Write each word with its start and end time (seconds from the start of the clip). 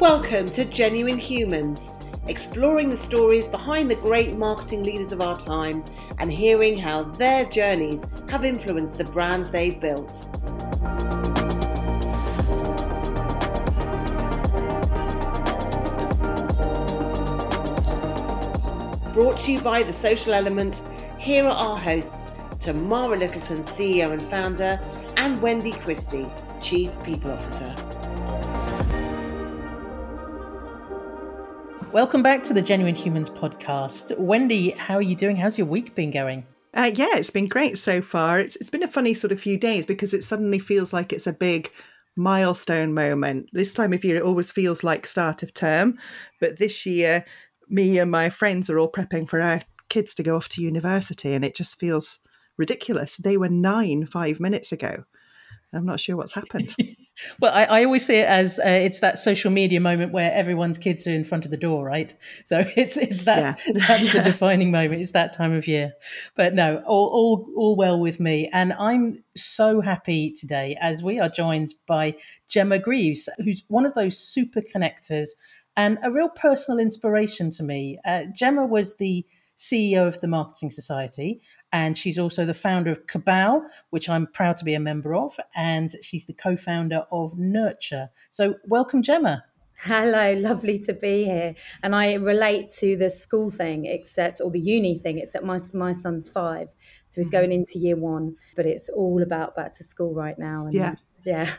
Welcome 0.00 0.46
to 0.50 0.64
Genuine 0.64 1.18
Humans, 1.18 1.92
exploring 2.28 2.88
the 2.88 2.96
stories 2.96 3.48
behind 3.48 3.90
the 3.90 3.96
great 3.96 4.38
marketing 4.38 4.84
leaders 4.84 5.10
of 5.10 5.20
our 5.20 5.36
time 5.36 5.84
and 6.20 6.32
hearing 6.32 6.78
how 6.78 7.02
their 7.02 7.44
journeys 7.46 8.06
have 8.28 8.44
influenced 8.44 8.96
the 8.96 9.02
brands 9.02 9.50
they've 9.50 9.80
built. 9.80 10.28
Brought 19.14 19.38
to 19.40 19.52
you 19.52 19.60
by 19.60 19.82
The 19.82 19.92
Social 19.92 20.32
Element, 20.32 20.80
here 21.18 21.44
are 21.44 21.50
our 21.50 21.76
hosts, 21.76 22.30
Tamara 22.60 23.18
Littleton, 23.18 23.64
CEO 23.64 24.12
and 24.12 24.22
founder, 24.22 24.80
and 25.16 25.42
Wendy 25.42 25.72
Christie, 25.72 26.28
Chief 26.60 26.92
People 27.02 27.32
Officer. 27.32 27.87
Welcome 31.92 32.22
back 32.22 32.42
to 32.44 32.52
the 32.52 32.60
Genuine 32.60 32.94
Humans 32.94 33.30
podcast. 33.30 34.16
Wendy, 34.18 34.72
how 34.72 34.96
are 34.96 35.02
you 35.02 35.16
doing? 35.16 35.36
How's 35.36 35.56
your 35.56 35.66
week 35.66 35.94
been 35.94 36.10
going? 36.10 36.46
Uh, 36.74 36.90
yeah, 36.94 37.16
it's 37.16 37.30
been 37.30 37.48
great 37.48 37.78
so 37.78 38.02
far. 38.02 38.38
It's 38.38 38.56
it's 38.56 38.68
been 38.68 38.82
a 38.82 38.88
funny 38.88 39.14
sort 39.14 39.32
of 39.32 39.40
few 39.40 39.56
days 39.56 39.86
because 39.86 40.12
it 40.12 40.22
suddenly 40.22 40.58
feels 40.58 40.92
like 40.92 41.14
it's 41.14 41.26
a 41.26 41.32
big 41.32 41.72
milestone 42.14 42.92
moment. 42.92 43.48
This 43.54 43.72
time 43.72 43.94
of 43.94 44.04
year, 44.04 44.16
it 44.16 44.22
always 44.22 44.52
feels 44.52 44.84
like 44.84 45.06
start 45.06 45.42
of 45.42 45.54
term, 45.54 45.98
but 46.40 46.58
this 46.58 46.84
year, 46.84 47.24
me 47.70 47.98
and 47.98 48.10
my 48.10 48.28
friends 48.28 48.68
are 48.68 48.78
all 48.78 48.92
prepping 48.92 49.26
for 49.26 49.40
our 49.40 49.62
kids 49.88 50.12
to 50.14 50.22
go 50.22 50.36
off 50.36 50.50
to 50.50 50.62
university, 50.62 51.32
and 51.32 51.42
it 51.42 51.56
just 51.56 51.80
feels 51.80 52.18
ridiculous. 52.58 53.16
They 53.16 53.38
were 53.38 53.48
nine 53.48 54.04
five 54.04 54.40
minutes 54.40 54.72
ago. 54.72 55.04
I'm 55.72 55.86
not 55.86 56.00
sure 56.00 56.18
what's 56.18 56.34
happened. 56.34 56.74
well, 57.40 57.52
I, 57.52 57.64
I, 57.64 57.84
always 57.84 58.06
see 58.06 58.16
it 58.16 58.26
as 58.26 58.58
uh, 58.58 58.68
it's 58.68 59.00
that 59.00 59.18
social 59.18 59.50
media 59.50 59.80
moment 59.80 60.12
where 60.12 60.32
everyone's 60.32 60.78
kids 60.78 61.06
are 61.06 61.12
in 61.12 61.24
front 61.24 61.44
of 61.44 61.50
the 61.50 61.56
door, 61.56 61.84
right? 61.84 62.12
So 62.44 62.58
it's 62.76 62.96
it's 62.96 63.24
that 63.24 63.60
yeah. 63.66 63.72
that's 63.86 64.06
yeah. 64.06 64.12
the 64.12 64.30
defining 64.30 64.70
moment. 64.70 65.00
It's 65.00 65.12
that 65.12 65.32
time 65.32 65.52
of 65.52 65.66
year. 65.66 65.92
But 66.36 66.54
no, 66.54 66.82
all, 66.86 67.08
all 67.08 67.52
all 67.56 67.76
well 67.76 68.00
with 68.00 68.20
me, 68.20 68.48
and 68.52 68.72
I'm 68.72 69.22
so 69.36 69.80
happy 69.80 70.32
today 70.32 70.76
as 70.80 71.02
we 71.02 71.20
are 71.20 71.28
joined 71.28 71.74
by 71.86 72.16
Gemma 72.48 72.78
Greaves, 72.78 73.28
who's 73.38 73.62
one 73.68 73.86
of 73.86 73.94
those 73.94 74.18
super 74.18 74.60
connectors 74.60 75.28
and 75.76 75.98
a 76.02 76.10
real 76.10 76.28
personal 76.28 76.80
inspiration 76.80 77.50
to 77.50 77.62
me. 77.62 77.98
Uh, 78.04 78.24
Gemma 78.34 78.66
was 78.66 78.96
the 78.96 79.24
CEO 79.58 80.06
of 80.06 80.20
the 80.20 80.28
Marketing 80.28 80.70
Society, 80.70 81.42
and 81.72 81.98
she's 81.98 82.18
also 82.18 82.46
the 82.46 82.54
founder 82.54 82.90
of 82.90 83.06
Cabal, 83.06 83.66
which 83.90 84.08
I'm 84.08 84.26
proud 84.26 84.56
to 84.58 84.64
be 84.64 84.74
a 84.74 84.80
member 84.80 85.14
of, 85.14 85.38
and 85.54 85.92
she's 86.02 86.26
the 86.26 86.32
co 86.32 86.56
founder 86.56 87.04
of 87.10 87.36
Nurture. 87.36 88.10
So, 88.30 88.54
welcome, 88.66 89.02
Gemma. 89.02 89.44
Hello, 89.80 90.34
lovely 90.34 90.76
to 90.80 90.92
be 90.92 91.24
here. 91.24 91.54
And 91.84 91.94
I 91.94 92.14
relate 92.14 92.70
to 92.78 92.96
the 92.96 93.08
school 93.08 93.48
thing, 93.48 93.86
except, 93.86 94.40
or 94.40 94.50
the 94.50 94.58
uni 94.58 94.98
thing, 94.98 95.18
except 95.18 95.44
my, 95.44 95.58
my 95.72 95.92
son's 95.92 96.28
five. 96.28 96.74
So 97.08 97.20
he's 97.20 97.28
mm-hmm. 97.28 97.36
going 97.36 97.52
into 97.52 97.78
year 97.78 97.96
one, 97.96 98.36
but 98.56 98.66
it's 98.66 98.88
all 98.88 99.22
about 99.22 99.54
back 99.54 99.70
to 99.74 99.84
school 99.84 100.14
right 100.14 100.36
now. 100.36 100.66
And 100.66 100.74
yeah. 100.74 100.94
Yeah. 101.24 101.52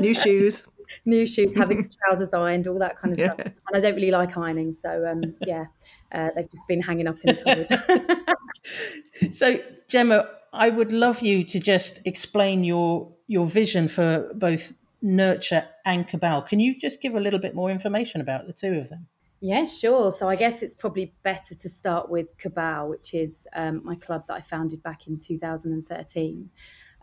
New 0.00 0.14
shoes. 0.24 0.66
New 1.04 1.26
shoes, 1.26 1.54
having 1.54 1.90
trousers 2.04 2.32
ironed, 2.34 2.66
all 2.66 2.78
that 2.78 2.96
kind 2.96 3.12
of 3.12 3.18
yeah. 3.18 3.34
stuff. 3.34 3.46
And 3.46 3.76
I 3.76 3.80
don't 3.80 3.94
really 3.94 4.10
like 4.10 4.36
ironing. 4.36 4.72
So, 4.72 5.06
um, 5.06 5.34
yeah, 5.46 5.66
uh, 6.12 6.30
they've 6.34 6.50
just 6.50 6.66
been 6.68 6.80
hanging 6.80 7.06
up 7.06 7.16
in 7.24 7.36
the 7.36 7.66
cupboard. 8.06 9.32
so, 9.34 9.58
Gemma, 9.88 10.28
I 10.52 10.70
would 10.70 10.92
love 10.92 11.20
you 11.20 11.44
to 11.44 11.60
just 11.60 12.00
explain 12.04 12.64
your 12.64 13.12
your 13.26 13.46
vision 13.46 13.88
for 13.88 14.30
both 14.34 14.72
Nurture 15.02 15.66
and 15.84 16.06
Cabal. 16.06 16.42
Can 16.42 16.60
you 16.60 16.78
just 16.78 17.00
give 17.00 17.14
a 17.14 17.20
little 17.20 17.40
bit 17.40 17.54
more 17.54 17.70
information 17.70 18.20
about 18.20 18.46
the 18.46 18.52
two 18.52 18.74
of 18.74 18.88
them? 18.88 19.06
Yeah, 19.40 19.64
sure. 19.66 20.10
So 20.10 20.28
I 20.28 20.36
guess 20.36 20.62
it's 20.62 20.72
probably 20.72 21.12
better 21.22 21.54
to 21.54 21.68
start 21.68 22.08
with 22.08 22.36
Cabal, 22.38 22.88
which 22.88 23.12
is 23.12 23.46
um, 23.54 23.82
my 23.84 23.94
club 23.94 24.24
that 24.28 24.34
I 24.34 24.40
founded 24.40 24.82
back 24.82 25.06
in 25.06 25.18
2013. 25.18 26.50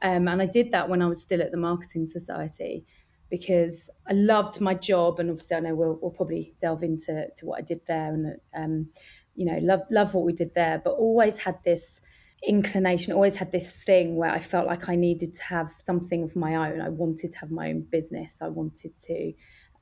Um, 0.02 0.28
and 0.28 0.42
I 0.42 0.48
did 0.48 0.72
that 0.72 0.90
when 0.90 1.04
I 1.04 1.08
was 1.08 1.22
still 1.22 1.42
at 1.42 1.52
the 1.52 1.58
Marketing 1.58 2.06
Society 2.06 2.86
because 3.32 3.90
I 4.08 4.14
loved 4.14 4.62
my 4.62 4.76
job, 4.76 5.20
and 5.20 5.32
obviously 5.32 5.58
I 5.58 5.62
know 5.62 5.74
we'll, 5.74 5.98
we'll 6.00 6.12
probably 6.12 6.54
delve 6.60 6.84
into 6.84 7.28
to 7.38 7.46
what 7.46 7.58
I 7.58 7.62
did 7.62 7.80
there, 7.88 8.14
and 8.14 8.36
um, 8.54 8.90
you 9.34 9.46
know, 9.46 9.58
love 9.62 9.82
love 9.90 10.14
what 10.14 10.26
we 10.26 10.34
did 10.34 10.54
there, 10.54 10.80
but 10.84 10.92
always 10.92 11.40
had 11.40 11.58
this 11.64 12.02
inclination, 12.44 13.14
always 13.14 13.38
had 13.38 13.52
this 13.52 13.84
thing 13.84 14.18
where 14.18 14.30
I 14.30 14.40
felt 14.40 14.68
like 14.68 14.90
I 14.90 14.96
needed 14.96 15.34
to 15.36 15.44
have 15.46 15.72
something 15.78 16.24
of 16.24 16.36
my 16.36 16.56
own. 16.56 16.82
I 16.82 16.90
wanted 16.90 17.32
to 17.32 17.38
have 17.40 17.52
my 17.52 17.70
own 17.70 17.88
business. 17.90 18.42
I 18.42 18.50
wanted 18.50 18.98
to, 18.98 19.34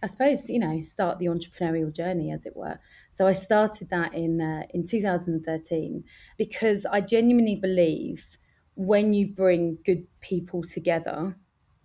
I 0.04 0.06
suppose, 0.06 0.50
you 0.50 0.60
know, 0.60 0.82
start 0.82 1.18
the 1.18 1.26
entrepreneurial 1.26 1.94
journey, 1.94 2.32
as 2.32 2.46
it 2.46 2.56
were. 2.56 2.80
So 3.10 3.28
I 3.28 3.32
started 3.32 3.90
that 3.90 4.14
in 4.14 4.40
uh, 4.40 4.64
in 4.74 4.86
2013 4.86 6.04
because 6.38 6.86
I 6.86 7.02
genuinely 7.02 7.56
believe 7.56 8.38
when 8.76 9.14
you 9.14 9.28
bring 9.28 9.80
good 9.84 10.06
people 10.22 10.62
together 10.62 11.36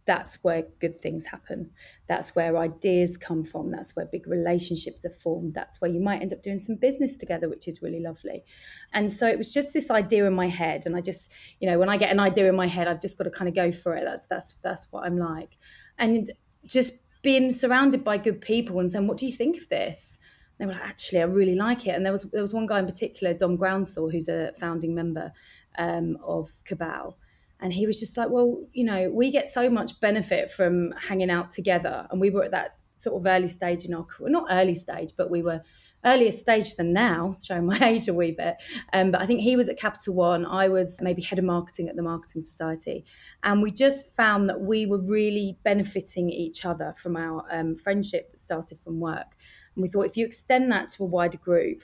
that's 0.06 0.42
where 0.44 0.64
good 0.80 1.00
things 1.00 1.26
happen. 1.26 1.70
That's 2.06 2.34
where 2.34 2.58
ideas 2.58 3.16
come 3.16 3.42
from. 3.44 3.70
That's 3.70 3.96
where 3.96 4.04
big 4.04 4.26
relationships 4.26 5.04
are 5.04 5.10
formed. 5.10 5.54
That's 5.54 5.80
where 5.80 5.90
you 5.90 6.00
might 6.00 6.20
end 6.20 6.32
up 6.32 6.42
doing 6.42 6.58
some 6.58 6.76
business 6.76 7.16
together, 7.16 7.48
which 7.48 7.66
is 7.66 7.82
really 7.82 8.00
lovely. 8.00 8.44
And 8.92 9.10
so 9.10 9.26
it 9.26 9.38
was 9.38 9.52
just 9.52 9.72
this 9.72 9.90
idea 9.90 10.26
in 10.26 10.34
my 10.34 10.48
head. 10.48 10.84
And 10.84 10.94
I 10.94 11.00
just, 11.00 11.32
you 11.58 11.68
know, 11.68 11.78
when 11.78 11.88
I 11.88 11.96
get 11.96 12.10
an 12.10 12.20
idea 12.20 12.48
in 12.48 12.56
my 12.56 12.66
head, 12.66 12.86
I've 12.86 13.00
just 13.00 13.16
got 13.16 13.24
to 13.24 13.30
kind 13.30 13.48
of 13.48 13.54
go 13.54 13.72
for 13.72 13.96
it. 13.96 14.04
That's 14.04 14.26
that's 14.26 14.54
that's 14.62 14.92
what 14.92 15.04
I'm 15.04 15.16
like. 15.16 15.56
And 15.98 16.30
just 16.64 16.98
being 17.22 17.50
surrounded 17.50 18.04
by 18.04 18.18
good 18.18 18.40
people 18.40 18.80
and 18.80 18.90
saying, 18.90 19.06
What 19.06 19.16
do 19.16 19.26
you 19.26 19.32
think 19.32 19.56
of 19.56 19.68
this? 19.68 20.18
they 20.58 20.66
were 20.66 20.72
like, 20.72 20.86
actually, 20.86 21.20
I 21.20 21.24
really 21.24 21.56
like 21.56 21.86
it. 21.88 21.96
And 21.96 22.04
there 22.04 22.12
was 22.12 22.30
there 22.30 22.40
was 22.40 22.54
one 22.54 22.66
guy 22.66 22.78
in 22.78 22.86
particular, 22.86 23.34
Dom 23.34 23.58
Groundsel, 23.58 24.12
who's 24.12 24.28
a 24.28 24.52
founding 24.52 24.94
member 24.94 25.32
um, 25.78 26.16
of 26.22 26.48
Cabal 26.64 27.18
and 27.60 27.72
he 27.72 27.86
was 27.86 28.00
just 28.00 28.16
like 28.16 28.30
well 28.30 28.66
you 28.72 28.84
know 28.84 29.10
we 29.10 29.30
get 29.30 29.48
so 29.48 29.68
much 29.70 29.98
benefit 30.00 30.50
from 30.50 30.92
hanging 30.92 31.30
out 31.30 31.50
together. 31.50 32.06
And 32.10 32.20
we 32.20 32.30
were 32.30 32.44
at 32.44 32.50
that 32.50 32.76
sort 32.96 33.20
of 33.20 33.26
early 33.26 33.48
stage 33.48 33.84
in 33.84 33.94
our 33.94 34.04
career 34.04 34.30
not 34.30 34.46
early 34.50 34.74
stage 34.74 35.10
but 35.16 35.30
we 35.30 35.42
were 35.42 35.60
earlier 36.04 36.30
stage 36.30 36.74
than 36.74 36.92
now 36.92 37.32
showing 37.44 37.66
my 37.66 37.78
age 37.78 38.08
a 38.08 38.14
wee 38.14 38.32
bit. 38.32 38.56
Um, 38.92 39.10
but 39.10 39.20
i 39.20 39.26
think 39.26 39.40
he 39.40 39.56
was 39.56 39.68
at 39.68 39.78
capital 39.78 40.14
one 40.14 40.46
i 40.46 40.68
was 40.68 41.00
maybe 41.00 41.22
head 41.22 41.38
of 41.38 41.44
marketing 41.44 41.88
at 41.88 41.96
the 41.96 42.02
marketing 42.02 42.42
society. 42.42 43.04
And 43.42 43.62
we 43.62 43.70
just 43.70 44.14
found 44.14 44.48
that 44.48 44.60
we 44.60 44.86
were 44.86 45.00
really 45.00 45.58
benefiting 45.64 46.30
each 46.30 46.64
other 46.64 46.94
from 46.96 47.16
our 47.16 47.44
um, 47.50 47.76
friendship 47.76 48.30
that 48.30 48.38
started 48.38 48.78
from 48.78 49.00
work. 49.00 49.36
And 49.74 49.82
we 49.82 49.88
thought 49.88 50.06
if 50.06 50.16
you 50.16 50.24
extend 50.24 50.70
that 50.72 50.88
to 50.90 51.02
a 51.02 51.06
wider 51.06 51.38
group 51.38 51.82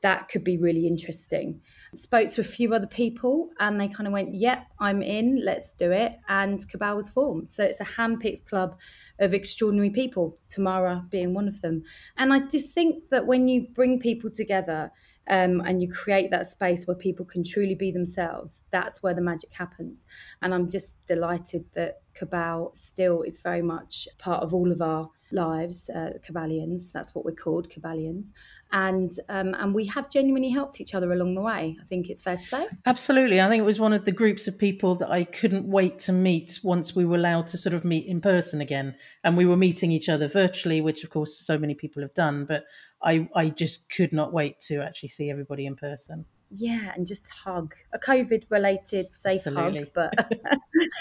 that 0.00 0.28
could 0.28 0.44
be 0.44 0.56
really 0.56 0.86
interesting. 0.86 1.60
Spoke 1.94 2.28
to 2.30 2.40
a 2.40 2.44
few 2.44 2.72
other 2.72 2.86
people 2.86 3.50
and 3.58 3.80
they 3.80 3.88
kind 3.88 4.06
of 4.06 4.12
went, 4.12 4.34
Yep, 4.34 4.66
I'm 4.78 5.02
in, 5.02 5.44
let's 5.44 5.72
do 5.72 5.90
it. 5.90 6.18
And 6.28 6.60
Cabal 6.70 6.96
was 6.96 7.08
formed. 7.08 7.50
So 7.50 7.64
it's 7.64 7.80
a 7.80 7.84
handpicked 7.84 8.46
club 8.46 8.78
of 9.18 9.34
extraordinary 9.34 9.90
people, 9.90 10.38
Tamara 10.48 11.04
being 11.10 11.34
one 11.34 11.48
of 11.48 11.60
them. 11.62 11.82
And 12.16 12.32
I 12.32 12.40
just 12.40 12.74
think 12.74 13.08
that 13.10 13.26
when 13.26 13.48
you 13.48 13.66
bring 13.74 13.98
people 13.98 14.30
together 14.30 14.92
um, 15.28 15.60
and 15.60 15.82
you 15.82 15.90
create 15.90 16.30
that 16.30 16.46
space 16.46 16.86
where 16.86 16.96
people 16.96 17.26
can 17.26 17.42
truly 17.42 17.74
be 17.74 17.90
themselves, 17.90 18.64
that's 18.70 19.02
where 19.02 19.14
the 19.14 19.20
magic 19.20 19.52
happens. 19.52 20.06
And 20.42 20.54
I'm 20.54 20.70
just 20.70 21.04
delighted 21.06 21.64
that 21.74 22.02
Cabal 22.18 22.70
still 22.74 23.22
is 23.22 23.38
very 23.38 23.62
much 23.62 24.08
part 24.18 24.42
of 24.42 24.52
all 24.52 24.72
of 24.72 24.82
our 24.82 25.08
lives, 25.30 25.88
uh, 25.90 26.10
Cabalians. 26.24 26.90
That's 26.92 27.14
what 27.14 27.24
we're 27.24 27.32
called, 27.32 27.70
Cabalians. 27.70 28.32
And 28.72 29.12
um, 29.28 29.54
and 29.54 29.74
we 29.74 29.86
have 29.86 30.10
genuinely 30.10 30.50
helped 30.50 30.80
each 30.80 30.94
other 30.94 31.12
along 31.12 31.34
the 31.34 31.40
way. 31.40 31.76
I 31.80 31.84
think 31.84 32.10
it's 32.10 32.22
fair 32.22 32.36
to 32.36 32.42
say. 32.42 32.66
Absolutely, 32.86 33.40
I 33.40 33.48
think 33.48 33.60
it 33.60 33.66
was 33.66 33.80
one 33.80 33.92
of 33.92 34.04
the 34.04 34.12
groups 34.12 34.48
of 34.48 34.58
people 34.58 34.94
that 34.96 35.10
I 35.10 35.24
couldn't 35.24 35.66
wait 35.66 35.98
to 36.00 36.12
meet 36.12 36.58
once 36.64 36.96
we 36.96 37.04
were 37.04 37.16
allowed 37.16 37.46
to 37.48 37.58
sort 37.58 37.74
of 37.74 37.84
meet 37.84 38.06
in 38.06 38.20
person 38.20 38.60
again, 38.60 38.96
and 39.22 39.36
we 39.36 39.46
were 39.46 39.56
meeting 39.56 39.92
each 39.92 40.08
other 40.08 40.28
virtually, 40.28 40.80
which 40.80 41.04
of 41.04 41.10
course 41.10 41.38
so 41.38 41.56
many 41.56 41.74
people 41.74 42.02
have 42.02 42.14
done. 42.14 42.44
But 42.46 42.64
I 43.02 43.28
I 43.34 43.48
just 43.48 43.90
could 43.90 44.12
not 44.12 44.32
wait 44.32 44.58
to 44.68 44.82
actually 44.82 45.10
see 45.10 45.30
everybody 45.30 45.66
in 45.66 45.76
person 45.76 46.26
yeah, 46.50 46.92
and 46.94 47.06
just 47.06 47.30
hug 47.30 47.74
a 47.92 47.98
COVID 47.98 48.50
related 48.50 49.12
safe 49.12 49.46
Absolutely. 49.46 49.80
hug, 49.80 49.88
but 49.94 50.32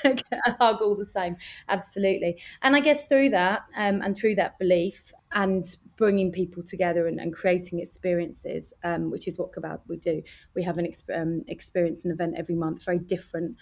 a 0.46 0.52
hug 0.60 0.82
all 0.82 0.96
the 0.96 1.06
same. 1.06 1.38
Absolutely. 1.70 2.42
And 2.62 2.76
I 2.76 2.82
guess 2.82 3.08
through 3.08 3.30
that 3.30 3.64
um, 3.76 4.02
and 4.02 4.18
through 4.18 4.36
that 4.36 4.60
belief 4.60 5.14
and 5.34 5.66
bringing 5.98 6.32
people 6.32 6.64
together 6.64 7.08
and, 7.08 7.20
and 7.20 7.34
creating 7.34 7.80
experiences, 7.80 8.74
um, 8.84 9.10
which 9.10 9.28
is 9.28 9.38
what 9.38 9.54
Cabal 9.54 9.82
we 9.88 9.98
do. 9.98 10.22
We 10.56 10.64
have 10.64 10.78
an 10.78 10.90
um, 11.14 11.44
experience, 11.48 12.06
an 12.06 12.12
event 12.12 12.36
every 12.38 12.56
month, 12.56 12.84
very 12.84 13.00
different 13.00 13.58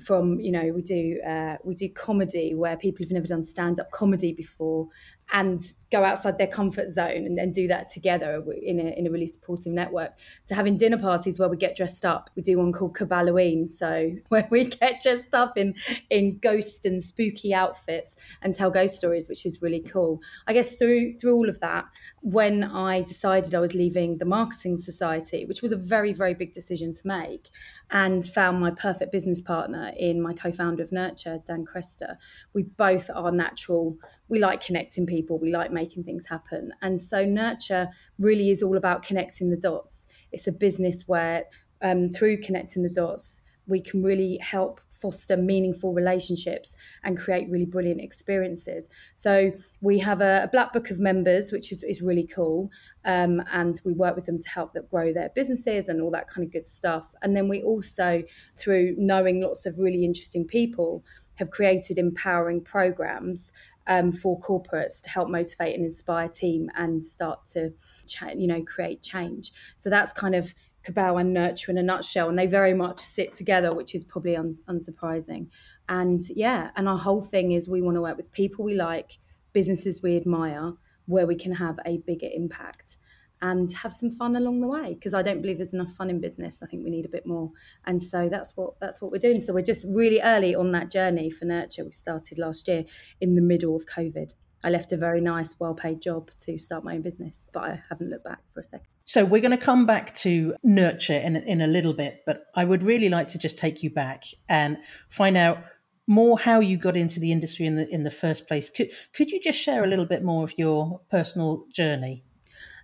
from 0.00 0.40
you 0.40 0.50
know 0.50 0.72
we 0.72 0.82
do 0.82 1.20
uh, 1.26 1.56
we 1.62 1.74
do 1.74 1.88
comedy 1.90 2.54
where 2.54 2.76
people 2.76 3.04
have 3.04 3.12
never 3.12 3.26
done 3.26 3.42
stand 3.42 3.78
up 3.78 3.90
comedy 3.90 4.32
before 4.32 4.88
and 5.32 5.60
go 5.90 6.04
outside 6.04 6.38
their 6.38 6.46
comfort 6.46 6.88
zone 6.88 7.26
and, 7.26 7.38
then 7.38 7.50
do 7.50 7.66
that 7.68 7.88
together 7.88 8.44
in 8.62 8.78
a, 8.78 8.98
in 8.98 9.06
a 9.06 9.10
really 9.10 9.26
supportive 9.26 9.72
network. 9.72 10.12
To 10.46 10.54
having 10.54 10.76
dinner 10.76 10.98
parties 10.98 11.38
where 11.38 11.48
we 11.48 11.56
get 11.56 11.76
dressed 11.76 12.04
up 12.04 12.30
we 12.36 12.42
do 12.42 12.58
one 12.58 12.72
called 12.72 12.96
Caballoween 12.96 13.68
so 13.68 14.12
where 14.28 14.46
we 14.50 14.64
get 14.64 15.00
dressed 15.00 15.34
up 15.34 15.56
in 15.56 15.74
in 16.10 16.38
ghost 16.38 16.84
and 16.84 17.02
spooky 17.02 17.54
outfits 17.54 18.16
and 18.42 18.54
tell 18.54 18.70
ghost 18.70 18.98
stories 18.98 19.28
which 19.28 19.46
is 19.46 19.62
really 19.62 19.80
cool. 19.80 20.20
I 20.46 20.52
guess 20.52 20.76
through 20.76 21.18
through 21.18 21.34
all 21.34 21.48
of 21.48 21.60
that 21.60 21.86
when 22.20 22.64
I 22.64 23.02
decided 23.02 23.54
I 23.54 23.60
was 23.60 23.74
leaving 23.74 24.18
the 24.18 24.24
marketing 24.24 24.76
society 24.76 25.44
which 25.44 25.62
was 25.62 25.72
a 25.72 25.76
very 25.76 26.12
very 26.12 26.34
big 26.34 26.52
decision 26.52 26.92
to 26.94 27.06
make 27.06 27.48
and 27.90 28.24
found 28.24 28.60
my 28.60 28.70
perfect 28.70 29.12
business 29.12 29.40
partner 29.40 29.92
in 29.96 30.22
my 30.22 30.32
co-founder 30.32 30.82
of 30.82 30.92
Nurture 30.92 31.40
Dan 31.46 31.64
Cresta 31.64 32.16
we 32.52 32.62
both 32.62 33.10
are 33.14 33.32
natural 33.32 33.98
we 34.30 34.38
like 34.38 34.64
connecting 34.64 35.04
people, 35.04 35.38
we 35.38 35.52
like 35.52 35.72
making 35.72 36.04
things 36.04 36.26
happen. 36.26 36.72
And 36.80 36.98
so 36.98 37.24
Nurture 37.24 37.88
really 38.18 38.50
is 38.50 38.62
all 38.62 38.76
about 38.76 39.02
connecting 39.02 39.50
the 39.50 39.56
dots. 39.56 40.06
It's 40.32 40.46
a 40.46 40.52
business 40.52 41.04
where 41.06 41.44
um, 41.82 42.08
through 42.08 42.40
connecting 42.40 42.82
the 42.82 42.88
dots, 42.90 43.42
we 43.66 43.80
can 43.80 44.02
really 44.02 44.38
help 44.38 44.80
foster 45.00 45.36
meaningful 45.36 45.94
relationships 45.94 46.76
and 47.04 47.18
create 47.18 47.48
really 47.48 47.64
brilliant 47.64 48.00
experiences. 48.02 48.90
So 49.14 49.52
we 49.80 49.98
have 49.98 50.20
a, 50.20 50.42
a 50.44 50.48
black 50.48 50.72
book 50.72 50.90
of 50.90 51.00
members, 51.00 51.52
which 51.52 51.72
is, 51.72 51.82
is 51.82 52.02
really 52.02 52.26
cool. 52.26 52.70
Um, 53.04 53.42
and 53.50 53.80
we 53.84 53.94
work 53.94 54.14
with 54.14 54.26
them 54.26 54.38
to 54.38 54.48
help 54.50 54.74
them 54.74 54.84
grow 54.90 55.12
their 55.12 55.30
businesses 55.34 55.88
and 55.88 56.02
all 56.02 56.10
that 56.10 56.28
kind 56.28 56.46
of 56.46 56.52
good 56.52 56.66
stuff. 56.66 57.08
And 57.22 57.34
then 57.34 57.48
we 57.48 57.62
also, 57.62 58.22
through 58.56 58.94
knowing 58.98 59.40
lots 59.40 59.64
of 59.64 59.78
really 59.78 60.04
interesting 60.04 60.46
people, 60.46 61.02
have 61.36 61.50
created 61.50 61.96
empowering 61.96 62.60
programs 62.60 63.50
um, 63.86 64.12
for 64.12 64.38
corporates 64.40 65.00
to 65.02 65.10
help 65.10 65.28
motivate 65.28 65.74
and 65.74 65.84
inspire 65.84 66.28
team 66.28 66.70
and 66.76 67.04
start 67.04 67.46
to 67.46 67.72
cha- 68.06 68.30
you 68.30 68.46
know 68.46 68.62
create 68.62 69.02
change. 69.02 69.52
So 69.76 69.90
that's 69.90 70.12
kind 70.12 70.34
of 70.34 70.54
cabal 70.82 71.18
and 71.18 71.34
nurture 71.34 71.70
in 71.70 71.76
a 71.76 71.82
nutshell 71.82 72.28
and 72.30 72.38
they 72.38 72.46
very 72.46 72.72
much 72.72 72.98
sit 73.00 73.34
together 73.34 73.74
which 73.74 73.94
is 73.94 74.04
probably 74.04 74.36
un- 74.36 74.54
unsurprising. 74.68 75.48
And 75.88 76.20
yeah 76.34 76.70
and 76.76 76.88
our 76.88 76.98
whole 76.98 77.22
thing 77.22 77.52
is 77.52 77.68
we 77.68 77.82
want 77.82 77.96
to 77.96 78.02
work 78.02 78.16
with 78.16 78.32
people 78.32 78.64
we 78.64 78.74
like 78.74 79.18
businesses 79.52 80.02
we 80.02 80.16
admire 80.16 80.74
where 81.06 81.26
we 81.26 81.34
can 81.34 81.52
have 81.52 81.78
a 81.84 81.98
bigger 81.98 82.28
impact 82.32 82.96
and 83.42 83.72
have 83.72 83.92
some 83.92 84.10
fun 84.10 84.36
along 84.36 84.60
the 84.60 84.68
way 84.68 84.94
because 84.94 85.14
I 85.14 85.22
don't 85.22 85.40
believe 85.40 85.58
there's 85.58 85.72
enough 85.72 85.92
fun 85.92 86.10
in 86.10 86.20
business. 86.20 86.62
I 86.62 86.66
think 86.66 86.84
we 86.84 86.90
need 86.90 87.06
a 87.06 87.08
bit 87.08 87.26
more, 87.26 87.50
and 87.86 88.00
so 88.00 88.28
that's 88.28 88.56
what 88.56 88.78
that's 88.80 89.00
what 89.00 89.10
we're 89.10 89.18
doing. 89.18 89.40
So 89.40 89.54
we're 89.54 89.62
just 89.62 89.86
really 89.88 90.20
early 90.20 90.54
on 90.54 90.72
that 90.72 90.90
journey 90.90 91.30
for 91.30 91.44
Nurture. 91.44 91.84
We 91.84 91.92
started 91.92 92.38
last 92.38 92.68
year 92.68 92.84
in 93.20 93.34
the 93.34 93.42
middle 93.42 93.76
of 93.76 93.86
COVID. 93.86 94.34
I 94.62 94.68
left 94.68 94.92
a 94.92 94.96
very 94.96 95.22
nice, 95.22 95.58
well-paid 95.58 96.02
job 96.02 96.30
to 96.40 96.58
start 96.58 96.84
my 96.84 96.94
own 96.94 97.02
business, 97.02 97.48
but 97.52 97.64
I 97.64 97.82
haven't 97.88 98.10
looked 98.10 98.24
back 98.24 98.40
for 98.52 98.60
a 98.60 98.64
second. 98.64 98.86
So 99.06 99.24
we're 99.24 99.40
going 99.40 99.58
to 99.58 99.64
come 99.64 99.86
back 99.86 100.14
to 100.16 100.54
Nurture 100.62 101.18
in 101.18 101.36
in 101.36 101.62
a 101.62 101.66
little 101.66 101.94
bit, 101.94 102.20
but 102.26 102.44
I 102.54 102.64
would 102.64 102.82
really 102.82 103.08
like 103.08 103.28
to 103.28 103.38
just 103.38 103.58
take 103.58 103.82
you 103.82 103.90
back 103.90 104.24
and 104.48 104.76
find 105.08 105.36
out 105.36 105.64
more 106.06 106.38
how 106.38 106.60
you 106.60 106.76
got 106.76 106.96
into 106.96 107.20
the 107.20 107.32
industry 107.32 107.66
in 107.66 107.76
the 107.76 107.88
in 107.88 108.04
the 108.04 108.10
first 108.10 108.46
place. 108.46 108.68
Could 108.68 108.90
could 109.14 109.30
you 109.30 109.40
just 109.40 109.58
share 109.58 109.84
a 109.84 109.86
little 109.86 110.06
bit 110.06 110.22
more 110.22 110.44
of 110.44 110.52
your 110.58 111.00
personal 111.10 111.64
journey? 111.72 112.24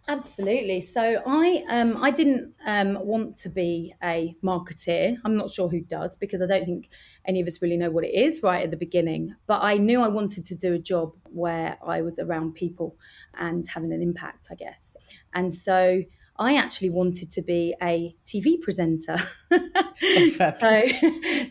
Absolutely. 0.08 0.80
So 0.82 1.20
I 1.26 1.64
um, 1.68 1.96
I 2.00 2.12
didn't 2.12 2.54
um, 2.64 2.94
want 3.04 3.34
to 3.38 3.48
be 3.48 3.92
a 4.04 4.36
marketeer. 4.42 5.16
I'm 5.24 5.36
not 5.36 5.50
sure 5.50 5.68
who 5.68 5.80
does 5.80 6.16
because 6.16 6.40
I 6.40 6.46
don't 6.46 6.64
think 6.64 6.90
any 7.24 7.40
of 7.40 7.46
us 7.48 7.60
really 7.60 7.76
know 7.76 7.90
what 7.90 8.04
it 8.04 8.14
is 8.14 8.40
right 8.40 8.62
at 8.62 8.70
the 8.70 8.76
beginning. 8.76 9.34
But 9.48 9.62
I 9.62 9.78
knew 9.78 10.00
I 10.00 10.08
wanted 10.08 10.44
to 10.44 10.54
do 10.54 10.74
a 10.74 10.78
job 10.78 11.16
where 11.24 11.76
I 11.84 12.02
was 12.02 12.20
around 12.20 12.54
people 12.54 12.96
and 13.34 13.66
having 13.66 13.92
an 13.92 14.00
impact, 14.00 14.46
I 14.48 14.54
guess. 14.54 14.96
And 15.34 15.52
so 15.52 16.04
I 16.38 16.56
actually 16.56 16.90
wanted 16.90 17.30
to 17.32 17.42
be 17.42 17.74
a 17.82 18.14
TV 18.24 18.60
presenter. 18.60 19.16
so, 19.48 20.50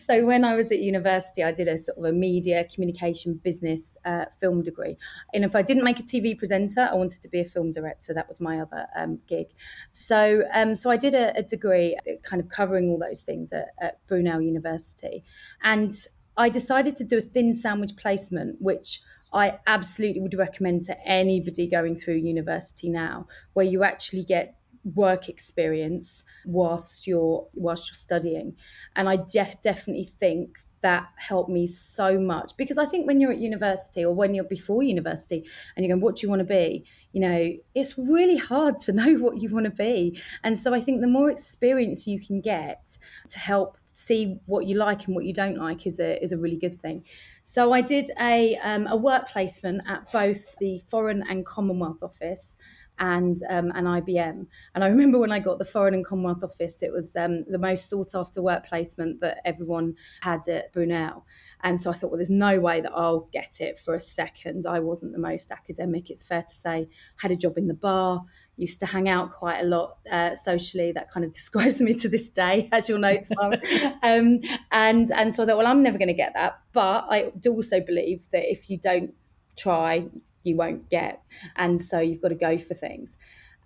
so, 0.00 0.24
when 0.24 0.44
I 0.44 0.54
was 0.54 0.70
at 0.70 0.78
university, 0.78 1.42
I 1.42 1.52
did 1.52 1.68
a 1.68 1.76
sort 1.76 1.98
of 1.98 2.04
a 2.04 2.12
media 2.12 2.66
communication 2.72 3.34
business 3.34 3.96
uh, 4.04 4.26
film 4.40 4.62
degree. 4.62 4.96
And 5.34 5.44
if 5.44 5.56
I 5.56 5.62
didn't 5.62 5.84
make 5.84 5.98
a 5.98 6.02
TV 6.02 6.38
presenter, 6.38 6.88
I 6.90 6.94
wanted 6.94 7.20
to 7.22 7.28
be 7.28 7.40
a 7.40 7.44
film 7.44 7.72
director. 7.72 8.14
That 8.14 8.28
was 8.28 8.40
my 8.40 8.60
other 8.60 8.86
um, 8.96 9.18
gig. 9.26 9.48
So, 9.92 10.44
um, 10.52 10.74
so 10.74 10.90
I 10.90 10.96
did 10.96 11.14
a, 11.14 11.36
a, 11.36 11.42
degree 11.42 11.96
uh, 11.96 12.12
kind 12.22 12.42
of 12.42 12.48
covering 12.48 12.88
all 12.88 12.98
those 12.98 13.24
things 13.24 13.52
at, 13.52 13.68
at 13.80 14.06
Brunel 14.06 14.40
University. 14.40 15.24
And 15.62 15.92
I 16.36 16.48
decided 16.48 16.96
to 16.96 17.04
do 17.04 17.18
a 17.18 17.22
thin 17.22 17.54
sandwich 17.54 17.96
placement, 17.96 18.56
which 18.60 19.00
I 19.32 19.58
absolutely 19.66 20.20
would 20.20 20.38
recommend 20.38 20.82
to 20.84 21.06
anybody 21.06 21.68
going 21.68 21.96
through 21.96 22.16
university 22.16 22.88
now, 22.88 23.26
where 23.54 23.66
you 23.66 23.82
actually 23.82 24.24
get 24.24 24.56
work 24.94 25.28
experience 25.28 26.22
whilst 26.44 27.06
you're 27.06 27.48
whilst 27.54 27.90
you're 27.90 27.96
studying. 27.96 28.56
And 28.94 29.08
i 29.08 29.16
def- 29.16 29.60
definitely 29.62 30.04
think 30.04 30.58
that 30.82 31.08
helped 31.16 31.50
me 31.50 31.66
so 31.66 32.18
much 32.18 32.52
because 32.56 32.78
i 32.78 32.84
think 32.84 33.06
when 33.06 33.18
you're 33.18 33.32
at 33.32 33.38
university 33.38 34.04
or 34.04 34.14
when 34.14 34.34
you're 34.34 34.44
before 34.44 34.82
university 34.82 35.44
and 35.74 35.84
you're 35.84 35.92
going 35.92 36.00
what 36.00 36.16
do 36.16 36.26
you 36.26 36.30
want 36.30 36.40
to 36.40 36.44
be? 36.44 36.84
You 37.12 37.20
know 37.22 37.52
it's 37.74 37.98
really 37.98 38.36
hard 38.36 38.78
to 38.80 38.92
know 39.00 39.14
what 39.14 39.42
you 39.42 39.48
want 39.50 39.64
to 39.64 39.70
be. 39.70 40.20
And 40.44 40.56
so 40.56 40.72
i 40.72 40.80
think 40.80 41.00
the 41.00 41.08
more 41.08 41.30
experience 41.30 42.06
you 42.06 42.20
can 42.24 42.40
get 42.40 42.98
to 43.28 43.38
help 43.38 43.78
see 43.90 44.38
what 44.44 44.66
you 44.66 44.76
like 44.76 45.06
and 45.06 45.14
what 45.14 45.24
you 45.24 45.32
don't 45.32 45.56
like 45.56 45.86
is 45.86 45.98
a 45.98 46.22
is 46.22 46.32
a 46.32 46.38
really 46.38 46.56
good 46.56 46.74
thing. 46.74 47.04
So 47.42 47.72
i 47.72 47.80
did 47.80 48.10
a 48.20 48.56
um, 48.56 48.86
a 48.86 48.96
work 48.96 49.28
placement 49.28 49.82
at 49.88 50.12
both 50.12 50.56
the 50.58 50.78
foreign 50.90 51.24
and 51.28 51.44
commonwealth 51.44 52.02
office 52.02 52.58
and 52.98 53.38
um, 53.50 53.72
and 53.74 53.86
IBM. 53.86 54.46
And 54.74 54.84
I 54.84 54.86
remember 54.88 55.18
when 55.18 55.32
I 55.32 55.38
got 55.38 55.58
the 55.58 55.64
Foreign 55.64 55.94
and 55.94 56.04
Commonwealth 56.04 56.44
Office, 56.44 56.82
it 56.82 56.92
was 56.92 57.14
um, 57.16 57.44
the 57.48 57.58
most 57.58 57.88
sought 57.88 58.14
after 58.14 58.42
work 58.42 58.66
placement 58.66 59.20
that 59.20 59.38
everyone 59.44 59.94
had 60.22 60.48
at 60.48 60.72
Brunel. 60.72 61.26
And 61.62 61.80
so 61.80 61.90
I 61.90 61.94
thought, 61.94 62.10
well, 62.10 62.18
there's 62.18 62.30
no 62.30 62.60
way 62.60 62.80
that 62.80 62.92
I'll 62.94 63.28
get 63.32 63.60
it 63.60 63.78
for 63.78 63.94
a 63.94 64.00
second. 64.00 64.66
I 64.66 64.80
wasn't 64.80 65.12
the 65.12 65.18
most 65.18 65.50
academic, 65.50 66.10
it's 66.10 66.22
fair 66.22 66.42
to 66.42 66.54
say. 66.54 66.88
Had 67.16 67.30
a 67.30 67.36
job 67.36 67.56
in 67.56 67.66
the 67.66 67.74
bar, 67.74 68.24
used 68.56 68.78
to 68.80 68.86
hang 68.86 69.08
out 69.08 69.32
quite 69.32 69.60
a 69.60 69.64
lot 69.64 69.98
uh, 70.10 70.34
socially. 70.34 70.92
That 70.92 71.10
kind 71.10 71.24
of 71.24 71.32
describes 71.40 71.80
me 71.80 71.94
to 71.94 72.08
this 72.08 72.30
day, 72.30 72.68
as 72.72 72.88
you'll 72.88 72.98
know, 72.98 73.16
um, 74.02 74.40
and 74.70 75.10
and 75.10 75.34
so 75.34 75.42
I 75.42 75.46
thought, 75.46 75.58
well, 75.58 75.66
I'm 75.66 75.82
never 75.82 75.98
going 75.98 76.08
to 76.08 76.14
get 76.14 76.34
that. 76.34 76.60
But 76.72 77.06
I 77.08 77.32
do 77.38 77.52
also 77.52 77.80
believe 77.80 78.28
that 78.30 78.50
if 78.50 78.68
you 78.70 78.78
don't 78.78 79.14
try, 79.56 80.06
you 80.46 80.56
won't 80.56 80.88
get. 80.90 81.22
And 81.56 81.80
so 81.80 82.00
you've 82.00 82.22
got 82.22 82.28
to 82.28 82.34
go 82.34 82.58
for 82.58 82.74
things. 82.74 83.18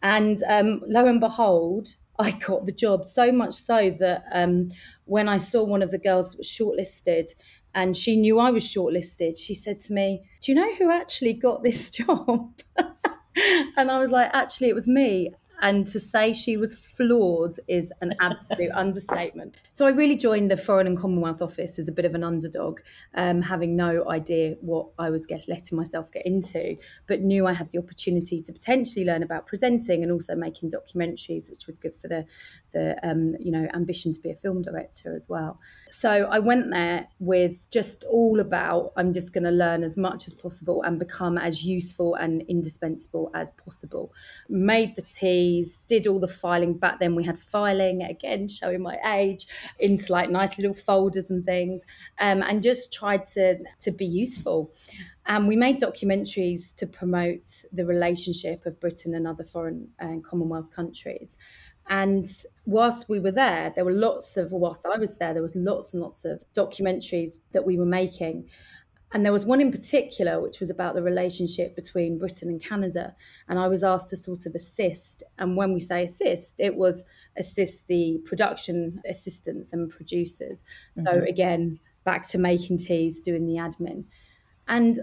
And 0.02 0.42
um, 0.48 0.82
lo 0.86 1.06
and 1.06 1.20
behold, 1.20 1.96
I 2.18 2.32
got 2.32 2.66
the 2.66 2.72
job 2.72 3.06
so 3.06 3.32
much 3.32 3.54
so 3.54 3.90
that 3.90 4.24
um, 4.32 4.70
when 5.06 5.28
I 5.28 5.38
saw 5.38 5.64
one 5.64 5.82
of 5.82 5.90
the 5.90 5.98
girls 5.98 6.32
that 6.32 6.38
was 6.38 6.48
shortlisted 6.48 7.30
and 7.74 7.96
she 7.96 8.16
knew 8.16 8.38
I 8.38 8.50
was 8.50 8.64
shortlisted, 8.64 9.38
she 9.38 9.54
said 9.54 9.80
to 9.82 9.94
me, 9.94 10.22
Do 10.42 10.52
you 10.52 10.56
know 10.56 10.74
who 10.74 10.90
actually 10.90 11.32
got 11.32 11.62
this 11.62 11.90
job? 12.00 12.52
and 13.76 13.90
I 13.90 13.98
was 13.98 14.10
like, 14.10 14.30
Actually, 14.34 14.68
it 14.68 14.74
was 14.74 14.88
me. 14.88 15.34
And 15.60 15.86
to 15.88 16.00
say 16.00 16.32
she 16.32 16.56
was 16.56 16.74
floored 16.74 17.58
is 17.68 17.92
an 18.00 18.14
absolute 18.20 18.70
understatement. 18.74 19.56
So 19.72 19.86
I 19.86 19.90
really 19.90 20.16
joined 20.16 20.50
the 20.50 20.56
Foreign 20.56 20.86
and 20.86 20.98
Commonwealth 20.98 21.42
Office 21.42 21.78
as 21.78 21.88
a 21.88 21.92
bit 21.92 22.04
of 22.04 22.14
an 22.14 22.24
underdog, 22.24 22.80
um, 23.14 23.42
having 23.42 23.76
no 23.76 24.08
idea 24.08 24.56
what 24.60 24.88
I 24.98 25.10
was 25.10 25.26
get, 25.26 25.48
letting 25.48 25.76
myself 25.76 26.10
get 26.10 26.24
into, 26.26 26.76
but 27.06 27.20
knew 27.20 27.46
I 27.46 27.52
had 27.52 27.70
the 27.70 27.78
opportunity 27.78 28.40
to 28.42 28.52
potentially 28.52 29.04
learn 29.04 29.22
about 29.22 29.46
presenting 29.46 30.02
and 30.02 30.10
also 30.10 30.34
making 30.34 30.70
documentaries, 30.70 31.50
which 31.50 31.66
was 31.66 31.78
good 31.78 31.94
for 31.94 32.08
the 32.08 32.26
the 32.72 32.96
um, 33.02 33.34
you 33.40 33.50
know 33.50 33.68
ambition 33.74 34.12
to 34.12 34.20
be 34.20 34.30
a 34.30 34.36
film 34.36 34.62
director 34.62 35.14
as 35.14 35.28
well. 35.28 35.58
So 35.90 36.28
I 36.30 36.38
went 36.38 36.70
there 36.70 37.08
with 37.18 37.68
just 37.70 38.04
all 38.04 38.40
about 38.40 38.92
I'm 38.96 39.12
just 39.12 39.32
going 39.32 39.44
to 39.44 39.50
learn 39.50 39.82
as 39.82 39.96
much 39.96 40.26
as 40.26 40.34
possible 40.34 40.82
and 40.82 40.98
become 40.98 41.36
as 41.38 41.64
useful 41.64 42.14
and 42.14 42.42
indispensable 42.42 43.30
as 43.34 43.50
possible. 43.52 44.12
Made 44.48 44.96
the 44.96 45.02
teas, 45.50 45.78
did 45.86 46.06
all 46.06 46.20
the 46.20 46.28
filing. 46.28 46.74
Back 46.74 47.00
then 47.00 47.14
we 47.14 47.24
had 47.24 47.38
filing 47.38 48.02
again, 48.02 48.48
showing 48.48 48.82
my 48.82 48.98
age 49.04 49.46
into 49.78 50.12
like 50.12 50.30
nice 50.30 50.58
little 50.58 50.74
folders 50.74 51.30
and 51.30 51.44
things, 51.44 51.84
um, 52.18 52.42
and 52.42 52.62
just 52.62 52.92
tried 52.92 53.24
to 53.34 53.58
to 53.80 53.90
be 53.90 54.06
useful. 54.06 54.72
And 55.26 55.46
we 55.46 55.56
made 55.56 55.78
documentaries 55.78 56.74
to 56.76 56.86
promote 56.86 57.46
the 57.72 57.84
relationship 57.84 58.66
of 58.66 58.80
Britain 58.80 59.14
and 59.14 59.26
other 59.26 59.44
foreign 59.44 59.88
and 59.98 60.24
Commonwealth 60.24 60.70
countries. 60.74 61.38
And 61.88 62.26
whilst 62.66 63.08
we 63.08 63.18
were 63.18 63.32
there, 63.32 63.72
there 63.74 63.84
were 63.84 63.92
lots 63.92 64.36
of, 64.36 64.52
whilst 64.52 64.86
I 64.86 64.96
was 64.96 65.18
there, 65.18 65.32
there 65.32 65.42
was 65.42 65.56
lots 65.56 65.92
and 65.92 66.02
lots 66.02 66.24
of 66.24 66.44
documentaries 66.54 67.38
that 67.52 67.66
we 67.66 67.76
were 67.76 67.84
making. 67.84 68.48
And 69.12 69.24
there 69.24 69.32
was 69.32 69.44
one 69.44 69.60
in 69.60 69.72
particular, 69.72 70.40
which 70.40 70.60
was 70.60 70.70
about 70.70 70.94
the 70.94 71.02
relationship 71.02 71.74
between 71.74 72.18
Britain 72.18 72.48
and 72.48 72.62
Canada. 72.62 73.14
And 73.48 73.58
I 73.58 73.66
was 73.66 73.82
asked 73.82 74.10
to 74.10 74.16
sort 74.16 74.46
of 74.46 74.54
assist. 74.54 75.24
And 75.38 75.56
when 75.56 75.72
we 75.72 75.80
say 75.80 76.04
assist, 76.04 76.60
it 76.60 76.76
was 76.76 77.04
assist 77.36 77.88
the 77.88 78.20
production 78.24 79.00
assistants 79.08 79.72
and 79.72 79.90
producers. 79.90 80.62
Mm-hmm. 80.96 81.02
So 81.02 81.24
again, 81.28 81.80
back 82.04 82.28
to 82.28 82.38
making 82.38 82.78
teas, 82.78 83.20
doing 83.20 83.46
the 83.46 83.54
admin. 83.54 84.04
And 84.68 84.98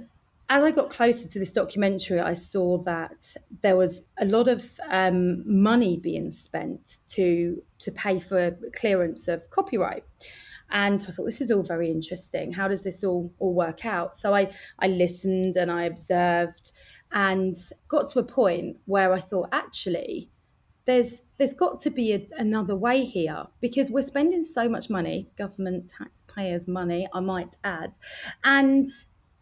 as 0.50 0.64
I 0.64 0.72
got 0.72 0.90
closer 0.90 1.28
to 1.28 1.40
this 1.40 1.52
documentary, 1.52 2.22
I 2.22 2.34
saw 2.34 2.78
that 2.84 3.36
there 3.62 3.76
was 3.76 4.06
a 4.18 4.26
lot 4.26 4.48
of 4.48 4.80
um, 4.90 5.44
money 5.62 5.98
being 5.98 6.32
spent 6.32 6.98
to 7.08 7.62
to 7.80 7.92
pay 7.92 8.20
for 8.20 8.58
clearance 8.74 9.28
of 9.28 9.50
copyright. 9.50 10.06
And 10.70 11.00
so 11.00 11.10
I 11.10 11.12
thought 11.12 11.26
this 11.26 11.42
is 11.42 11.52
all 11.52 11.64
very 11.64 11.90
interesting. 11.90 12.54
How 12.54 12.68
does 12.68 12.84
this 12.84 13.04
all 13.04 13.34
all 13.40 13.54
work 13.54 13.86
out? 13.86 14.16
So 14.16 14.34
I 14.34 14.52
I 14.80 14.88
listened 14.88 15.56
and 15.56 15.72
I 15.72 15.84
observed 15.84 16.72
and 17.12 17.56
got 17.88 18.10
to 18.10 18.20
a 18.20 18.24
point 18.24 18.78
where 18.86 19.14
I 19.14 19.20
thought 19.20 19.50
actually 19.52 20.30
there's 20.86 21.24
there's 21.38 21.54
got 21.54 21.80
to 21.82 21.90
be 21.90 22.14
a, 22.14 22.28
another 22.38 22.76
way 22.76 23.04
here 23.04 23.46
because 23.62 23.92
we're 23.92 24.02
spending 24.02 24.42
so 24.42 24.68
much 24.68 24.90
money, 24.90 25.30
government 25.38 25.92
taxpayers' 25.98 26.68
money, 26.68 27.08
I 27.14 27.20
might 27.20 27.58
add, 27.64 27.98
and 28.44 28.88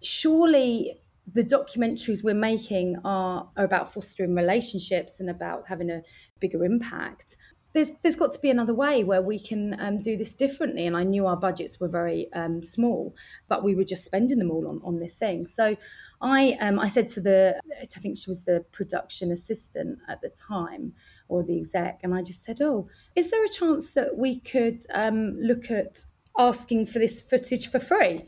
surely 0.02 1.02
the 1.32 1.44
documentaries 1.44 2.24
we're 2.24 2.36
making 2.36 2.98
are, 3.04 3.50
are 3.58 3.64
about 3.64 3.92
fostering 3.92 4.36
relationships 4.36 5.20
and 5.20 5.30
about 5.30 5.68
having 5.68 5.90
a 5.90 6.02
bigger 6.40 6.64
impact 6.64 7.36
there's 7.76 7.92
there's 8.02 8.16
got 8.16 8.32
to 8.32 8.40
be 8.40 8.50
another 8.50 8.74
way 8.74 9.04
where 9.04 9.22
we 9.22 9.38
can 9.38 9.80
um, 9.80 10.00
do 10.00 10.16
this 10.16 10.34
differently. 10.34 10.88
And 10.88 10.96
I 10.96 11.04
knew 11.04 11.28
our 11.28 11.36
budgets 11.36 11.78
were 11.80 11.90
very 11.90 12.32
um, 12.34 12.64
small, 12.64 13.14
but 13.50 13.64
we 13.64 13.76
were 13.76 13.84
just 13.84 14.06
spending 14.06 14.40
them 14.40 14.50
all 14.50 14.68
on, 14.68 14.82
on 14.84 15.00
this 15.00 15.20
thing. 15.20 15.46
So 15.46 15.76
I 16.22 16.58
um, 16.62 16.80
I 16.80 16.88
said 16.88 17.10
to 17.10 17.22
the 17.22 17.60
I 17.80 17.86
think 17.86 18.18
she 18.18 18.30
was 18.30 18.46
the 18.46 18.66
production 18.72 19.30
assistant 19.32 20.00
at 20.08 20.22
the 20.22 20.30
time 20.30 20.94
or 21.28 21.44
the 21.44 21.58
exec, 21.58 22.00
and 22.02 22.16
I 22.16 22.22
just 22.22 22.44
said, 22.44 22.62
oh, 22.62 22.88
is 23.16 23.30
there 23.30 23.44
a 23.44 23.50
chance 23.50 23.92
that 23.92 24.18
we 24.18 24.40
could 24.40 24.82
um, 24.94 25.38
look 25.40 25.70
at 25.70 26.06
asking 26.38 26.86
for 26.86 27.00
this 27.00 27.20
footage 27.20 27.70
for 27.70 27.80
free? 27.80 28.26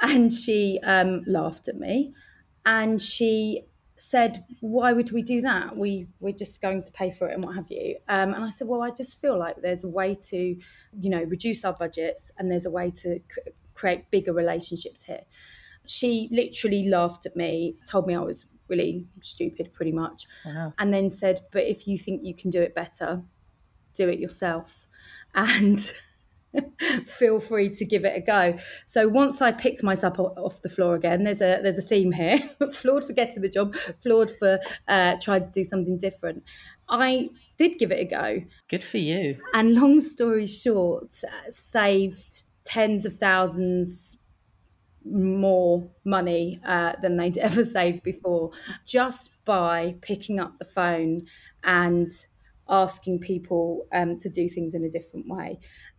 And 0.00 0.32
she 0.32 0.80
um, 0.82 1.22
laughed 1.26 1.68
at 1.68 1.76
me, 1.76 2.14
and 2.64 3.00
she 3.00 3.68
said, 4.10 4.44
"Why 4.60 4.92
would 4.92 5.10
we 5.10 5.22
do 5.22 5.40
that? 5.40 5.76
We 5.76 6.06
we're 6.20 6.40
just 6.44 6.62
going 6.62 6.82
to 6.82 6.92
pay 6.92 7.10
for 7.10 7.28
it 7.28 7.34
and 7.34 7.44
what 7.44 7.56
have 7.56 7.70
you." 7.70 7.96
Um, 8.08 8.34
and 8.34 8.44
I 8.44 8.50
said, 8.50 8.68
"Well, 8.68 8.82
I 8.82 8.90
just 8.90 9.20
feel 9.20 9.38
like 9.38 9.60
there's 9.62 9.84
a 9.84 9.88
way 9.88 10.14
to, 10.30 10.56
you 11.04 11.10
know, 11.10 11.24
reduce 11.24 11.64
our 11.64 11.72
budgets 11.72 12.30
and 12.38 12.50
there's 12.50 12.66
a 12.66 12.70
way 12.70 12.90
to 12.90 13.18
c- 13.18 13.52
create 13.74 14.10
bigger 14.10 14.32
relationships 14.32 15.02
here." 15.02 15.24
She 15.84 16.28
literally 16.30 16.88
laughed 16.88 17.26
at 17.26 17.36
me, 17.36 17.76
told 17.86 18.06
me 18.06 18.14
I 18.14 18.20
was 18.20 18.46
really 18.68 19.06
stupid, 19.20 19.72
pretty 19.72 19.92
much, 19.92 20.26
wow. 20.44 20.72
and 20.78 20.92
then 20.94 21.10
said, 21.10 21.40
"But 21.52 21.64
if 21.64 21.88
you 21.88 21.98
think 21.98 22.24
you 22.24 22.34
can 22.34 22.50
do 22.50 22.62
it 22.62 22.74
better, 22.74 23.22
do 23.94 24.08
it 24.08 24.18
yourself." 24.18 24.86
And 25.34 25.78
feel 27.06 27.40
free 27.40 27.68
to 27.70 27.84
give 27.84 28.04
it 28.04 28.16
a 28.16 28.20
go. 28.20 28.58
So 28.86 29.08
once 29.08 29.42
I 29.42 29.52
picked 29.52 29.82
myself 29.82 30.18
off 30.18 30.62
the 30.62 30.68
floor 30.68 30.94
again, 30.94 31.24
there's 31.24 31.40
a 31.40 31.60
there's 31.62 31.78
a 31.78 31.82
theme 31.82 32.12
here: 32.12 32.38
floored 32.72 33.04
for 33.04 33.12
getting 33.12 33.42
the 33.42 33.48
job, 33.48 33.74
floored 34.02 34.30
for 34.30 34.60
uh, 34.88 35.16
trying 35.20 35.44
to 35.44 35.50
do 35.50 35.64
something 35.64 35.98
different. 35.98 36.42
I 36.88 37.30
did 37.58 37.78
give 37.78 37.90
it 37.90 38.00
a 38.00 38.04
go. 38.04 38.44
Good 38.68 38.84
for 38.84 38.98
you. 38.98 39.38
And 39.54 39.74
long 39.74 39.98
story 40.00 40.46
short, 40.46 41.16
uh, 41.24 41.50
saved 41.50 42.44
tens 42.64 43.04
of 43.04 43.14
thousands 43.14 44.18
more 45.04 45.88
money 46.04 46.60
uh, 46.66 46.94
than 47.00 47.16
they'd 47.16 47.38
ever 47.38 47.64
saved 47.64 48.02
before 48.02 48.50
just 48.84 49.32
by 49.44 49.94
picking 50.00 50.40
up 50.40 50.58
the 50.58 50.64
phone 50.64 51.20
and 51.62 52.08
asking 52.68 53.20
people 53.20 53.86
um, 53.92 54.16
to 54.16 54.28
do 54.28 54.48
things 54.48 54.74
in 54.74 54.84
a 54.84 54.90
different 54.90 55.28
way 55.28 55.58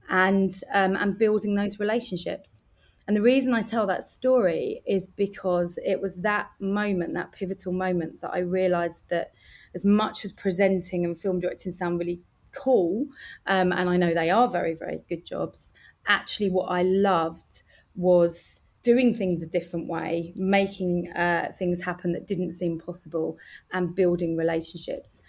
and 0.10 0.52
um, 0.74 0.96
and 0.96 1.18
building 1.18 1.56
those 1.56 1.80
relationships. 1.80 2.64
And 3.08 3.16
the 3.16 3.22
reason 3.22 3.54
I 3.54 3.62
tell 3.62 3.88
that 3.88 4.04
story 4.04 4.82
is 4.86 5.08
because 5.08 5.80
it 5.86 6.02
was 6.02 6.22
that 6.24 6.50
moment, 6.60 7.14
that 7.14 7.32
pivotal 7.32 7.72
moment, 7.72 8.20
that 8.20 8.32
I 8.34 8.40
realized 8.40 9.10
that 9.10 9.32
as 9.74 9.86
much 9.86 10.26
as 10.26 10.34
presenting 10.34 11.06
and 11.06 11.18
film 11.18 11.40
directing 11.40 11.72
sound 11.72 12.00
really 12.00 12.22
cool, 12.54 13.08
um, 13.46 13.72
and 13.72 13.90
I 13.90 13.96
know 13.96 14.14
they 14.14 14.30
are 14.30 14.50
very, 14.50 14.74
very 14.74 15.00
good 15.08 15.26
jobs, 15.26 15.72
actually, 16.06 16.50
what 16.50 16.66
I 16.66 16.84
loved 16.84 17.64
was 17.96 18.62
doing 18.84 19.14
things 19.14 19.44
a 19.44 19.50
different 19.50 19.88
way, 19.88 20.34
making 20.38 21.10
uh, 21.12 21.52
things 21.58 21.84
happen 21.84 22.12
that 22.14 22.28
didn't 22.28 22.52
seem 22.52 22.80
possible, 22.80 23.38
and 23.72 23.96
building 23.96 24.36
relationships. 24.36 25.22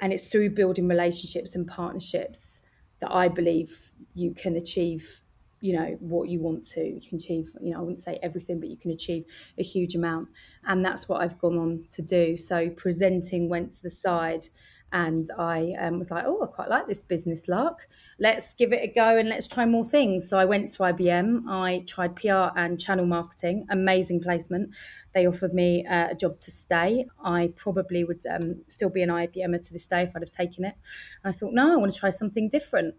And 0.00 0.12
it's 0.12 0.28
through 0.28 0.50
building 0.50 0.88
relationships 0.88 1.54
and 1.54 1.66
partnerships 1.66 2.62
that 3.00 3.12
I 3.12 3.28
believe 3.28 3.90
you 4.14 4.34
can 4.34 4.56
achieve 4.56 5.22
you 5.60 5.76
know 5.76 5.96
what 5.98 6.28
you 6.28 6.40
want 6.40 6.62
to. 6.62 6.80
You 6.80 7.00
can 7.00 7.16
achieve 7.16 7.50
you 7.60 7.72
know 7.72 7.78
i 7.78 7.80
wouldn't 7.80 8.00
say 8.00 8.18
everything 8.22 8.60
but 8.60 8.68
you 8.68 8.76
can 8.76 8.92
achieve 8.92 9.24
a 9.58 9.62
huge 9.62 9.94
amount. 9.94 10.28
And 10.66 10.84
that's 10.84 11.08
what 11.08 11.20
i've 11.20 11.38
gone 11.38 11.58
on 11.58 11.84
to 11.90 12.02
do. 12.02 12.36
So 12.36 12.70
presenting 12.70 13.48
went 13.48 13.72
to 13.72 13.82
the 13.82 13.90
side 13.90 14.46
and 14.92 15.28
I 15.38 15.74
um, 15.78 15.98
was 15.98 16.10
like, 16.10 16.24
oh, 16.26 16.42
I 16.42 16.46
quite 16.46 16.70
like 16.70 16.86
this 16.86 17.02
business 17.02 17.46
lark. 17.46 17.88
Let's 18.18 18.54
give 18.54 18.72
it 18.72 18.82
a 18.82 18.86
go 18.92 19.18
and 19.18 19.28
let's 19.28 19.46
try 19.46 19.66
more 19.66 19.84
things. 19.84 20.28
So 20.28 20.38
I 20.38 20.46
went 20.46 20.70
to 20.72 20.78
IBM. 20.78 21.42
I 21.46 21.84
tried 21.86 22.16
PR 22.16 22.56
and 22.56 22.80
channel 22.80 23.04
marketing. 23.04 23.66
Amazing 23.68 24.22
placement. 24.22 24.70
They 25.12 25.26
offered 25.26 25.52
me 25.52 25.86
uh, 25.86 26.08
a 26.10 26.14
job 26.14 26.38
to 26.38 26.50
stay. 26.50 27.06
I 27.22 27.52
probably 27.54 28.02
would 28.04 28.24
um, 28.26 28.62
still 28.68 28.88
be 28.88 29.02
an 29.02 29.10
IBMer 29.10 29.66
to 29.66 29.72
this 29.72 29.86
day 29.86 30.02
if 30.02 30.16
I'd 30.16 30.22
have 30.22 30.30
taken 30.30 30.64
it. 30.64 30.74
And 31.22 31.34
I 31.34 31.36
thought, 31.36 31.52
no, 31.52 31.74
I 31.74 31.76
want 31.76 31.92
to 31.92 32.00
try 32.00 32.10
something 32.10 32.48
different. 32.48 32.94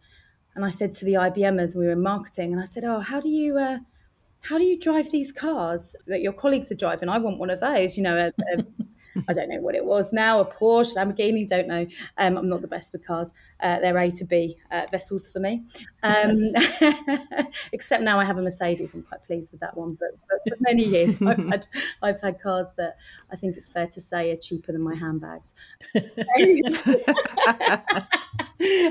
And 0.53 0.63
I 0.63 0.69
said 0.69 0.93
to 0.93 1.05
the 1.05 1.13
IBMers, 1.13 1.75
we 1.75 1.85
were 1.85 1.93
in 1.93 2.03
marketing, 2.03 2.51
and 2.51 2.61
I 2.61 2.65
said, 2.65 2.83
oh, 2.83 2.99
how 2.99 3.19
do 3.19 3.29
you? 3.29 3.57
Uh, 3.57 3.79
how 4.41 4.57
do 4.57 4.63
you 4.63 4.79
drive 4.79 5.11
these 5.11 5.31
cars 5.31 5.95
that 6.07 6.21
your 6.21 6.33
colleagues 6.33 6.71
are 6.71 6.75
driving? 6.75 7.09
I 7.09 7.17
want 7.17 7.39
one 7.39 7.49
of 7.49 7.59
those, 7.59 7.97
you 7.97 8.03
know, 8.03 8.15
a, 8.15 8.27
a 8.57 8.63
I 9.27 9.33
don't 9.33 9.49
know 9.49 9.59
what 9.59 9.75
it 9.75 9.85
was 9.85 10.13
now, 10.13 10.39
a 10.39 10.45
Porsche, 10.45 10.95
Lamborghini, 10.95 11.47
don't 11.47 11.67
know. 11.67 11.87
Um, 12.17 12.37
I'm 12.37 12.49
not 12.49 12.61
the 12.61 12.67
best 12.67 12.93
with 12.93 13.05
cars. 13.05 13.33
Uh, 13.59 13.79
they're 13.79 13.97
A 13.97 14.09
to 14.11 14.25
B 14.25 14.57
uh, 14.71 14.85
vessels 14.91 15.27
for 15.27 15.39
me. 15.39 15.63
Um, 16.03 16.53
except 17.71 18.03
now 18.03 18.19
I 18.19 18.25
have 18.25 18.37
a 18.37 18.41
Mercedes. 18.41 18.93
I'm 18.93 19.03
quite 19.03 19.23
pleased 19.25 19.51
with 19.51 19.61
that 19.61 19.75
one. 19.75 19.97
But, 19.99 20.09
but 20.29 20.39
for 20.47 20.61
many 20.61 20.85
years, 20.85 21.21
I've 21.25 21.45
had, 21.45 21.67
I've 22.01 22.21
had 22.21 22.41
cars 22.41 22.67
that 22.77 22.97
I 23.31 23.35
think 23.35 23.57
it's 23.57 23.69
fair 23.69 23.87
to 23.87 24.01
say 24.01 24.31
are 24.31 24.37
cheaper 24.37 24.71
than 24.71 24.81
my 24.81 24.95
handbags. 24.95 25.53
but 25.93 26.05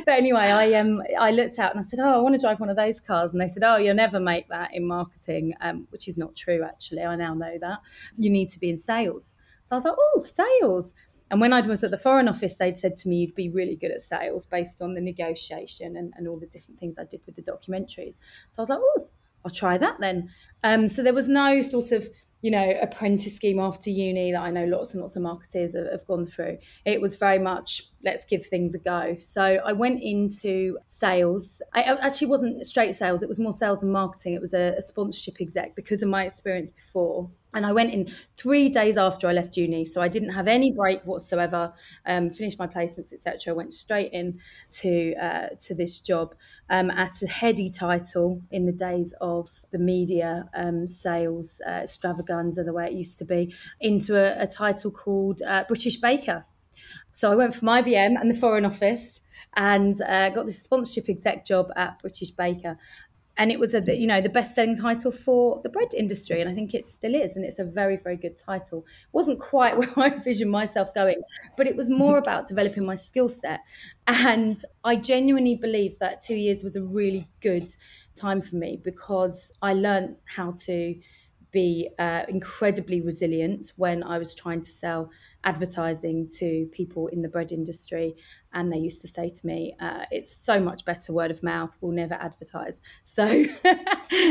anyway, 0.08 0.40
I 0.40 0.74
um 0.74 1.02
I 1.18 1.30
looked 1.30 1.58
out 1.58 1.70
and 1.70 1.80
I 1.80 1.82
said, 1.82 2.00
"Oh, 2.00 2.14
I 2.14 2.18
want 2.18 2.34
to 2.34 2.40
drive 2.40 2.60
one 2.60 2.70
of 2.70 2.76
those 2.76 3.00
cars." 3.00 3.32
And 3.32 3.40
they 3.40 3.48
said, 3.48 3.62
"Oh, 3.64 3.76
you'll 3.76 3.94
never 3.94 4.20
make 4.20 4.48
that 4.48 4.74
in 4.74 4.86
marketing," 4.86 5.54
um, 5.60 5.86
which 5.90 6.08
is 6.08 6.16
not 6.16 6.34
true. 6.34 6.62
Actually, 6.64 7.02
I 7.02 7.16
now 7.16 7.34
know 7.34 7.58
that 7.60 7.80
you 8.16 8.30
need 8.30 8.48
to 8.50 8.58
be 8.58 8.70
in 8.70 8.76
sales. 8.76 9.34
So 9.68 9.76
I 9.76 9.78
was 9.78 9.84
like, 9.84 9.94
oh, 9.98 10.20
sales. 10.20 10.94
And 11.30 11.42
when 11.42 11.52
I 11.52 11.60
was 11.60 11.84
at 11.84 11.90
the 11.90 11.98
Foreign 11.98 12.26
Office, 12.26 12.56
they'd 12.56 12.78
said 12.78 12.96
to 12.96 13.08
me, 13.08 13.16
you'd 13.16 13.34
be 13.34 13.50
really 13.50 13.76
good 13.76 13.90
at 13.90 14.00
sales 14.00 14.46
based 14.46 14.80
on 14.80 14.94
the 14.94 15.00
negotiation 15.02 15.94
and, 15.94 16.14
and 16.16 16.26
all 16.26 16.38
the 16.38 16.46
different 16.46 16.80
things 16.80 16.98
I 16.98 17.04
did 17.04 17.20
with 17.26 17.36
the 17.36 17.42
documentaries. 17.42 18.18
So 18.48 18.60
I 18.60 18.62
was 18.62 18.70
like, 18.70 18.78
oh, 18.80 19.08
I'll 19.44 19.50
try 19.50 19.76
that 19.76 20.00
then. 20.00 20.30
Um, 20.64 20.88
so 20.88 21.02
there 21.02 21.12
was 21.12 21.28
no 21.28 21.60
sort 21.60 21.92
of 21.92 22.08
you 22.40 22.52
know, 22.52 22.72
apprentice 22.80 23.34
scheme 23.34 23.58
after 23.58 23.90
uni 23.90 24.30
that 24.30 24.40
I 24.40 24.50
know 24.52 24.64
lots 24.64 24.94
and 24.94 25.00
lots 25.00 25.16
of 25.16 25.22
marketers 25.22 25.76
have, 25.76 25.90
have, 25.90 26.06
gone 26.06 26.24
through. 26.24 26.58
It 26.84 27.00
was 27.00 27.16
very 27.16 27.40
much 27.40 27.82
let's 28.04 28.24
give 28.24 28.46
things 28.46 28.76
a 28.76 28.78
go. 28.78 29.16
So 29.18 29.42
I 29.42 29.72
went 29.72 30.00
into 30.00 30.78
sales. 30.86 31.60
I 31.74 31.82
actually 31.82 32.28
wasn't 32.28 32.64
straight 32.64 32.94
sales, 32.94 33.24
it 33.24 33.28
was 33.28 33.40
more 33.40 33.50
sales 33.50 33.82
and 33.82 33.92
marketing. 33.92 34.34
It 34.34 34.40
was 34.40 34.54
a, 34.54 34.74
a 34.78 34.82
sponsorship 34.82 35.40
exec 35.40 35.74
because 35.74 36.00
of 36.00 36.08
my 36.08 36.24
experience 36.24 36.70
before. 36.70 37.28
And 37.54 37.64
I 37.64 37.72
went 37.72 37.94
in 37.94 38.12
three 38.36 38.68
days 38.68 38.98
after 38.98 39.26
I 39.26 39.32
left 39.32 39.56
uni, 39.56 39.84
so 39.84 40.02
I 40.02 40.08
didn't 40.08 40.30
have 40.30 40.48
any 40.48 40.70
break 40.70 41.02
whatsoever. 41.04 41.72
Um, 42.04 42.28
finished 42.30 42.58
my 42.58 42.66
placements, 42.66 43.12
etc. 43.12 43.54
Went 43.54 43.72
straight 43.72 44.12
in 44.12 44.38
to 44.80 45.14
uh, 45.14 45.48
to 45.60 45.74
this 45.74 45.98
job 46.00 46.34
um, 46.68 46.90
at 46.90 47.22
a 47.22 47.26
heady 47.26 47.70
title 47.70 48.42
in 48.50 48.66
the 48.66 48.72
days 48.72 49.14
of 49.20 49.48
the 49.70 49.78
media 49.78 50.48
um, 50.54 50.86
sales 50.86 51.62
uh, 51.66 51.80
extravaganza, 51.82 52.64
the 52.64 52.72
way 52.72 52.86
it 52.86 52.92
used 52.92 53.18
to 53.18 53.24
be, 53.24 53.54
into 53.80 54.16
a, 54.16 54.42
a 54.42 54.46
title 54.46 54.90
called 54.90 55.40
uh, 55.42 55.64
British 55.66 55.96
Baker. 55.96 56.44
So 57.10 57.32
I 57.32 57.34
went 57.34 57.54
from 57.54 57.68
IBM 57.68 58.20
and 58.20 58.30
the 58.30 58.38
Foreign 58.38 58.66
Office 58.66 59.20
and 59.56 60.00
uh, 60.02 60.30
got 60.30 60.46
this 60.46 60.62
sponsorship 60.62 61.08
exec 61.08 61.44
job 61.44 61.70
at 61.76 61.98
British 62.00 62.30
Baker 62.30 62.78
and 63.38 63.50
it 63.52 63.58
was 63.58 63.72
a 63.72 63.96
you 63.96 64.06
know 64.06 64.20
the 64.20 64.28
best 64.28 64.54
selling 64.54 64.76
title 64.76 65.12
for 65.12 65.60
the 65.62 65.68
bread 65.68 65.94
industry 65.96 66.40
and 66.40 66.50
i 66.50 66.54
think 66.54 66.74
it 66.74 66.86
still 66.88 67.14
is 67.14 67.36
and 67.36 67.44
it's 67.44 67.58
a 67.58 67.64
very 67.64 67.96
very 67.96 68.16
good 68.16 68.36
title. 68.36 68.80
It 68.80 69.12
wasn't 69.12 69.40
quite 69.40 69.76
where 69.78 69.88
i 69.96 70.08
envisioned 70.14 70.50
myself 70.50 70.92
going 70.92 71.22
but 71.56 71.66
it 71.66 71.76
was 71.76 71.88
more 71.88 72.18
about 72.18 72.48
developing 72.48 72.84
my 72.84 72.94
skill 72.96 73.28
set. 73.28 73.60
And 74.06 74.58
i 74.84 74.96
genuinely 74.96 75.54
believe 75.54 75.98
that 75.98 76.20
two 76.20 76.34
years 76.36 76.62
was 76.62 76.76
a 76.76 76.82
really 76.82 77.28
good 77.40 77.74
time 78.14 78.40
for 78.40 78.56
me 78.56 78.76
because 78.82 79.52
i 79.62 79.72
learned 79.72 80.16
how 80.24 80.52
to 80.52 80.98
be 81.50 81.88
uh, 81.98 82.22
incredibly 82.28 83.00
resilient 83.00 83.72
when 83.76 84.02
I 84.02 84.18
was 84.18 84.34
trying 84.34 84.60
to 84.62 84.70
sell 84.70 85.10
advertising 85.44 86.28
to 86.38 86.68
people 86.72 87.06
in 87.08 87.22
the 87.22 87.28
bread 87.28 87.52
industry. 87.52 88.16
And 88.52 88.72
they 88.72 88.78
used 88.78 89.00
to 89.02 89.08
say 89.08 89.28
to 89.28 89.46
me, 89.46 89.74
uh, 89.80 90.04
"It's 90.10 90.34
so 90.34 90.60
much 90.60 90.84
better 90.84 91.12
word 91.12 91.30
of 91.30 91.42
mouth. 91.42 91.76
We'll 91.80 91.92
never 91.92 92.14
advertise." 92.14 92.80
So, 93.02 93.44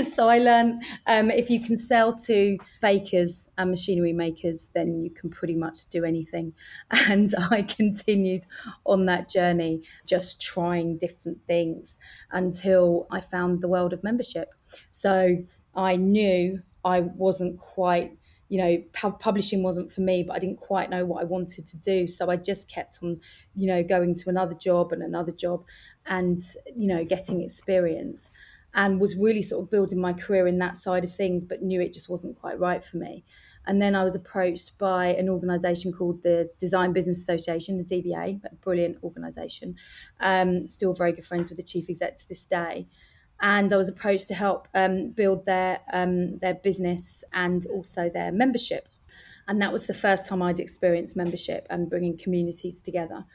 so 0.07 0.29
I 0.29 0.39
learned 0.39 0.83
um, 1.07 1.29
if 1.29 1.49
you 1.49 1.59
can 1.59 1.75
sell 1.75 2.15
to 2.25 2.57
bakers 2.81 3.49
and 3.57 3.69
machinery 3.69 4.13
makers, 4.13 4.69
then 4.73 5.01
you 5.01 5.09
can 5.09 5.29
pretty 5.29 5.55
much 5.55 5.89
do 5.89 6.03
anything. 6.03 6.53
And 7.09 7.33
I 7.51 7.61
continued 7.63 8.43
on 8.85 9.05
that 9.05 9.29
journey, 9.29 9.83
just 10.05 10.41
trying 10.41 10.97
different 10.97 11.39
things 11.47 11.99
until 12.31 13.07
I 13.11 13.21
found 13.21 13.61
the 13.61 13.67
world 13.67 13.93
of 13.93 14.03
membership. 14.03 14.53
So 14.89 15.37
I 15.75 15.95
knew 15.95 16.63
I 16.83 17.01
wasn't 17.01 17.59
quite, 17.59 18.17
you 18.49 18.61
know, 18.61 18.77
publishing 19.19 19.63
wasn't 19.63 19.91
for 19.91 20.01
me, 20.01 20.23
but 20.23 20.35
I 20.35 20.39
didn't 20.39 20.57
quite 20.57 20.89
know 20.89 21.05
what 21.05 21.21
I 21.21 21.25
wanted 21.25 21.67
to 21.67 21.77
do. 21.77 22.07
So 22.07 22.29
I 22.29 22.35
just 22.37 22.69
kept 22.69 22.99
on, 23.03 23.19
you 23.55 23.67
know, 23.67 23.83
going 23.83 24.15
to 24.15 24.29
another 24.29 24.55
job 24.55 24.91
and 24.91 25.01
another 25.01 25.31
job 25.31 25.65
and, 26.05 26.39
you 26.75 26.87
know, 26.87 27.03
getting 27.03 27.41
experience 27.41 28.31
and 28.73 29.01
was 29.01 29.17
really 29.17 29.41
sort 29.41 29.63
of 29.63 29.71
building 29.71 29.99
my 29.99 30.13
career 30.13 30.47
in 30.47 30.59
that 30.59 30.77
side 30.77 31.03
of 31.03 31.13
things, 31.13 31.45
but 31.45 31.61
knew 31.61 31.81
it 31.81 31.93
just 31.93 32.09
wasn't 32.09 32.39
quite 32.39 32.59
right 32.59 32.83
for 32.83 32.97
me. 32.97 33.25
And 33.65 33.81
then 33.81 33.95
I 33.95 34.03
was 34.03 34.15
approached 34.15 34.77
by 34.77 35.07
an 35.07 35.27
organisation 35.27 35.91
called 35.91 36.23
the 36.23 36.49
Design 36.57 36.93
Business 36.93 37.19
Association, 37.19 37.77
the 37.77 37.83
DBA, 37.83 38.39
a 38.45 38.55
brilliant 38.55 38.97
organisation. 39.03 39.75
Um, 40.21 40.67
still 40.69 40.93
very 40.93 41.11
good 41.11 41.25
friends 41.25 41.49
with 41.49 41.57
the 41.57 41.63
chief 41.63 41.89
exec 41.89 42.15
to 42.15 42.29
this 42.29 42.45
day 42.45 42.87
and 43.41 43.71
I 43.71 43.77
was 43.77 43.89
approached 43.89 44.27
to 44.29 44.33
help 44.33 44.67
um, 44.73 45.09
build 45.09 45.45
their 45.45 45.79
um, 45.93 46.37
their 46.39 46.55
business 46.55 47.23
and 47.33 47.65
also 47.67 48.09
their 48.09 48.31
membership. 48.31 48.87
And 49.47 49.61
that 49.61 49.71
was 49.71 49.87
the 49.87 49.93
first 49.93 50.27
time 50.27 50.41
I'd 50.41 50.59
experienced 50.59 51.15
membership 51.15 51.67
and 51.69 51.89
bringing 51.89 52.17
communities 52.17 52.81
together. 52.81 53.25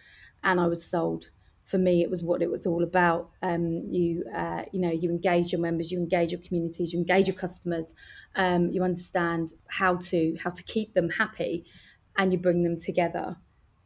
And 0.45 0.61
I 0.61 0.67
was 0.67 0.85
sold. 0.85 1.31
For 1.65 1.79
me, 1.79 2.03
it 2.03 2.11
was 2.11 2.23
what 2.23 2.43
it 2.43 2.51
was 2.51 2.67
all 2.67 2.83
about. 2.83 3.31
Um, 3.41 3.87
you 3.89 4.25
uh, 4.35 4.63
you 4.73 4.81
know 4.81 4.91
you 4.91 5.11
engage 5.11 5.53
your 5.53 5.61
members, 5.61 5.93
you 5.93 5.99
engage 5.99 6.33
your 6.33 6.41
communities, 6.41 6.93
you 6.93 6.99
engage 6.99 7.29
your 7.29 7.37
customers. 7.37 7.95
Um, 8.35 8.71
you 8.71 8.83
understand 8.83 9.53
how 9.69 9.97
to 9.97 10.37
how 10.43 10.51
to 10.51 10.63
keep 10.65 10.95
them 10.95 11.11
happy, 11.11 11.65
and 12.17 12.33
you 12.33 12.39
bring 12.39 12.65
them 12.65 12.77
together 12.77 13.37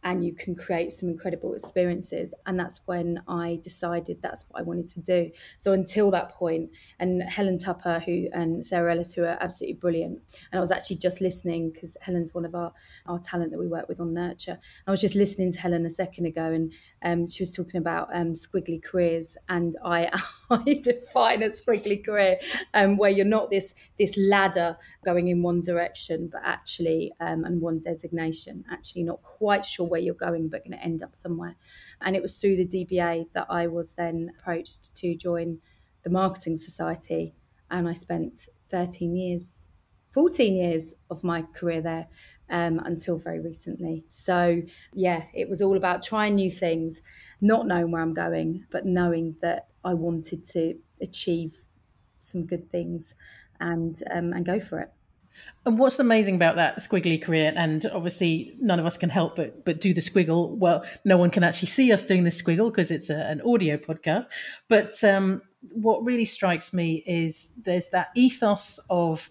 and 0.07 0.25
you 0.25 0.33
can 0.33 0.55
create 0.55 0.93
some 0.93 1.09
incredible 1.09 1.53
experiences. 1.53 2.33
And 2.47 2.59
that's 2.59 2.81
when 2.87 3.21
I 3.27 3.59
decided 3.61 4.23
that's 4.23 4.45
what 4.49 4.61
I 4.61 4.63
wanted 4.63 4.87
to 4.91 5.01
do. 5.01 5.33
So 5.57 5.73
until 5.73 6.13
that 6.13 6.31
point, 6.31 6.71
and 7.01 7.25
Helen 7.25 7.59
Tupper 7.59 8.01
who 8.07 8.29
and 8.33 8.65
Sarah 8.65 8.93
Ellis, 8.93 9.13
who 9.15 9.25
are 9.25 9.37
absolutely 9.41 9.81
brilliant. 9.81 10.21
And 10.53 10.59
I 10.59 10.61
was 10.61 10.71
actually 10.71 10.99
just 10.99 11.21
listening 11.21 11.73
because 11.73 11.97
Helen's 12.03 12.33
one 12.33 12.45
of 12.45 12.55
our, 12.55 12.73
our 13.07 13.19
talent 13.19 13.51
that 13.51 13.59
we 13.59 13.67
work 13.67 13.89
with 13.89 13.99
on 13.99 14.15
Nurture. 14.15 14.61
I 14.87 14.93
was 14.93 15.01
just 15.01 15.17
listening 15.17 15.51
to 15.51 15.59
Helen 15.59 15.85
a 15.85 15.91
second 15.91 16.27
ago, 16.27 16.53
and 16.53 16.73
um, 17.03 17.29
she 17.29 17.43
was 17.43 17.51
talking 17.51 17.79
about 17.79 18.09
um, 18.15 18.33
squiggly 18.33 18.81
careers, 18.81 19.37
and 19.49 19.75
I, 19.85 20.09
I 20.51 20.81
define 20.85 21.43
a 21.43 21.47
squiggly 21.47 22.05
career 22.05 22.39
um, 22.75 22.97
where 22.97 23.11
you're 23.11 23.27
not 23.27 23.51
this 23.51 23.75
this 23.99 24.17
ladder 24.17 24.77
going 25.05 25.27
in 25.27 25.43
one 25.43 25.63
direction, 25.63 26.29
but 26.31 26.43
actually 26.45 27.13
um, 27.19 27.45
and 27.45 27.61
one 27.61 27.81
designation, 27.81 28.65
actually 28.71 29.03
not 29.03 29.21
quite 29.23 29.65
sure 29.65 29.96
where 29.97 30.03
you're 30.03 30.15
going, 30.15 30.49
but 30.49 30.63
going 30.63 30.79
to 30.79 30.85
end 30.85 31.03
up 31.03 31.15
somewhere. 31.15 31.57
And 32.03 32.15
it 32.15 32.21
was 32.21 32.39
through 32.39 32.57
the 32.57 32.67
DBA 32.67 33.33
that 33.33 33.47
I 33.49 33.67
was 33.67 33.95
then 33.95 34.33
approached 34.39 34.95
to 34.97 35.17
join 35.17 35.59
the 36.03 36.11
Marketing 36.11 36.55
Society. 36.55 37.35
And 37.71 37.89
I 37.89 37.95
spent 37.95 38.47
13 38.69 39.17
years, 39.17 39.69
14 40.11 40.55
years 40.55 40.95
of 41.11 41.25
my 41.25 41.43
career 41.55 41.81
there 41.81 42.09
um, 42.51 42.79
until 42.85 43.17
very 43.17 43.41
recently. 43.41 44.05
So, 44.07 44.63
yeah, 44.93 45.25
it 45.33 45.49
was 45.49 45.63
all 45.63 45.79
about 45.79 46.03
trying 46.03 46.35
new 46.35 46.51
things, 46.51 47.01
not 47.41 47.67
knowing 47.67 47.91
where 47.91 48.03
I'm 48.03 48.15
going, 48.15 48.67
but 48.71 48.85
knowing 48.85 49.37
that 49.41 49.69
I 49.83 49.95
wanted 49.95 50.45
to 50.49 50.79
achieve 51.01 51.57
some 52.19 52.45
good 52.45 52.71
things 52.71 53.15
and 53.61 54.01
um, 54.11 54.33
and 54.35 54.45
go 54.45 54.61
for 54.61 54.81
it. 54.81 54.93
And 55.65 55.79
what's 55.79 55.99
amazing 55.99 56.37
about 56.37 56.57
that 56.57 56.79
squiggly 56.79 57.21
career, 57.21 57.53
and 57.57 57.85
obviously 57.93 58.57
none 58.61 58.79
of 58.79 58.87
us 58.87 58.97
can 58.97 59.11
help 59.11 59.37
but 59.37 59.65
but 59.65 59.81
do 59.81 59.93
the 59.93 60.01
squiggle. 60.01 60.57
Well, 60.57 60.85
no 61.05 61.17
one 61.17 61.31
can 61.31 61.43
actually 61.43 61.69
see 61.69 61.93
us 61.93 62.05
doing 62.05 62.25
the 62.25 62.31
squiggle 62.31 62.71
because 62.71 62.91
it's 62.91 63.11
a, 63.11 63.19
an 63.29 63.41
audio 63.43 63.77
podcast. 63.77 64.27
But 64.69 65.03
um, 65.03 65.43
what 65.73 66.05
really 66.07 66.25
strikes 66.25 66.73
me 66.73 67.03
is 67.07 67.53
there's 67.65 67.89
that 67.91 68.09
ethos 68.15 68.79
of 68.91 69.29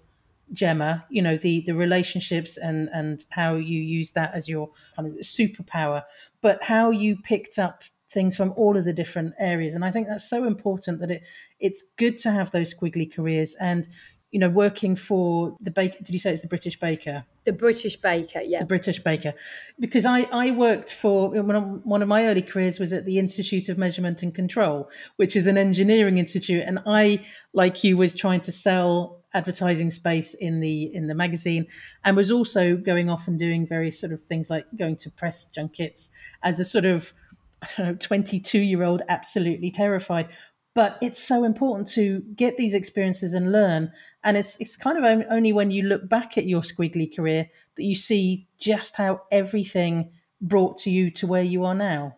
Gemma. 0.52 1.06
You 1.10 1.22
know 1.22 1.38
the 1.38 1.62
the 1.62 1.74
relationships 1.74 2.58
and 2.58 2.89
and 2.94 3.24
how 3.30 3.56
you 3.56 3.80
use 3.80 4.12
that 4.12 4.34
as 4.34 4.50
your 4.50 4.72
kind 4.96 5.08
of 5.08 5.13
superpower, 5.20 6.04
but 6.41 6.62
how 6.63 6.91
you 6.91 7.18
picked 7.18 7.58
up 7.58 7.84
things 8.12 8.36
from 8.36 8.54
all 8.56 8.78
of 8.78 8.86
the 8.86 8.94
different 8.94 9.34
areas 9.39 9.74
and 9.74 9.84
i 9.84 9.91
think 9.91 10.08
that's 10.08 10.30
so 10.30 10.46
important 10.46 11.00
that 11.00 11.10
it 11.10 11.24
it's 11.60 11.84
good 11.98 12.18
to 12.18 12.30
have 12.30 12.52
those 12.52 12.74
squiggly 12.74 13.12
careers 13.12 13.56
and 13.60 13.89
you 14.36 14.39
know, 14.39 14.50
working 14.50 14.98
for 14.98 15.56
the 15.62 15.71
baker. 15.71 15.95
Did 16.04 16.10
you 16.10 16.19
say 16.19 16.34
it's 16.34 16.41
the 16.41 16.50
British 16.50 16.78
Baker? 16.78 17.24
The 17.45 17.54
British 17.54 17.95
Baker, 17.95 18.41
yeah. 18.41 18.60
The 18.60 18.65
British 18.65 19.00
Baker, 19.00 19.34
because 19.80 20.06
I 20.06 20.24
I 20.24 20.52
worked 20.52 20.91
for 20.93 21.30
one 21.30 22.02
of 22.02 22.08
my 22.10 22.26
early 22.26 22.41
careers 22.41 22.78
was 22.78 22.91
at 22.91 23.06
the 23.06 23.17
Institute 23.17 23.69
of 23.69 23.78
Measurement 23.78 24.24
and 24.24 24.36
Control, 24.36 24.89
which 25.15 25.38
is 25.38 25.48
an 25.48 25.58
engineering 25.58 26.17
institute, 26.17 26.65
and 26.67 26.80
I, 26.86 27.24
like 27.54 27.82
you, 27.86 27.95
was 27.95 28.13
trying 28.13 28.41
to 28.41 28.52
sell 28.52 29.24
advertising 29.34 29.89
space 29.89 30.34
in 30.34 30.60
the 30.60 30.93
in 30.93 31.08
the 31.08 31.15
magazine 31.15 31.65
and 32.04 32.17
was 32.17 32.30
also 32.30 32.76
going 32.76 33.10
off 33.10 33.30
and 33.30 33.39
doing 33.39 33.65
various 33.65 33.98
sort 33.98 34.12
of 34.12 34.19
things 34.19 34.50
like 34.50 34.65
going 34.78 34.98
to 34.98 35.10
press 35.12 35.45
junkets 35.48 36.10
as 36.43 36.60
a 36.60 36.65
sort 36.65 36.84
of 36.86 37.13
I 37.62 37.67
don't 37.78 37.88
know 37.88 37.95
22 37.95 38.60
year 38.60 38.84
old 38.84 39.02
absolutely 39.08 39.71
terrified 39.71 40.28
but 40.76 40.98
it's 41.02 41.24
so 41.24 41.46
important 41.46 41.88
to 41.88 42.20
get 42.36 42.58
these 42.58 42.76
experiences 42.76 43.34
and 43.34 43.52
learn. 43.52 43.92
And 44.24 44.38
it's 44.38 44.60
it's 44.60 44.76
kind 44.76 44.98
of 45.04 45.26
only 45.32 45.54
when 45.54 45.72
you 45.72 45.84
look 45.84 46.08
back 46.08 46.38
at 46.38 46.46
your 46.46 46.62
squiggly 46.62 47.14
career 47.16 47.50
that 47.78 47.84
you 47.84 47.96
see 47.96 48.48
just 48.60 48.98
how 48.98 49.22
everything 49.32 50.12
brought 50.42 50.78
to 50.80 50.92
you 50.92 51.10
to 51.12 51.26
where 51.26 51.42
you 51.42 51.64
are 51.64 51.74
now. 51.74 52.18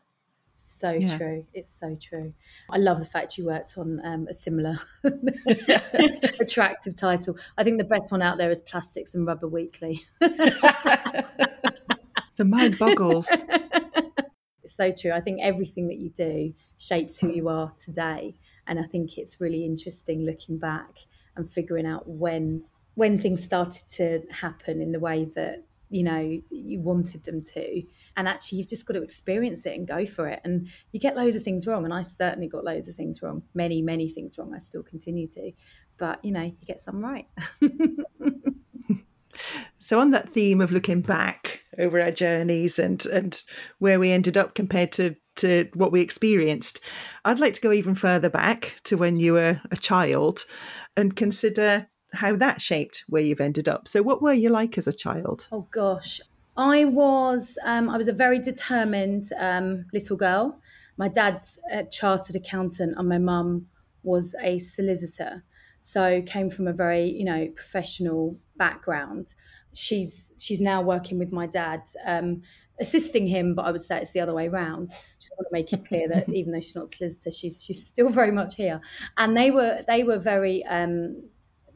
So 0.55 0.91
yeah. 0.97 1.17
true. 1.17 1.45
It's 1.53 1.69
so 1.69 1.95
true. 2.01 2.33
I 2.69 2.77
love 2.77 2.97
the 2.97 3.05
fact 3.05 3.37
you 3.37 3.45
worked 3.45 3.77
on 3.77 4.01
um, 4.03 4.27
a 4.27 4.33
similar 4.33 4.75
attractive 6.39 6.95
title. 6.95 7.37
I 7.59 7.63
think 7.63 7.77
the 7.77 7.83
best 7.83 8.11
one 8.11 8.23
out 8.23 8.39
there 8.39 8.49
is 8.49 8.63
plastics 8.63 9.13
and 9.13 9.25
rubber 9.25 9.47
weekly. 9.47 10.03
The 12.37 12.45
mind 12.45 12.77
boggles. 12.77 13.45
It's 14.61 14.75
so 14.75 14.91
true. 14.91 15.11
I 15.11 15.19
think 15.19 15.39
everything 15.41 15.87
that 15.87 15.97
you 15.97 16.11
do 16.11 16.53
shapes 16.77 17.17
who 17.17 17.31
you 17.31 17.49
are 17.49 17.71
today 17.71 18.35
and 18.67 18.79
I 18.79 18.83
think 18.83 19.17
it's 19.17 19.41
really 19.41 19.65
interesting 19.65 20.25
looking 20.25 20.57
back 20.57 20.99
and 21.35 21.49
figuring 21.49 21.85
out 21.85 22.07
when 22.07 22.63
when 22.95 23.19
things 23.19 23.43
started 23.43 23.83
to 23.91 24.23
happen 24.31 24.81
in 24.81 24.91
the 24.91 24.99
way 24.99 25.25
that 25.35 25.63
you 25.89 26.03
know 26.03 26.41
you 26.49 26.81
wanted 26.81 27.23
them 27.23 27.41
to. 27.41 27.83
And 28.15 28.27
actually 28.27 28.57
you've 28.57 28.67
just 28.67 28.87
got 28.87 28.95
to 28.95 29.03
experience 29.03 29.65
it 29.65 29.77
and 29.77 29.87
go 29.87 30.05
for 30.05 30.27
it. 30.27 30.41
And 30.43 30.67
you 30.91 30.99
get 30.99 31.15
loads 31.15 31.35
of 31.35 31.43
things 31.43 31.67
wrong. 31.67 31.85
And 31.85 31.93
i 31.93 32.01
certainly 32.01 32.47
got 32.47 32.63
loads 32.63 32.87
of 32.87 32.95
things 32.95 33.21
wrong. 33.21 33.43
Many 33.53 33.81
many 33.81 34.09
things 34.09 34.37
wrong. 34.37 34.53
I 34.53 34.57
still 34.57 34.83
continue 34.83 35.27
to. 35.29 35.51
But 35.97 36.23
you 36.23 36.31
know 36.31 36.43
you 36.43 36.65
get 36.65 36.79
some 36.79 37.03
right. 37.03 37.27
So 39.79 39.99
on 39.99 40.11
that 40.11 40.29
theme 40.29 40.61
of 40.61 40.71
looking 40.71 41.01
back 41.01 41.61
over 41.77 42.01
our 42.01 42.11
journeys 42.11 42.79
and 42.79 43.05
and 43.05 43.41
where 43.79 43.99
we 43.99 44.11
ended 44.11 44.37
up 44.37 44.55
compared 44.55 44.91
to 44.93 45.15
to 45.37 45.69
what 45.73 45.91
we 45.91 46.01
experienced. 46.01 46.79
I'd 47.25 47.39
like 47.39 47.53
to 47.53 47.61
go 47.61 47.71
even 47.71 47.95
further 47.95 48.29
back 48.29 48.77
to 48.83 48.97
when 48.97 49.17
you 49.17 49.33
were 49.33 49.61
a 49.71 49.77
child 49.77 50.45
and 50.95 51.15
consider 51.15 51.87
how 52.13 52.35
that 52.37 52.61
shaped 52.61 53.03
where 53.07 53.21
you've 53.21 53.41
ended 53.41 53.67
up. 53.67 53.87
So, 53.87 54.01
what 54.01 54.21
were 54.21 54.33
you 54.33 54.49
like 54.49 54.77
as 54.77 54.87
a 54.87 54.93
child? 54.93 55.47
Oh 55.51 55.67
gosh, 55.71 56.21
I 56.55 56.85
was 56.85 57.57
um, 57.63 57.89
I 57.89 57.97
was 57.97 58.07
a 58.07 58.13
very 58.13 58.39
determined 58.39 59.23
um, 59.37 59.85
little 59.93 60.17
girl. 60.17 60.59
My 60.97 61.07
dad's 61.07 61.59
a 61.71 61.83
chartered 61.83 62.35
accountant, 62.35 62.95
and 62.97 63.07
my 63.07 63.19
mum 63.19 63.67
was 64.03 64.35
a 64.41 64.57
solicitor. 64.59 65.43
So, 65.79 66.21
came 66.23 66.49
from 66.49 66.67
a 66.67 66.73
very 66.73 67.05
you 67.09 67.25
know 67.25 67.47
professional 67.55 68.37
background. 68.57 69.33
She's 69.73 70.31
she's 70.37 70.61
now 70.61 70.81
working 70.81 71.19
with 71.19 71.31
my 71.31 71.47
dad 71.47 71.81
um, 72.05 72.41
assisting 72.79 73.27
him, 73.27 73.55
but 73.55 73.65
I 73.65 73.71
would 73.71 73.81
say 73.81 73.99
it's 73.99 74.11
the 74.11 74.19
other 74.19 74.33
way 74.33 74.47
around. 74.47 74.89
Just 75.19 75.33
want 75.37 75.47
to 75.47 75.53
make 75.53 75.73
it 75.73 75.85
clear 75.85 76.07
that 76.09 76.29
even 76.33 76.51
though 76.51 76.59
she's 76.59 76.75
not 76.75 76.85
a 76.85 76.87
solicitor, 76.87 77.31
she's 77.31 77.63
she's 77.63 77.85
still 77.85 78.09
very 78.09 78.31
much 78.31 78.55
here. 78.55 78.81
And 79.17 79.35
they 79.35 79.51
were 79.51 79.83
they 79.87 80.03
were 80.03 80.19
very 80.19 80.63
um, 80.65 81.23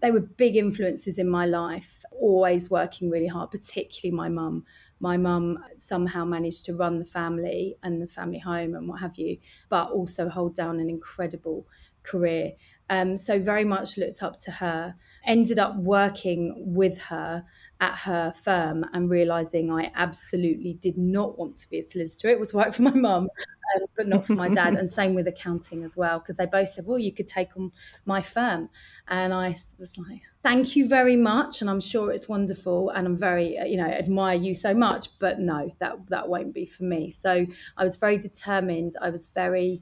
they 0.01 0.11
were 0.11 0.19
big 0.19 0.55
influences 0.55 1.19
in 1.19 1.29
my 1.29 1.45
life, 1.45 2.03
always 2.11 2.69
working 2.69 3.09
really 3.09 3.27
hard, 3.27 3.51
particularly 3.51 4.15
my 4.15 4.29
mum. 4.29 4.65
My 4.99 5.17
mum 5.17 5.59
somehow 5.77 6.25
managed 6.25 6.65
to 6.65 6.75
run 6.75 6.99
the 6.99 7.05
family 7.05 7.75
and 7.83 8.01
the 8.01 8.07
family 8.07 8.39
home 8.39 8.75
and 8.75 8.87
what 8.87 8.99
have 8.99 9.17
you, 9.17 9.37
but 9.69 9.91
also 9.91 10.29
hold 10.29 10.55
down 10.55 10.79
an 10.79 10.89
incredible 10.89 11.67
career. 12.03 12.53
Um, 12.91 13.15
so 13.15 13.39
very 13.39 13.63
much 13.63 13.97
looked 13.97 14.21
up 14.21 14.37
to 14.41 14.51
her. 14.51 14.95
Ended 15.25 15.57
up 15.57 15.77
working 15.77 16.53
with 16.57 16.97
her 17.03 17.45
at 17.79 17.99
her 17.99 18.33
firm 18.33 18.83
and 18.91 19.09
realizing 19.09 19.71
I 19.71 19.91
absolutely 19.95 20.73
did 20.73 20.97
not 20.97 21.39
want 21.39 21.55
to 21.57 21.69
be 21.69 21.79
a 21.79 21.81
solicitor. 21.81 22.27
It 22.27 22.39
was 22.39 22.53
right 22.53 22.75
for 22.75 22.81
my 22.81 22.93
mum, 22.93 23.29
um, 23.75 23.85
but 23.95 24.07
not 24.09 24.25
for 24.25 24.33
my 24.35 24.49
dad. 24.49 24.73
and 24.75 24.89
same 24.89 25.13
with 25.13 25.25
accounting 25.25 25.85
as 25.85 25.95
well, 25.95 26.19
because 26.19 26.35
they 26.35 26.45
both 26.45 26.67
said, 26.67 26.85
"Well, 26.85 26.99
you 26.99 27.13
could 27.13 27.29
take 27.29 27.55
on 27.55 27.71
my 28.03 28.21
firm," 28.21 28.69
and 29.07 29.33
I 29.33 29.55
was 29.79 29.97
like, 29.97 30.23
"Thank 30.43 30.75
you 30.75 30.85
very 30.85 31.15
much," 31.15 31.61
and 31.61 31.69
I'm 31.69 31.79
sure 31.79 32.11
it's 32.11 32.27
wonderful, 32.27 32.89
and 32.89 33.07
I'm 33.07 33.17
very, 33.17 33.57
uh, 33.57 33.63
you 33.63 33.77
know, 33.77 33.87
admire 33.87 34.37
you 34.37 34.53
so 34.53 34.73
much. 34.73 35.17
But 35.17 35.39
no, 35.39 35.69
that 35.79 36.09
that 36.09 36.27
won't 36.27 36.53
be 36.53 36.65
for 36.65 36.83
me. 36.83 37.09
So 37.09 37.45
I 37.77 37.83
was 37.83 37.95
very 37.95 38.17
determined. 38.17 38.95
I 39.01 39.11
was 39.11 39.27
very 39.27 39.81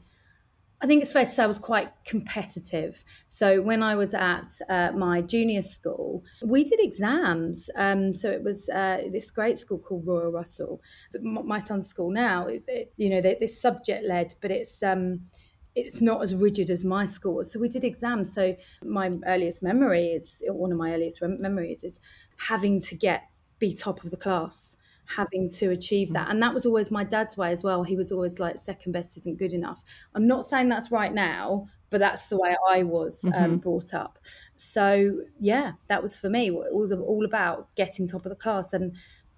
I 0.82 0.88
think 0.88 1.02
it's 1.02 1.12
fair 1.12 1.26
to 1.26 1.30
say 1.30 1.44
I 1.44 1.48
was 1.48 1.60
quite 1.60 1.90
competitive. 2.06 3.04
So 3.28 3.62
when 3.62 3.84
I 3.84 3.96
was 3.96 4.14
at 4.14 4.50
uh, 4.70 4.92
my 4.94 5.22
junior 5.22 5.62
school, 5.62 6.24
we 6.42 6.64
did 6.64 6.80
exams. 6.80 7.70
Um, 7.76 8.14
so 8.14 8.32
it 8.32 8.44
was 8.44 8.70
uh, 8.70 9.04
this 9.12 9.30
great 9.30 9.58
school 9.58 9.80
called 9.80 10.08
Royal 10.08 10.32
Russell. 10.32 10.82
My 11.22 11.60
son's 11.60 11.88
school 11.88 12.12
now, 12.12 12.48
it, 12.48 12.64
it, 12.68 12.94
you 12.96 13.10
know, 13.10 13.20
this 13.20 13.62
subject 13.62 14.06
led, 14.06 14.36
but 14.42 14.52
it's 14.52 14.82
um, 14.82 15.28
it's 15.76 16.02
not 16.02 16.22
as 16.22 16.34
rigid 16.34 16.70
as 16.70 16.86
my 16.86 17.06
school. 17.06 17.44
So 17.44 17.60
we 17.60 17.68
did 17.68 17.84
exams. 17.84 18.34
So 18.34 18.56
my 18.84 19.12
earliest 19.26 19.62
memory 19.62 20.08
is 20.08 20.42
one 20.48 20.72
of 20.72 20.78
my 20.78 20.94
earliest 20.94 21.22
memories 21.22 21.84
is 21.84 22.00
having 22.48 22.80
to 22.82 22.96
get 22.96 23.24
be 23.60 23.74
top 23.74 24.04
of 24.06 24.12
the 24.12 24.18
class 24.18 24.78
having 25.16 25.50
to 25.50 25.72
achieve 25.72 26.14
that. 26.14 26.30
And 26.30 26.42
that 26.42 26.54
was 26.54 26.66
always 26.66 26.92
my 26.92 27.04
dad's 27.04 27.36
way 27.36 27.52
as 27.52 27.64
well. 27.64 27.84
He 27.84 27.96
was 27.96 28.12
always 28.12 28.40
like, 28.40 28.58
second 28.58 28.92
best 28.92 29.18
isn't 29.18 29.40
good 29.40 29.54
enough. 29.54 29.84
I'm 30.14 30.28
not 30.28 30.46
saying 30.46 30.70
that's 30.70 30.92
right 30.92 31.14
now, 31.14 31.68
but 31.90 32.00
that's 32.00 32.28
the 32.28 32.38
way 32.38 32.56
I 32.70 32.84
was 32.84 33.26
um, 33.26 33.34
mm-hmm. 33.34 33.56
brought 33.58 33.94
up. 33.94 34.20
So 34.56 35.22
yeah, 35.40 35.74
that 35.88 36.02
was 36.02 36.16
for 36.16 36.30
me. 36.30 36.50
It 36.50 36.76
was 36.76 36.92
all 36.92 37.26
about 37.26 37.74
getting 37.76 38.08
top 38.08 38.26
of 38.26 38.30
the 38.30 38.36
class, 38.36 38.74
and 38.74 38.96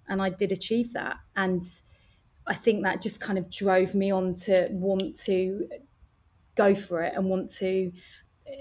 and 0.07 0.21
I 0.21 0.29
did 0.29 0.51
achieve 0.51 0.91
that. 0.93 1.17
And 1.35 1.63
I 2.47 2.53
think 2.53 2.83
that 2.83 3.01
just 3.01 3.21
kind 3.21 3.39
of 3.39 3.49
drove 3.49 3.95
me 3.95 4.11
on 4.11 4.33
to 4.45 4.67
want 4.71 5.15
to 5.21 5.67
go 6.55 6.75
for 6.75 7.01
it 7.01 7.13
and 7.15 7.29
want 7.29 7.49
to 7.55 7.93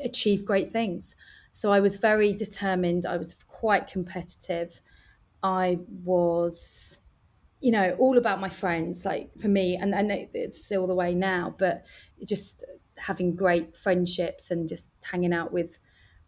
achieve 0.04 0.44
great 0.44 0.70
things. 0.70 1.16
So 1.50 1.72
I 1.72 1.80
was 1.80 1.96
very 1.96 2.32
determined. 2.32 3.04
I 3.04 3.16
was 3.16 3.34
quite 3.48 3.88
competitive. 3.88 4.80
I 5.42 5.78
was 6.04 6.98
you 7.60 7.72
know, 7.72 7.94
all 7.98 8.16
about 8.16 8.40
my 8.40 8.48
friends, 8.48 9.04
like 9.04 9.30
for 9.38 9.48
me, 9.48 9.76
and, 9.76 9.94
and 9.94 10.10
it's 10.10 10.64
still 10.64 10.86
the 10.86 10.94
way 10.94 11.14
now, 11.14 11.54
but 11.58 11.84
just 12.26 12.64
having 12.96 13.34
great 13.36 13.76
friendships 13.76 14.50
and 14.50 14.68
just 14.68 14.92
hanging 15.04 15.32
out 15.32 15.52
with 15.52 15.78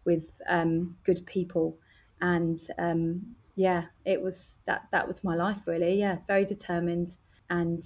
with 0.04 0.40
um, 0.48 0.96
good 1.04 1.20
people. 1.26 1.78
And 2.20 2.58
um, 2.78 3.34
yeah, 3.54 3.84
it 4.04 4.20
was 4.20 4.58
that 4.66 4.88
that 4.92 5.06
was 5.06 5.24
my 5.24 5.34
life 5.34 5.62
really. 5.66 5.98
Yeah, 5.98 6.18
very 6.26 6.44
determined 6.44 7.16
and 7.48 7.80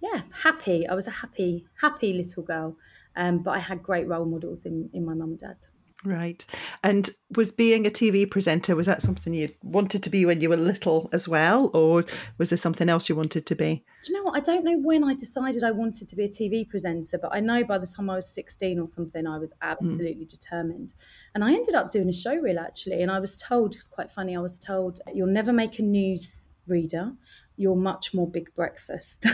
yeah, 0.00 0.22
happy. 0.42 0.86
I 0.86 0.94
was 0.94 1.06
a 1.06 1.10
happy, 1.10 1.66
happy 1.80 2.12
little 2.12 2.42
girl. 2.42 2.76
Um, 3.16 3.38
but 3.38 3.52
I 3.52 3.58
had 3.58 3.82
great 3.82 4.06
role 4.06 4.26
models 4.26 4.66
in, 4.66 4.90
in 4.92 5.06
my 5.06 5.14
mum 5.14 5.30
and 5.30 5.38
dad. 5.38 5.56
Right. 6.04 6.44
And 6.82 7.08
was 7.34 7.50
being 7.50 7.86
a 7.86 7.90
TV 7.90 8.30
presenter, 8.30 8.76
was 8.76 8.86
that 8.86 9.00
something 9.00 9.32
you 9.32 9.50
wanted 9.62 10.02
to 10.02 10.10
be 10.10 10.26
when 10.26 10.40
you 10.42 10.50
were 10.50 10.56
little 10.56 11.08
as 11.12 11.26
well? 11.26 11.70
Or 11.72 12.04
was 12.36 12.50
there 12.50 12.58
something 12.58 12.90
else 12.90 13.08
you 13.08 13.16
wanted 13.16 13.46
to 13.46 13.54
be? 13.54 13.84
Do 14.04 14.12
you 14.12 14.18
know 14.18 14.24
what? 14.24 14.36
I 14.36 14.40
don't 14.40 14.64
know 14.64 14.78
when 14.78 15.02
I 15.02 15.14
decided 15.14 15.64
I 15.64 15.70
wanted 15.70 16.08
to 16.08 16.16
be 16.16 16.24
a 16.24 16.28
TV 16.28 16.68
presenter, 16.68 17.18
but 17.20 17.34
I 17.34 17.40
know 17.40 17.64
by 17.64 17.78
the 17.78 17.86
time 17.86 18.10
I 18.10 18.16
was 18.16 18.28
16 18.34 18.78
or 18.78 18.86
something, 18.86 19.26
I 19.26 19.38
was 19.38 19.52
hmm. 19.62 19.68
absolutely 19.68 20.26
mm. 20.26 20.28
determined. 20.28 20.94
And 21.34 21.42
I 21.42 21.54
ended 21.54 21.74
up 21.74 21.90
doing 21.90 22.08
a 22.08 22.12
show 22.12 22.36
reel 22.36 22.58
actually. 22.58 23.00
And 23.00 23.10
I 23.10 23.18
was 23.18 23.40
told, 23.40 23.74
it 23.74 23.78
was 23.78 23.88
quite 23.88 24.10
funny, 24.10 24.36
I 24.36 24.40
was 24.40 24.58
told, 24.58 25.00
you'll 25.12 25.26
never 25.26 25.52
make 25.52 25.78
a 25.78 25.82
news 25.82 26.48
reader 26.66 27.12
you're 27.56 27.76
much 27.76 28.14
more 28.14 28.28
big 28.28 28.54
breakfast. 28.54 29.26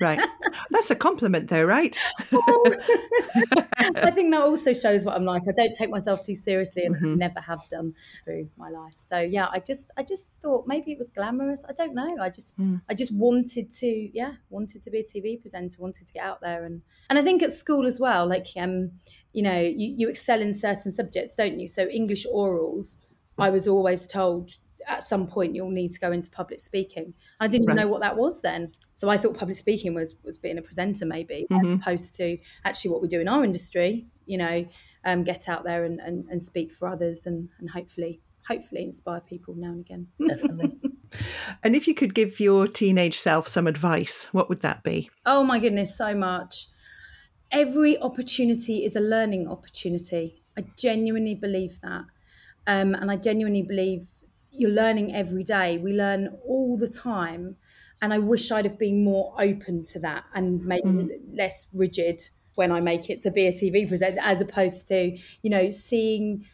right. 0.00 0.20
That's 0.70 0.90
a 0.90 0.96
compliment, 0.96 1.48
though, 1.48 1.64
right? 1.64 1.96
I 3.78 4.10
think 4.10 4.32
that 4.32 4.42
also 4.42 4.72
shows 4.72 5.04
what 5.04 5.14
I'm 5.14 5.24
like. 5.24 5.42
I 5.48 5.52
don't 5.52 5.74
take 5.76 5.90
myself 5.90 6.24
too 6.24 6.34
seriously 6.34 6.84
and 6.84 6.96
mm-hmm. 6.96 7.16
never 7.16 7.40
have 7.40 7.68
done 7.68 7.94
through 8.24 8.48
my 8.56 8.68
life. 8.68 8.94
So 8.96 9.20
yeah, 9.20 9.48
I 9.50 9.60
just 9.60 9.90
I 9.96 10.02
just 10.02 10.34
thought 10.40 10.66
maybe 10.66 10.92
it 10.92 10.98
was 10.98 11.08
glamorous. 11.08 11.64
I 11.68 11.72
don't 11.72 11.94
know. 11.94 12.16
I 12.20 12.30
just 12.30 12.58
mm. 12.58 12.80
I 12.88 12.94
just 12.94 13.14
wanted 13.14 13.70
to 13.70 14.10
yeah 14.12 14.34
wanted 14.50 14.82
to 14.82 14.90
be 14.90 15.00
a 15.00 15.04
TV 15.04 15.40
presenter, 15.40 15.80
wanted 15.80 16.06
to 16.06 16.12
get 16.12 16.24
out 16.24 16.40
there 16.40 16.64
and 16.64 16.82
and 17.10 17.18
I 17.18 17.22
think 17.22 17.42
at 17.42 17.52
school 17.52 17.86
as 17.86 18.00
well. 18.00 18.26
Like 18.26 18.48
um 18.56 18.92
you 19.32 19.42
know 19.42 19.60
you, 19.60 19.94
you 19.96 20.08
excel 20.08 20.40
in 20.40 20.52
certain 20.52 20.90
subjects, 20.90 21.36
don't 21.36 21.60
you? 21.60 21.68
So 21.68 21.86
English 21.88 22.26
orals. 22.26 22.98
I 23.38 23.48
was 23.50 23.66
always 23.66 24.06
told 24.06 24.52
at 24.86 25.02
some 25.02 25.26
point 25.26 25.54
you'll 25.54 25.70
need 25.70 25.92
to 25.92 26.00
go 26.00 26.12
into 26.12 26.30
public 26.30 26.60
speaking. 26.60 27.14
I 27.40 27.48
didn't 27.48 27.66
right. 27.66 27.74
even 27.74 27.82
know 27.82 27.90
what 27.90 28.00
that 28.02 28.16
was 28.16 28.42
then. 28.42 28.72
So 28.94 29.08
I 29.08 29.16
thought 29.16 29.36
public 29.36 29.56
speaking 29.56 29.94
was 29.94 30.20
was 30.24 30.36
being 30.36 30.58
a 30.58 30.62
presenter 30.62 31.06
maybe, 31.06 31.46
mm-hmm. 31.50 31.66
as 31.66 31.74
opposed 31.74 32.14
to 32.16 32.38
actually 32.64 32.90
what 32.90 33.02
we 33.02 33.08
do 33.08 33.20
in 33.20 33.28
our 33.28 33.44
industry, 33.44 34.06
you 34.26 34.38
know, 34.38 34.66
um, 35.04 35.24
get 35.24 35.48
out 35.48 35.64
there 35.64 35.84
and, 35.84 36.00
and, 36.00 36.26
and 36.28 36.42
speak 36.42 36.72
for 36.72 36.88
others 36.88 37.26
and, 37.26 37.48
and 37.58 37.70
hopefully 37.70 38.20
hopefully 38.46 38.82
inspire 38.82 39.20
people 39.20 39.54
now 39.56 39.68
and 39.68 39.80
again. 39.80 40.08
Definitely. 40.26 40.72
and 41.62 41.76
if 41.76 41.86
you 41.86 41.94
could 41.94 42.14
give 42.14 42.40
your 42.40 42.66
teenage 42.66 43.18
self 43.18 43.46
some 43.46 43.66
advice, 43.66 44.28
what 44.32 44.48
would 44.48 44.62
that 44.62 44.82
be? 44.82 45.10
Oh 45.24 45.44
my 45.44 45.58
goodness, 45.58 45.96
so 45.96 46.14
much. 46.14 46.66
Every 47.50 47.98
opportunity 47.98 48.84
is 48.84 48.96
a 48.96 49.00
learning 49.00 49.48
opportunity. 49.48 50.42
I 50.56 50.64
genuinely 50.76 51.34
believe 51.34 51.80
that. 51.82 52.04
Um, 52.66 52.94
and 52.94 53.10
I 53.10 53.16
genuinely 53.16 53.62
believe 53.62 54.08
you're 54.52 54.70
learning 54.70 55.14
every 55.14 55.44
day. 55.44 55.78
We 55.78 55.92
learn 55.92 56.36
all 56.46 56.76
the 56.76 56.88
time. 56.88 57.56
And 58.00 58.12
I 58.12 58.18
wish 58.18 58.50
I'd 58.50 58.64
have 58.64 58.78
been 58.78 59.04
more 59.04 59.32
open 59.38 59.84
to 59.84 60.00
that 60.00 60.24
and 60.34 60.64
maybe 60.64 60.88
mm. 60.88 61.10
less 61.32 61.68
rigid 61.72 62.20
when 62.56 62.72
I 62.72 62.80
make 62.80 63.08
it 63.08 63.20
to 63.22 63.30
be 63.30 63.46
a 63.46 63.52
TV 63.52 63.88
presenter, 63.88 64.20
as 64.20 64.40
opposed 64.40 64.86
to, 64.88 65.16
you 65.42 65.50
know, 65.50 65.70
seeing 65.70 66.44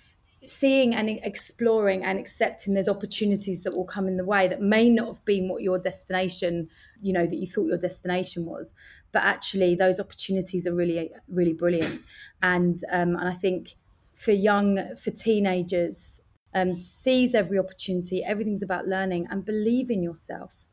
seeing 0.46 0.94
and 0.94 1.11
exploring 1.11 2.04
and 2.04 2.18
accepting 2.18 2.72
there's 2.74 2.88
opportunities 2.88 3.64
that 3.64 3.76
will 3.76 3.84
come 3.84 4.06
in 4.06 4.16
the 4.16 4.24
way 4.24 4.48
that 4.48 4.62
may 4.62 4.88
not 4.88 5.08
have 5.08 5.24
been 5.24 5.48
what 5.48 5.62
your 5.62 5.78
destination 5.78 6.68
you 7.02 7.12
know 7.12 7.26
that 7.26 7.37
you 7.37 7.46
thought 7.46 7.66
your 7.66 7.76
destination 7.76 8.46
was 8.46 8.72
but 9.12 9.22
actually 9.24 9.74
those 9.74 9.98
opportunities 9.98 10.66
are 10.66 10.74
really 10.74 11.11
really 11.28 11.52
brilliant 11.52 12.00
and 12.40 12.78
um, 12.92 13.16
and 13.16 13.28
i 13.28 13.32
think 13.32 13.74
for 14.14 14.30
young 14.32 14.94
for 14.96 15.11
teenagers 15.11 16.22
um, 16.54 16.74
seize 16.74 17.34
every 17.34 17.58
opportunity. 17.58 18.24
Everything's 18.24 18.62
about 18.62 18.87
learning 18.87 19.26
and 19.30 19.44
believe 19.44 19.90
in 19.90 20.02
yourself. 20.02 20.66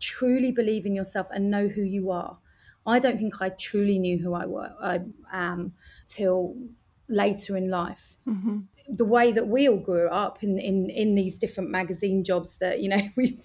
Truly 0.00 0.50
believe 0.52 0.86
in 0.86 0.94
yourself 0.94 1.28
and 1.30 1.50
know 1.50 1.68
who 1.68 1.82
you 1.82 2.10
are. 2.10 2.38
I 2.86 2.98
don't 2.98 3.18
think 3.18 3.42
I 3.42 3.48
truly 3.48 3.98
knew 3.98 4.18
who 4.18 4.34
I, 4.34 4.46
were, 4.46 4.72
I 4.80 5.00
am 5.32 5.72
till 6.06 6.56
later 7.08 7.56
in 7.56 7.68
life. 7.68 8.16
Mm-hmm. 8.26 8.58
The 8.88 9.04
way 9.04 9.32
that 9.32 9.48
we 9.48 9.68
all 9.68 9.78
grew 9.78 10.08
up 10.08 10.44
in, 10.44 10.58
in, 10.60 10.88
in 10.90 11.16
these 11.16 11.38
different 11.38 11.70
magazine 11.70 12.22
jobs 12.22 12.58
that 12.58 12.80
you 12.80 12.88
know 12.88 13.02
we've 13.16 13.44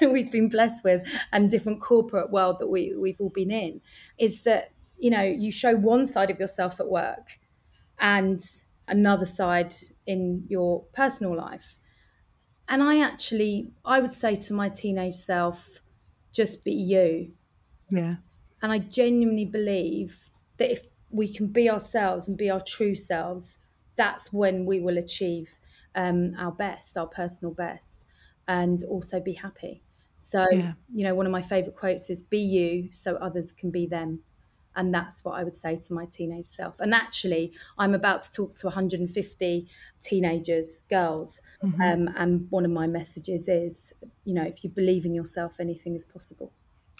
we've 0.00 0.32
been 0.32 0.48
blessed 0.48 0.82
with, 0.82 1.06
and 1.32 1.50
different 1.50 1.82
corporate 1.82 2.30
world 2.30 2.58
that 2.60 2.68
we 2.68 2.94
we've 2.96 3.20
all 3.20 3.28
been 3.28 3.50
in, 3.50 3.82
is 4.18 4.42
that 4.42 4.72
you 4.98 5.10
know 5.10 5.22
you 5.22 5.52
show 5.52 5.76
one 5.76 6.06
side 6.06 6.30
of 6.30 6.40
yourself 6.40 6.80
at 6.80 6.88
work, 6.88 7.38
and 7.98 8.40
another 8.90 9.24
side 9.24 9.72
in 10.06 10.44
your 10.48 10.84
personal 10.92 11.36
life. 11.36 11.76
And 12.68 12.82
I 12.82 13.00
actually, 13.00 13.72
I 13.84 14.00
would 14.00 14.12
say 14.12 14.36
to 14.36 14.54
my 14.54 14.68
teenage 14.68 15.14
self, 15.14 15.80
just 16.32 16.64
be 16.64 16.72
you. 16.72 17.32
Yeah. 17.90 18.16
And 18.62 18.72
I 18.72 18.78
genuinely 18.78 19.46
believe 19.46 20.30
that 20.58 20.70
if 20.70 20.82
we 21.10 21.32
can 21.32 21.48
be 21.48 21.68
ourselves 21.68 22.28
and 22.28 22.36
be 22.36 22.50
our 22.50 22.62
true 22.62 22.94
selves, 22.94 23.60
that's 23.96 24.32
when 24.32 24.66
we 24.66 24.80
will 24.80 24.98
achieve 24.98 25.58
um, 25.94 26.34
our 26.38 26.52
best, 26.52 26.96
our 26.96 27.06
personal 27.06 27.52
best, 27.52 28.06
and 28.46 28.80
also 28.88 29.20
be 29.20 29.32
happy. 29.32 29.82
So, 30.16 30.46
yeah. 30.52 30.72
you 30.92 31.04
know, 31.04 31.14
one 31.14 31.26
of 31.26 31.32
my 31.32 31.42
favorite 31.42 31.76
quotes 31.76 32.10
is 32.10 32.22
be 32.22 32.38
you 32.38 32.92
so 32.92 33.16
others 33.16 33.52
can 33.52 33.70
be 33.70 33.86
them. 33.86 34.22
And 34.80 34.94
that's 34.94 35.22
what 35.22 35.38
I 35.38 35.44
would 35.44 35.54
say 35.54 35.76
to 35.76 35.92
my 35.92 36.06
teenage 36.06 36.46
self. 36.46 36.80
And 36.80 36.94
actually, 36.94 37.52
I'm 37.78 37.94
about 37.94 38.22
to 38.22 38.32
talk 38.32 38.56
to 38.56 38.66
150 38.68 39.68
teenagers, 40.00 40.84
girls. 40.88 41.42
Mm-hmm. 41.62 41.82
Um, 41.82 42.14
and 42.16 42.46
one 42.48 42.64
of 42.64 42.70
my 42.70 42.86
messages 42.86 43.46
is, 43.46 43.92
you 44.24 44.32
know, 44.32 44.42
if 44.42 44.64
you 44.64 44.70
believe 44.70 45.04
in 45.04 45.14
yourself, 45.14 45.60
anything 45.60 45.94
is 45.94 46.06
possible. 46.06 46.54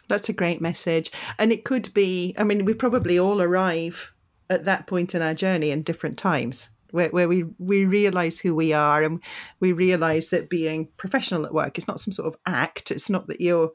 That's 0.08 0.28
a 0.28 0.34
great 0.34 0.60
message. 0.60 1.10
And 1.38 1.52
it 1.52 1.64
could 1.64 1.88
be, 1.94 2.34
I 2.36 2.44
mean, 2.44 2.66
we 2.66 2.74
probably 2.74 3.18
all 3.18 3.40
arrive 3.40 4.12
at 4.50 4.64
that 4.64 4.86
point 4.86 5.14
in 5.14 5.22
our 5.22 5.32
journey 5.32 5.70
in 5.70 5.82
different 5.82 6.18
times. 6.18 6.68
where, 6.90 7.08
where 7.08 7.28
we 7.28 7.44
we 7.58 7.86
realize 7.86 8.40
who 8.40 8.54
we 8.54 8.74
are 8.74 9.02
and 9.04 9.22
we 9.60 9.72
realize 9.72 10.28
that 10.28 10.50
being 10.50 10.88
professional 10.98 11.46
at 11.46 11.54
work 11.54 11.78
is 11.78 11.88
not 11.88 12.00
some 12.00 12.12
sort 12.12 12.26
of 12.26 12.36
act 12.46 12.90
it's 12.90 13.08
not 13.08 13.28
that 13.28 13.40
you're 13.40 13.70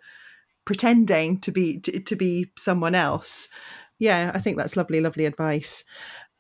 pretending 0.65 1.39
to 1.39 1.52
be 1.52 1.80
to, 1.80 2.00
to 2.02 2.15
be 2.15 2.52
someone 2.58 2.96
else 2.96 3.48
yeah 3.99 4.31
i 4.34 4.39
think 4.39 4.58
that's 4.58 4.77
lovely 4.77 5.01
lovely 5.01 5.25
advice. 5.25 5.84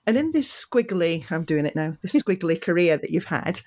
And 0.07 0.17
in 0.17 0.31
this 0.33 0.65
squiggly 0.65 1.29
i'm 1.31 1.45
doing 1.45 1.65
it 1.65 1.75
now 1.75 1.95
this 2.01 2.13
squiggly 2.23 2.61
career 2.61 2.97
that 2.97 3.09
you've 3.11 3.25
had 3.25 3.61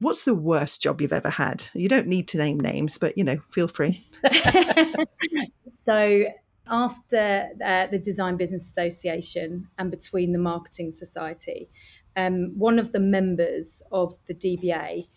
what's 0.00 0.24
the 0.24 0.34
worst 0.34 0.80
job 0.80 1.00
you've 1.00 1.12
ever 1.12 1.28
had? 1.28 1.64
You 1.74 1.88
don't 1.88 2.06
need 2.06 2.28
to 2.28 2.38
name 2.38 2.60
names 2.60 2.98
but 2.98 3.18
you 3.18 3.24
know 3.24 3.38
feel 3.50 3.68
free. 3.68 4.08
So 5.88 6.24
after 6.66 7.48
uh, 7.64 7.86
the 7.86 7.98
Design 7.98 8.36
Business 8.36 8.68
Association 8.68 9.68
and 9.78 9.90
between 9.90 10.32
the 10.32 10.38
Marketing 10.38 10.90
Society, 10.90 11.70
um, 12.14 12.52
one 12.58 12.78
of 12.78 12.92
the 12.92 13.00
members 13.00 13.82
of 13.90 14.12
the 14.26 14.34
DBA 14.34 15.08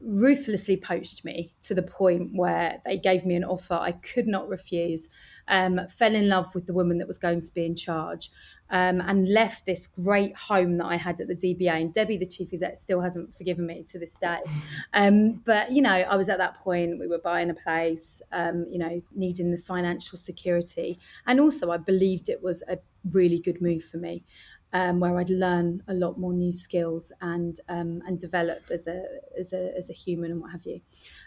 ruthlessly 0.00 0.76
poached 0.76 1.24
me 1.24 1.52
to 1.62 1.74
the 1.74 1.82
point 1.82 2.30
where 2.34 2.80
they 2.84 2.96
gave 2.96 3.26
me 3.26 3.34
an 3.34 3.42
offer 3.42 3.74
I 3.74 3.92
could 3.92 4.28
not 4.28 4.48
refuse, 4.48 5.08
um, 5.50 5.80
fell 5.88 6.14
in 6.14 6.28
love 6.28 6.54
with 6.54 6.66
the 6.66 6.72
woman 6.72 6.98
that 6.98 7.06
was 7.06 7.18
going 7.18 7.42
to 7.42 7.52
be 7.54 7.66
in 7.66 7.76
charge, 7.76 8.30
um, 8.70 9.00
and 9.00 9.28
left 9.28 9.66
this 9.66 9.86
great 9.86 10.36
home 10.36 10.78
that 10.78 10.86
I 10.86 10.96
had 10.96 11.20
at 11.20 11.28
the 11.28 11.34
DBA. 11.34 11.80
And 11.80 11.92
Debbie, 11.92 12.16
the 12.16 12.26
chief 12.26 12.52
exec, 12.52 12.76
still 12.76 13.00
hasn't 13.00 13.34
forgiven 13.34 13.66
me 13.66 13.84
to 13.88 13.98
this 13.98 14.14
day. 14.14 14.38
Um, 14.92 15.42
but, 15.44 15.70
you 15.70 15.82
know, 15.82 15.90
I 15.90 16.16
was 16.16 16.28
at 16.28 16.38
that 16.38 16.56
point, 16.56 16.98
we 16.98 17.06
were 17.06 17.18
buying 17.18 17.50
a 17.50 17.54
place, 17.54 18.22
um, 18.32 18.66
you 18.70 18.78
know, 18.78 19.00
needing 19.14 19.50
the 19.50 19.58
financial 19.58 20.18
security. 20.18 20.98
And 21.26 21.38
also, 21.40 21.70
I 21.70 21.76
believed 21.76 22.28
it 22.28 22.42
was 22.42 22.62
a 22.68 22.78
really 23.12 23.38
good 23.38 23.60
move 23.62 23.84
for 23.84 23.98
me. 23.98 24.24
Um, 24.72 25.00
where 25.00 25.18
I'd 25.18 25.30
learn 25.30 25.82
a 25.88 25.94
lot 25.94 26.16
more 26.16 26.32
new 26.32 26.52
skills 26.52 27.10
and 27.20 27.58
um, 27.68 28.02
and 28.06 28.20
develop 28.20 28.70
as 28.70 28.86
a, 28.86 29.02
as 29.36 29.52
a 29.52 29.72
as 29.76 29.90
a 29.90 29.92
human 29.92 30.30
and 30.30 30.40
what 30.40 30.52
have 30.52 30.64
you. 30.64 30.80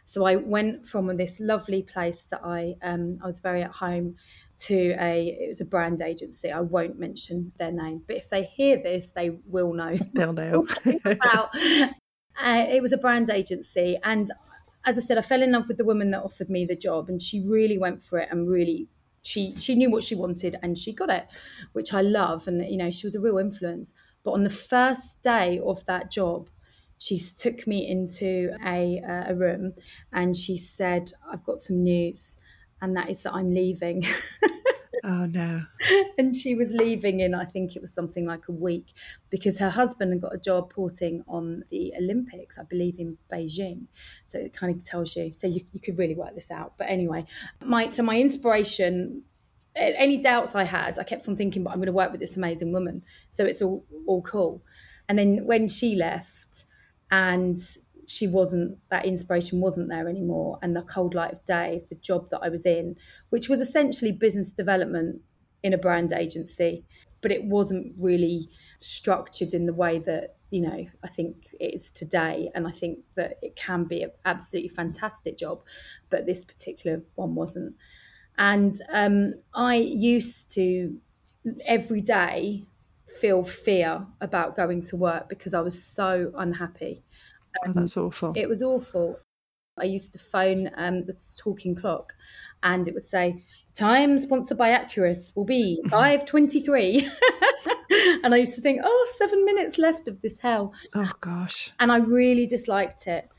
So 0.06 0.26
I 0.26 0.38
went 0.38 0.88
from 0.88 1.16
this 1.18 1.40
lovely 1.40 1.82
place 1.82 2.24
that 2.32 2.42
I 2.44 2.76
um, 2.82 3.20
I 3.22 3.28
was 3.28 3.40
very 3.40 3.62
at 3.62 3.72
home 3.72 4.16
to 4.60 4.96
a 5.00 5.28
it 5.28 5.48
was 5.48 5.62
a 5.62 5.66
brand 5.66 6.02
agency. 6.02 6.52
I 6.52 6.62
won't 6.62 7.00
mention 7.00 7.52
their 7.58 7.72
name, 7.72 8.04
but 8.08 8.16
if 8.16 8.30
they 8.30 8.44
hear 8.44 8.78
this, 8.82 9.12
they 9.12 9.32
will 9.46 9.74
know. 9.74 9.98
They'll 10.14 10.34
know. 10.34 10.68
about. 11.06 11.50
Uh, 12.36 12.66
it 12.68 12.82
was 12.82 12.92
a 12.92 12.98
brand 12.98 13.30
agency, 13.30 13.96
and 14.04 14.32
as 14.86 14.98
I 14.98 15.02
said, 15.02 15.20
I 15.20 15.22
fell 15.22 15.44
in 15.44 15.52
love 15.52 15.68
with 15.68 15.78
the 15.78 15.86
woman 15.86 16.10
that 16.12 16.24
offered 16.24 16.50
me 16.50 16.66
the 16.66 16.76
job, 16.76 17.08
and 17.08 17.22
she 17.22 17.40
really 17.48 17.78
went 17.78 18.02
for 18.02 18.18
it 18.18 18.28
and 18.32 18.50
really 18.50 18.88
she 19.24 19.56
she 19.56 19.76
knew 19.76 19.90
what 19.90 20.04
she 20.04 20.16
wanted 20.16 20.58
and 20.62 20.78
she 20.78 20.94
got 20.94 21.10
it, 21.10 21.28
which 21.72 21.94
I 21.94 22.02
love, 22.02 22.48
and 22.48 22.64
you 22.70 22.78
know 22.78 22.92
she 22.92 23.08
was 23.08 23.16
a 23.16 23.22
real 23.22 23.38
influence. 23.38 23.94
But 24.24 24.32
on 24.32 24.44
the 24.44 24.50
first 24.50 25.24
day 25.24 25.60
of 25.60 25.86
that 25.86 26.12
job, 26.12 26.50
she 26.98 27.18
took 27.20 27.68
me 27.68 27.86
into 27.88 28.56
a, 28.66 29.02
uh, 29.02 29.32
a 29.32 29.36
room 29.36 29.74
and 30.14 30.34
she 30.36 30.58
said, 30.58 31.12
I've 31.30 31.44
got 31.44 31.60
some 31.60 31.84
news 31.84 32.38
and 32.82 32.96
that 32.96 33.10
is 33.10 33.24
that 33.24 33.34
I'm 33.34 33.50
leaving. 33.54 34.04
oh 35.04 35.26
no. 35.26 35.64
and 36.18 36.36
she 36.36 36.56
was 36.56 36.74
leaving 36.74 37.20
in, 37.20 37.36
I 37.36 37.46
think 37.46 37.76
it 37.76 37.82
was 37.82 37.94
something 37.94 38.26
like 38.26 38.48
a 38.48 38.52
week, 38.52 38.94
because 39.30 39.60
her 39.60 39.70
husband 39.70 40.14
had 40.14 40.22
got 40.22 40.34
a 40.34 40.40
job 40.40 40.72
porting 40.74 41.24
on 41.28 41.64
the 41.70 41.94
Olympics, 41.98 42.58
I 42.58 42.64
believe 42.64 43.00
in 43.00 43.18
Beijing. 43.32 43.88
So 44.24 44.40
it 44.40 44.54
kind 44.54 44.76
of 44.76 44.84
tells 44.84 45.16
you. 45.16 45.34
So 45.34 45.48
you, 45.48 45.62
you 45.72 45.80
could 45.80 46.00
really 46.00 46.16
work 46.16 46.36
this 46.36 46.52
out. 46.52 46.74
But 46.78 46.90
anyway, 46.90 47.26
my 47.62 47.90
so 47.90 48.04
my 48.04 48.20
inspiration 48.20 49.24
any 49.76 50.18
doubts 50.18 50.56
I 50.56 50.64
had, 50.64 51.00
I 51.00 51.04
kept 51.04 51.28
on 51.28 51.36
thinking, 51.36 51.64
but 51.64 51.72
I'm 51.72 51.78
going 51.78 51.88
to 51.88 51.94
work 51.94 52.12
with 52.12 52.20
this 52.20 52.38
amazing 52.38 52.72
woman. 52.72 53.04
So 53.30 53.46
it's 53.46 53.62
all 53.62 53.86
all 54.06 54.22
cool. 54.22 54.64
And 55.10 55.18
then 55.18 55.46
when 55.46 55.68
she 55.68 55.96
left 55.96 56.66
and 57.12 57.58
she 58.08 58.28
wasn't 58.28 58.78
that 58.90 59.06
inspiration 59.06 59.60
wasn't 59.60 59.90
there 59.90 60.10
anymore 60.10 60.60
and 60.62 60.76
the 60.76 60.82
cold 60.82 61.14
light 61.14 61.32
of 61.32 61.44
day 61.46 61.84
the 61.90 61.96
job 61.96 62.30
that 62.30 62.40
i 62.42 62.50
was 62.50 62.66
in 62.66 62.96
which 63.30 63.50
was 63.50 63.60
essentially 63.60 64.12
business 64.12 64.52
development 64.52 65.22
in 65.64 65.74
a 65.74 65.78
brand 65.78 66.12
agency 66.14 66.84
but 67.22 67.32
it 67.32 67.46
wasn't 67.46 67.94
really 67.98 68.50
structured 68.78 69.54
in 69.54 69.66
the 69.66 69.74
way 69.74 69.98
that 69.98 70.36
you 70.52 70.62
know 70.62 70.86
i 71.04 71.08
think 71.08 71.48
it 71.60 71.74
is 71.74 71.90
today 71.90 72.52
and 72.54 72.68
i 72.68 72.72
think 72.72 73.00
that 73.16 73.38
it 73.42 73.56
can 73.56 73.86
be 73.86 74.04
an 74.04 74.12
absolutely 74.26 74.70
fantastic 74.70 75.38
job 75.38 75.64
but 76.10 76.26
this 76.26 76.44
particular 76.44 77.02
one 77.16 77.34
wasn't. 77.34 77.76
And 78.38 78.76
um, 78.92 79.34
i 79.54 79.76
used 79.76 80.52
to 80.52 80.98
every 81.66 82.02
day 82.02 82.66
feel 83.20 83.44
fear 83.44 84.06
about 84.22 84.56
going 84.56 84.82
to 84.82 84.96
work 84.96 85.30
because 85.30 85.54
i 85.54 85.62
was 85.62 85.82
so 85.82 86.32
unhappy 86.36 87.04
oh, 87.66 87.72
that's 87.74 87.98
awful. 87.98 88.34
It 88.36 88.50
was 88.50 88.62
awful. 88.62 89.20
I 89.78 89.86
used 89.86 90.14
to 90.14 90.20
phone 90.20 90.70
um, 90.76 91.06
the 91.06 91.20
talking 91.38 91.76
clock 91.76 92.14
and 92.62 92.88
it 92.88 92.94
would 92.94 93.06
say, 93.06 93.44
time 93.74 94.18
sponsored 94.18 94.58
by 94.58 94.70
Accurist 94.70 95.36
will 95.36 95.46
be 95.46 95.82
5.23. 95.88 97.10
and 98.24 98.34
I 98.34 98.38
used 98.38 98.56
to 98.56 98.62
think, 98.62 98.82
oh, 98.84 99.12
seven 99.16 99.44
minutes 99.46 99.78
left 99.78 100.08
of 100.08 100.22
this 100.22 100.40
hell. 100.40 100.74
Oh, 100.94 101.12
gosh. 101.20 101.72
And 101.80 101.92
I 101.92 101.98
really 101.98 102.46
disliked 102.46 103.08
it. 103.08 103.30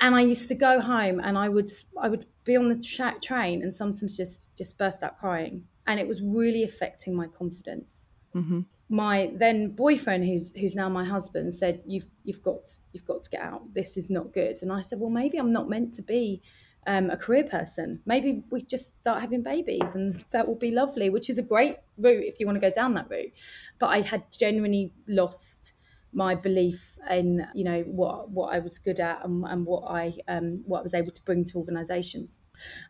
And 0.00 0.16
I 0.16 0.22
used 0.22 0.48
to 0.48 0.56
go 0.56 0.80
home 0.80 1.20
and 1.20 1.38
I 1.38 1.48
would 1.48 1.70
I 2.00 2.08
would 2.08 2.26
be 2.42 2.56
on 2.56 2.68
the 2.68 2.76
tra- 2.76 3.20
train 3.22 3.62
and 3.62 3.72
sometimes 3.72 4.16
just 4.16 4.42
just 4.58 4.76
burst 4.76 5.04
out 5.04 5.18
crying. 5.18 5.66
And 5.86 6.00
it 6.00 6.08
was 6.08 6.20
really 6.20 6.64
affecting 6.64 7.14
my 7.14 7.28
confidence. 7.28 8.10
Mm-hmm 8.34 8.62
my 8.88 9.32
then 9.34 9.70
boyfriend 9.70 10.24
who's 10.24 10.54
who's 10.56 10.76
now 10.76 10.88
my 10.88 11.04
husband 11.04 11.54
said 11.54 11.82
you've 11.86 12.06
you've 12.24 12.42
got 12.42 12.70
you've 12.92 13.06
got 13.06 13.22
to 13.22 13.30
get 13.30 13.40
out. 13.40 13.74
This 13.74 13.96
is 13.96 14.10
not 14.10 14.32
good. 14.32 14.58
And 14.62 14.72
i 14.72 14.80
said 14.80 15.00
well 15.00 15.10
maybe 15.10 15.38
i'm 15.38 15.52
not 15.52 15.68
meant 15.68 15.94
to 15.94 16.02
be 16.02 16.42
um, 16.86 17.08
a 17.08 17.16
career 17.16 17.44
person. 17.44 18.02
Maybe 18.04 18.44
we 18.50 18.60
just 18.62 19.00
start 19.00 19.22
having 19.22 19.42
babies 19.42 19.94
and 19.94 20.22
that 20.32 20.46
will 20.46 20.58
be 20.58 20.70
lovely 20.70 21.08
which 21.08 21.30
is 21.30 21.38
a 21.38 21.42
great 21.42 21.76
route 21.96 22.24
if 22.24 22.38
you 22.38 22.46
want 22.46 22.56
to 22.56 22.60
go 22.60 22.70
down 22.70 22.94
that 22.94 23.08
route. 23.10 23.32
But 23.78 23.86
i 23.86 24.00
had 24.02 24.24
genuinely 24.30 24.92
lost 25.08 25.74
my 26.14 26.34
belief 26.34 26.96
in 27.10 27.46
you 27.54 27.64
know 27.64 27.82
what 27.82 28.30
what 28.30 28.54
I 28.54 28.60
was 28.60 28.78
good 28.78 29.00
at 29.00 29.24
and, 29.24 29.44
and 29.44 29.66
what 29.66 29.84
I 29.90 30.12
um, 30.28 30.62
what 30.64 30.80
I 30.80 30.82
was 30.82 30.94
able 30.94 31.10
to 31.10 31.22
bring 31.24 31.44
to 31.44 31.58
organisations, 31.58 32.40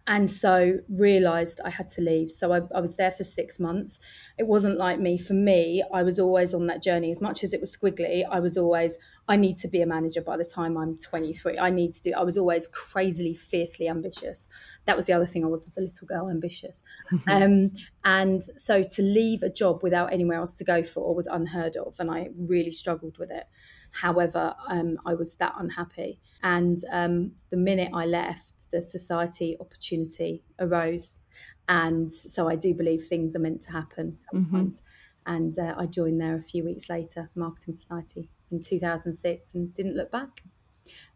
and 0.06 0.30
so 0.30 0.78
realised 0.88 1.60
I 1.64 1.70
had 1.70 1.88
to 1.90 2.02
leave. 2.02 2.30
So 2.30 2.52
I, 2.52 2.60
I, 2.74 2.80
was 2.80 2.96
there 2.96 3.10
for 3.10 3.22
six 3.22 3.58
months. 3.58 4.00
It 4.38 4.46
wasn't 4.46 4.78
like 4.78 5.00
me. 5.00 5.16
For 5.18 5.32
me, 5.32 5.82
I 5.92 6.02
was 6.02 6.18
always 6.18 6.52
on 6.52 6.66
that 6.66 6.82
journey. 6.82 7.10
As 7.10 7.20
much 7.20 7.42
as 7.42 7.54
it 7.54 7.60
was 7.60 7.74
squiggly, 7.74 8.24
I 8.30 8.40
was 8.40 8.56
always 8.56 8.98
I 9.26 9.36
need 9.36 9.56
to 9.58 9.68
be 9.68 9.80
a 9.80 9.86
manager 9.86 10.20
by 10.20 10.36
the 10.36 10.44
time 10.44 10.76
I'm 10.76 10.98
23. 10.98 11.58
I 11.58 11.70
need 11.70 11.94
to 11.94 12.02
do. 12.02 12.12
I 12.14 12.22
was 12.22 12.36
always 12.36 12.68
crazily, 12.68 13.34
fiercely 13.34 13.88
ambitious. 13.88 14.46
That 14.84 14.96
was 14.96 15.06
the 15.06 15.14
other 15.14 15.24
thing. 15.24 15.44
I 15.44 15.48
was 15.48 15.64
as 15.66 15.78
a 15.78 15.80
little 15.80 16.06
girl 16.06 16.28
ambitious, 16.28 16.82
um, 17.26 17.72
and 18.04 18.44
so 18.44 18.82
to 18.82 19.02
leave 19.02 19.42
a 19.42 19.48
job 19.48 19.82
without 19.82 20.12
anywhere 20.12 20.38
else 20.38 20.56
to 20.58 20.64
go 20.64 20.82
for 20.82 21.14
was 21.14 21.26
unheard 21.26 21.76
of, 21.76 21.96
and 21.98 22.10
I 22.10 22.28
really 22.36 22.72
struggled 22.72 23.16
with 23.16 23.30
it. 23.30 23.44
However, 23.92 24.54
um, 24.68 24.98
I 25.06 25.14
was 25.14 25.36
that 25.36 25.54
unhappy, 25.58 26.20
and 26.44 26.78
um, 26.92 27.32
the 27.50 27.56
minute 27.56 27.90
I 27.94 28.04
left, 28.04 28.70
the 28.70 28.82
society 28.82 29.56
opportunity 29.58 30.44
arose, 30.60 31.20
and 31.68 32.12
so 32.12 32.48
I 32.48 32.54
do 32.54 32.74
believe 32.74 33.06
things 33.06 33.34
are 33.34 33.40
meant 33.40 33.62
to 33.62 33.72
happen 33.72 34.12
mm-hmm. 34.12 34.42
sometimes. 34.42 34.80
Mm-hmm. 34.80 35.34
And 35.34 35.58
uh, 35.58 35.74
I 35.78 35.86
joined 35.86 36.20
there 36.20 36.36
a 36.36 36.42
few 36.42 36.62
weeks 36.64 36.90
later, 36.90 37.30
Marketing 37.34 37.74
Society 37.74 38.28
in 38.50 38.60
2006 38.60 39.54
and 39.54 39.72
didn't 39.72 39.96
look 39.96 40.12
back. 40.12 40.42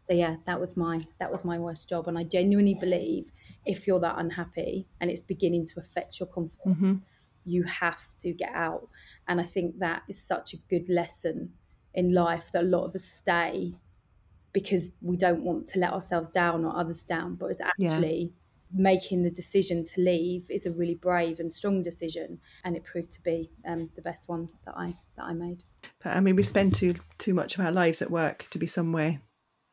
So 0.01 0.13
yeah, 0.13 0.37
that 0.47 0.59
was 0.59 0.75
my 0.75 1.05
that 1.19 1.31
was 1.31 1.45
my 1.45 1.59
worst 1.59 1.87
job, 1.87 2.07
and 2.07 2.17
I 2.17 2.23
genuinely 2.23 2.73
believe 2.73 3.31
if 3.67 3.85
you're 3.85 3.99
that 3.99 4.17
unhappy 4.17 4.87
and 4.99 5.11
it's 5.11 5.21
beginning 5.21 5.67
to 5.67 5.79
affect 5.79 6.19
your 6.19 6.27
confidence, 6.27 7.01
mm-hmm. 7.01 7.05
you 7.45 7.63
have 7.65 8.03
to 8.21 8.33
get 8.33 8.51
out. 8.55 8.89
And 9.27 9.39
I 9.39 9.43
think 9.43 9.77
that 9.77 10.01
is 10.09 10.19
such 10.19 10.53
a 10.53 10.57
good 10.69 10.89
lesson 10.89 11.53
in 11.93 12.13
life 12.15 12.51
that 12.53 12.63
a 12.63 12.65
lot 12.65 12.85
of 12.85 12.95
us 12.95 13.03
stay 13.03 13.75
because 14.61 14.93
we 15.01 15.17
don't 15.17 15.43
want 15.43 15.67
to 15.67 15.79
let 15.79 15.93
ourselves 15.93 16.29
down 16.29 16.65
or 16.65 16.77
others 16.77 17.03
down, 17.03 17.35
but 17.35 17.47
it's 17.47 17.61
actually 17.61 18.21
yeah 18.21 18.39
making 18.71 19.23
the 19.23 19.31
decision 19.31 19.83
to 19.83 20.01
leave 20.01 20.49
is 20.49 20.65
a 20.65 20.71
really 20.71 20.95
brave 20.95 21.39
and 21.39 21.51
strong 21.51 21.81
decision, 21.81 22.39
and 22.63 22.75
it 22.75 22.83
proved 22.83 23.11
to 23.11 23.21
be 23.23 23.51
um, 23.65 23.89
the 23.95 24.01
best 24.01 24.29
one 24.29 24.49
that 24.65 24.75
I 24.77 24.95
that 25.15 25.25
I 25.25 25.33
made. 25.33 25.63
But 26.03 26.15
I 26.15 26.19
mean, 26.19 26.35
we 26.35 26.43
spend 26.43 26.73
too 26.73 26.95
too 27.17 27.33
much 27.33 27.55
of 27.57 27.65
our 27.65 27.71
lives 27.71 28.01
at 28.01 28.11
work 28.11 28.47
to 28.51 28.59
be 28.59 28.67
somewhere 28.67 29.21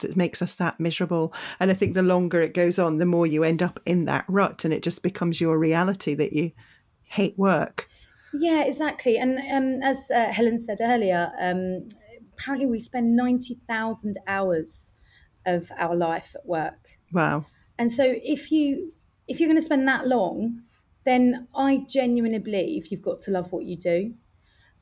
that 0.01 0.17
makes 0.17 0.43
us 0.43 0.55
that 0.55 0.79
miserable. 0.79 1.33
And 1.59 1.71
I 1.71 1.75
think 1.75 1.95
the 1.95 2.03
longer 2.03 2.41
it 2.41 2.55
goes 2.55 2.79
on, 2.79 2.99
the 2.99 3.07
more 3.07 3.27
you 3.27 3.45
end 3.45 3.63
up 3.63 3.81
in 3.87 4.05
that 4.07 4.25
rut, 4.29 4.65
and 4.65 4.73
it 4.73 4.83
just 4.83 5.03
becomes 5.03 5.41
your 5.41 5.59
reality 5.59 6.15
that 6.15 6.33
you 6.33 6.53
hate 7.05 7.39
work. 7.39 7.89
Yeah, 8.35 8.65
exactly. 8.65 9.17
And 9.17 9.39
um, 9.51 9.83
as 9.83 10.11
uh, 10.11 10.33
Helen 10.33 10.59
said 10.59 10.79
earlier, 10.83 11.33
um, 11.41 11.89
apparently 12.37 12.67
we 12.67 12.79
spend 12.79 13.17
ninety 13.17 13.55
thousand 13.69 14.17
hours 14.27 14.93
of 15.45 15.71
our 15.79 15.95
life 15.95 16.35
at 16.35 16.45
work. 16.47 16.89
Wow. 17.13 17.47
And 17.79 17.91
so 17.91 18.05
if 18.23 18.51
you 18.51 18.93
if 19.29 19.41
you're 19.41 19.49
going 19.49 19.59
to 19.59 19.63
spend 19.63 19.87
that 19.89 20.07
long, 20.07 20.63
then 21.05 21.49
I 21.55 21.85
genuinely 21.89 22.39
believe 22.39 22.89
you've 22.89 23.03
got 23.03 23.21
to 23.21 23.31
love 23.31 23.53
what 23.53 23.65
you 23.65 23.77
do. 23.77 24.15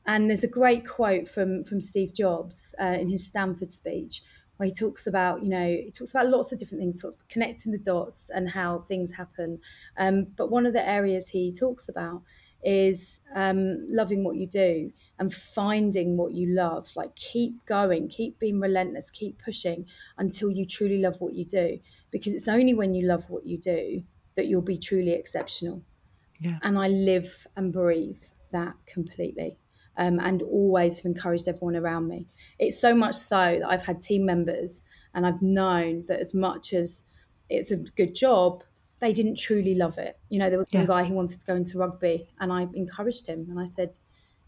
And 0.07 0.29
there's 0.29 0.43
a 0.43 0.49
great 0.49 0.87
quote 0.87 1.27
from 1.27 1.63
from 1.63 1.79
Steve 1.79 2.13
Jobs 2.13 2.75
uh, 2.79 2.97
in 2.99 3.09
his 3.09 3.27
Stanford 3.27 3.69
speech 3.69 4.21
where 4.57 4.67
he 4.67 4.73
talks 4.73 5.05
about, 5.05 5.43
you 5.43 5.49
know, 5.49 5.67
he 5.67 5.91
talks 5.91 6.11
about 6.11 6.29
lots 6.29 6.51
of 6.53 6.57
different 6.57 6.81
things, 6.81 7.01
sort 7.01 7.13
of 7.13 7.19
connecting 7.27 7.73
the 7.73 7.77
dots 7.77 8.29
and 8.33 8.49
how 8.49 8.85
things 8.87 9.15
happen. 9.15 9.59
Um, 9.97 10.27
but 10.37 10.49
one 10.49 10.65
of 10.65 10.71
the 10.71 10.87
areas 10.87 11.29
he 11.29 11.51
talks 11.51 11.89
about 11.89 12.21
is 12.65 13.21
um, 13.35 13.85
loving 13.89 14.23
what 14.23 14.35
you 14.35 14.47
do 14.47 14.91
and 15.19 15.31
finding 15.31 16.17
what 16.17 16.33
you 16.33 16.47
love. 16.53 16.89
Like 16.95 17.15
keep 17.15 17.63
going, 17.65 18.09
keep 18.09 18.39
being 18.39 18.59
relentless, 18.59 19.11
keep 19.11 19.41
pushing 19.41 19.85
until 20.17 20.49
you 20.49 20.65
truly 20.65 20.97
love 20.97 21.21
what 21.21 21.33
you 21.33 21.45
do. 21.45 21.79
Because 22.11 22.33
it's 22.33 22.47
only 22.47 22.73
when 22.73 22.95
you 22.95 23.05
love 23.05 23.29
what 23.29 23.45
you 23.45 23.59
do 23.59 24.03
that 24.35 24.47
you'll 24.47 24.61
be 24.61 24.77
truly 24.77 25.11
exceptional. 25.11 25.83
Yeah. 26.39 26.57
And 26.63 26.77
I 26.77 26.87
live 26.87 27.47
and 27.55 27.71
breathe 27.71 28.21
that 28.51 28.73
completely. 28.87 29.57
Um, 29.97 30.19
and 30.19 30.41
always 30.41 30.97
have 30.97 31.05
encouraged 31.05 31.47
everyone 31.47 31.77
around 31.77 32.09
me. 32.09 32.27
It's 32.59 32.81
so 32.81 32.93
much 32.93 33.15
so 33.15 33.59
that 33.59 33.65
I've 33.65 33.83
had 33.83 34.01
team 34.01 34.25
members 34.25 34.81
and 35.13 35.25
I've 35.25 35.41
known 35.41 36.03
that 36.07 36.19
as 36.19 36.33
much 36.33 36.73
as 36.73 37.05
it's 37.49 37.71
a 37.71 37.77
good 37.77 38.13
job, 38.13 38.63
they 39.05 39.13
didn't 39.13 39.37
truly 39.37 39.75
love 39.75 39.99
it. 39.99 40.17
You 40.29 40.39
know, 40.39 40.49
there 40.49 40.57
was 40.57 40.67
yeah. 40.71 40.79
one 40.79 40.87
guy 40.87 41.03
who 41.03 41.13
wanted 41.13 41.39
to 41.39 41.45
go 41.45 41.55
into 41.55 41.77
rugby 41.77 42.27
and 42.39 42.51
I 42.51 42.67
encouraged 42.73 43.27
him 43.27 43.45
and 43.51 43.59
I 43.59 43.65
said, 43.65 43.99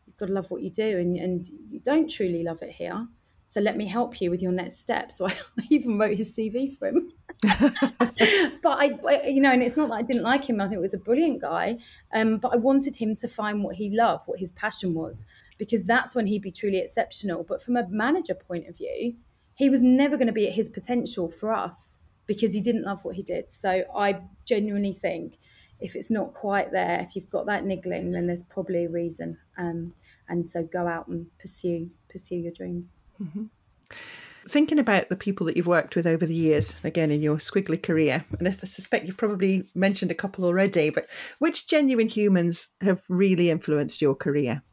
You've 0.08 0.18
got 0.18 0.28
to 0.28 0.32
love 0.32 0.50
what 0.50 0.64
you 0.64 0.72
do 0.72 0.98
and, 0.98 1.16
and 1.16 1.48
you 1.70 1.80
don't 1.80 2.10
truly 2.10 2.42
love 2.42 2.64
it 2.64 2.72
here. 2.72 3.08
So 3.46 3.62
let 3.62 3.78
me 3.78 3.86
help 3.86 4.20
you 4.20 4.32
with 4.32 4.42
your 4.42 4.52
next 4.52 4.80
step. 4.80 5.12
So 5.12 5.28
I 5.28 5.34
even 5.70 6.00
wrote 6.00 6.18
his 6.18 6.36
CV 6.36 6.76
for 6.76 6.88
him. 6.88 7.12
but 8.64 8.72
I, 8.72 8.98
I, 9.08 9.28
you 9.28 9.42
know, 9.42 9.52
and 9.52 9.62
it's 9.62 9.78
not 9.78 9.90
that 9.90 9.96
I 9.96 10.02
didn't 10.02 10.24
like 10.24 10.50
him. 10.50 10.60
I 10.60 10.64
think 10.68 10.78
it 10.78 10.82
was 10.82 10.96
a 10.96 11.00
brilliant 11.00 11.40
guy. 11.40 11.78
Um, 12.12 12.38
but 12.38 12.52
I 12.54 12.56
wanted 12.56 12.96
him 12.96 13.16
to 13.18 13.28
find 13.28 13.64
what 13.64 13.76
he 13.76 13.96
loved, 13.96 14.28
what 14.28 14.40
his 14.40 14.52
passion 14.54 14.96
was, 14.96 15.24
because 15.60 15.86
that's 15.86 16.16
when 16.16 16.26
he'd 16.26 16.42
be 16.42 16.52
truly 16.52 16.80
exceptional. 16.80 17.44
But 17.44 17.62
from 17.62 17.78
a 17.78 17.88
manager 17.90 18.34
point 18.34 18.68
of 18.68 18.76
view, 18.76 19.14
he 19.54 19.70
was 19.70 19.84
never 19.84 20.18
going 20.18 20.28
to 20.28 20.34
be 20.34 20.48
at 20.48 20.54
his 20.54 20.68
potential 20.68 21.30
for 21.30 21.54
us 21.54 22.00
because 22.28 22.54
he 22.54 22.62
didn't 22.62 22.84
love 22.84 23.04
what 23.04 23.16
he 23.16 23.24
did. 23.24 23.52
So 23.52 23.84
I 23.96 24.22
genuinely 24.46 24.94
think 24.94 25.40
if 25.80 25.96
it's 25.96 26.12
not 26.12 26.34
quite 26.34 26.72
there, 26.72 27.00
if 27.02 27.16
you've 27.16 27.30
got 27.30 27.46
that 27.48 27.66
niggling, 27.66 28.12
then 28.12 28.28
there's 28.28 28.44
probably 28.44 28.86
a 28.86 28.90
reason. 28.90 29.38
Um, 29.58 29.94
and 30.28 30.50
so 30.50 30.64
go 30.64 30.88
out 30.88 31.08
and 31.08 31.28
pursue 31.40 31.90
pursue 32.10 32.36
your 32.36 32.52
dreams. 32.52 33.00
Mm-hmm. 33.22 33.46
Thinking 34.48 34.80
about 34.80 35.10
the 35.10 35.16
people 35.16 35.46
that 35.48 35.58
you've 35.58 35.68
worked 35.68 35.96
with 35.96 36.08
over 36.08 36.26
the 36.26 36.34
years, 36.34 36.76
again 36.84 37.12
in 37.12 37.22
your 37.22 37.38
squiggly 37.38 37.82
career, 37.82 38.26
and 38.40 38.48
I 38.48 38.52
suspect 38.52 39.06
you've 39.06 39.18
probably 39.18 39.64
mentioned 39.76 40.10
a 40.10 40.16
couple 40.16 40.46
already, 40.46 40.90
but 40.90 41.06
which 41.40 41.68
genuine 41.68 42.08
humans 42.08 42.70
have 42.82 43.02
really 43.10 43.50
influenced 43.50 44.02
your 44.02 44.16
career? 44.16 44.64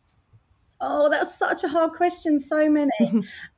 Oh, 0.80 1.08
that's 1.08 1.36
such 1.36 1.64
a 1.64 1.68
hard 1.68 1.92
question. 1.92 2.38
So 2.38 2.68
many. 2.70 2.90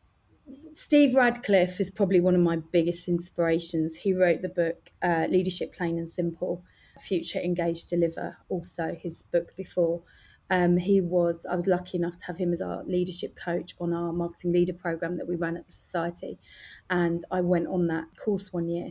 Steve 0.76 1.14
Radcliffe 1.14 1.80
is 1.80 1.90
probably 1.90 2.20
one 2.20 2.34
of 2.34 2.42
my 2.42 2.56
biggest 2.56 3.08
inspirations. 3.08 3.96
He 3.96 4.12
wrote 4.12 4.42
the 4.42 4.50
book 4.50 4.92
uh, 5.02 5.26
Leadership 5.30 5.72
Plain 5.72 5.96
and 5.96 6.06
Simple, 6.06 6.62
Future 7.00 7.38
Engage 7.38 7.86
Deliver, 7.86 8.36
also 8.50 8.94
his 8.94 9.22
book 9.22 9.56
before. 9.56 10.02
Um, 10.50 10.76
he 10.76 11.00
was, 11.00 11.46
I 11.50 11.54
was 11.54 11.66
lucky 11.66 11.96
enough 11.96 12.18
to 12.18 12.26
have 12.26 12.36
him 12.36 12.52
as 12.52 12.60
our 12.60 12.84
leadership 12.84 13.36
coach 13.42 13.72
on 13.80 13.94
our 13.94 14.12
marketing 14.12 14.52
leader 14.52 14.74
program 14.74 15.16
that 15.16 15.26
we 15.26 15.36
ran 15.36 15.56
at 15.56 15.64
the 15.64 15.72
society. 15.72 16.38
And 16.90 17.24
I 17.30 17.40
went 17.40 17.68
on 17.68 17.86
that 17.86 18.04
course 18.22 18.52
one 18.52 18.68
year. 18.68 18.90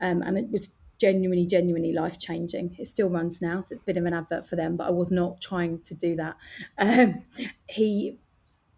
Um, 0.00 0.22
and 0.22 0.36
it 0.36 0.50
was 0.50 0.74
genuinely, 1.00 1.46
genuinely 1.46 1.92
life 1.92 2.18
changing. 2.18 2.74
It 2.76 2.86
still 2.86 3.08
runs 3.08 3.40
now, 3.40 3.60
so 3.60 3.74
it's 3.76 3.82
a 3.82 3.86
bit 3.86 3.96
of 3.96 4.04
an 4.04 4.14
advert 4.14 4.48
for 4.48 4.56
them, 4.56 4.76
but 4.76 4.88
I 4.88 4.90
was 4.90 5.12
not 5.12 5.40
trying 5.40 5.80
to 5.82 5.94
do 5.94 6.16
that. 6.16 6.34
Um, 6.76 7.22
he 7.68 8.18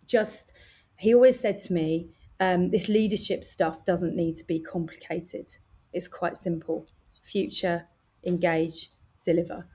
just, 0.07 0.55
he 0.99 1.15
always 1.15 1.41
said 1.41 1.59
to 1.61 1.73
me, 1.73 2.11
um, 2.42 2.70
this 2.70 2.88
leadership 2.88 3.40
stuff 3.44 3.76
doesn't 3.85 4.16
need 4.22 4.35
to 4.37 4.44
be 4.44 4.59
complicated. 4.74 5.46
It's 5.92 6.09
quite 6.09 6.37
simple. 6.37 6.87
Future, 7.22 7.78
engage, 8.24 8.78
deliver 9.24 9.66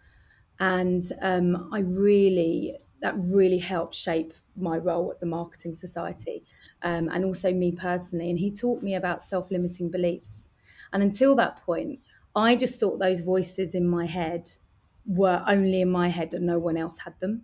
and 0.60 1.04
um, 1.22 1.70
I 1.72 1.80
really 1.80 2.78
that 3.02 3.14
really 3.18 3.60
helped 3.60 3.94
shape 3.94 4.34
my 4.56 4.76
role 4.76 5.12
at 5.12 5.20
the 5.20 5.28
Marketing 5.28 5.72
Society, 5.72 6.44
um, 6.82 7.10
and 7.10 7.24
also 7.24 7.54
me 7.54 7.72
personally. 7.72 8.28
And 8.32 8.40
he 8.40 8.52
taught 8.52 8.82
me 8.82 8.96
about 8.96 9.22
self-limiting 9.22 9.92
beliefs. 9.92 10.50
And 10.92 11.04
until 11.04 11.36
that 11.36 11.58
point, 11.58 12.00
I 12.36 12.56
just 12.56 12.80
thought 12.80 12.98
those 12.98 13.20
voices 13.20 13.76
in 13.76 13.88
my 13.88 14.08
head 14.08 14.50
were 15.06 15.44
only 15.48 15.82
in 15.82 15.92
my 15.92 16.08
head, 16.08 16.34
and 16.34 16.48
no 16.48 16.58
one 16.58 16.76
else 16.76 17.00
had 17.00 17.14
them. 17.20 17.44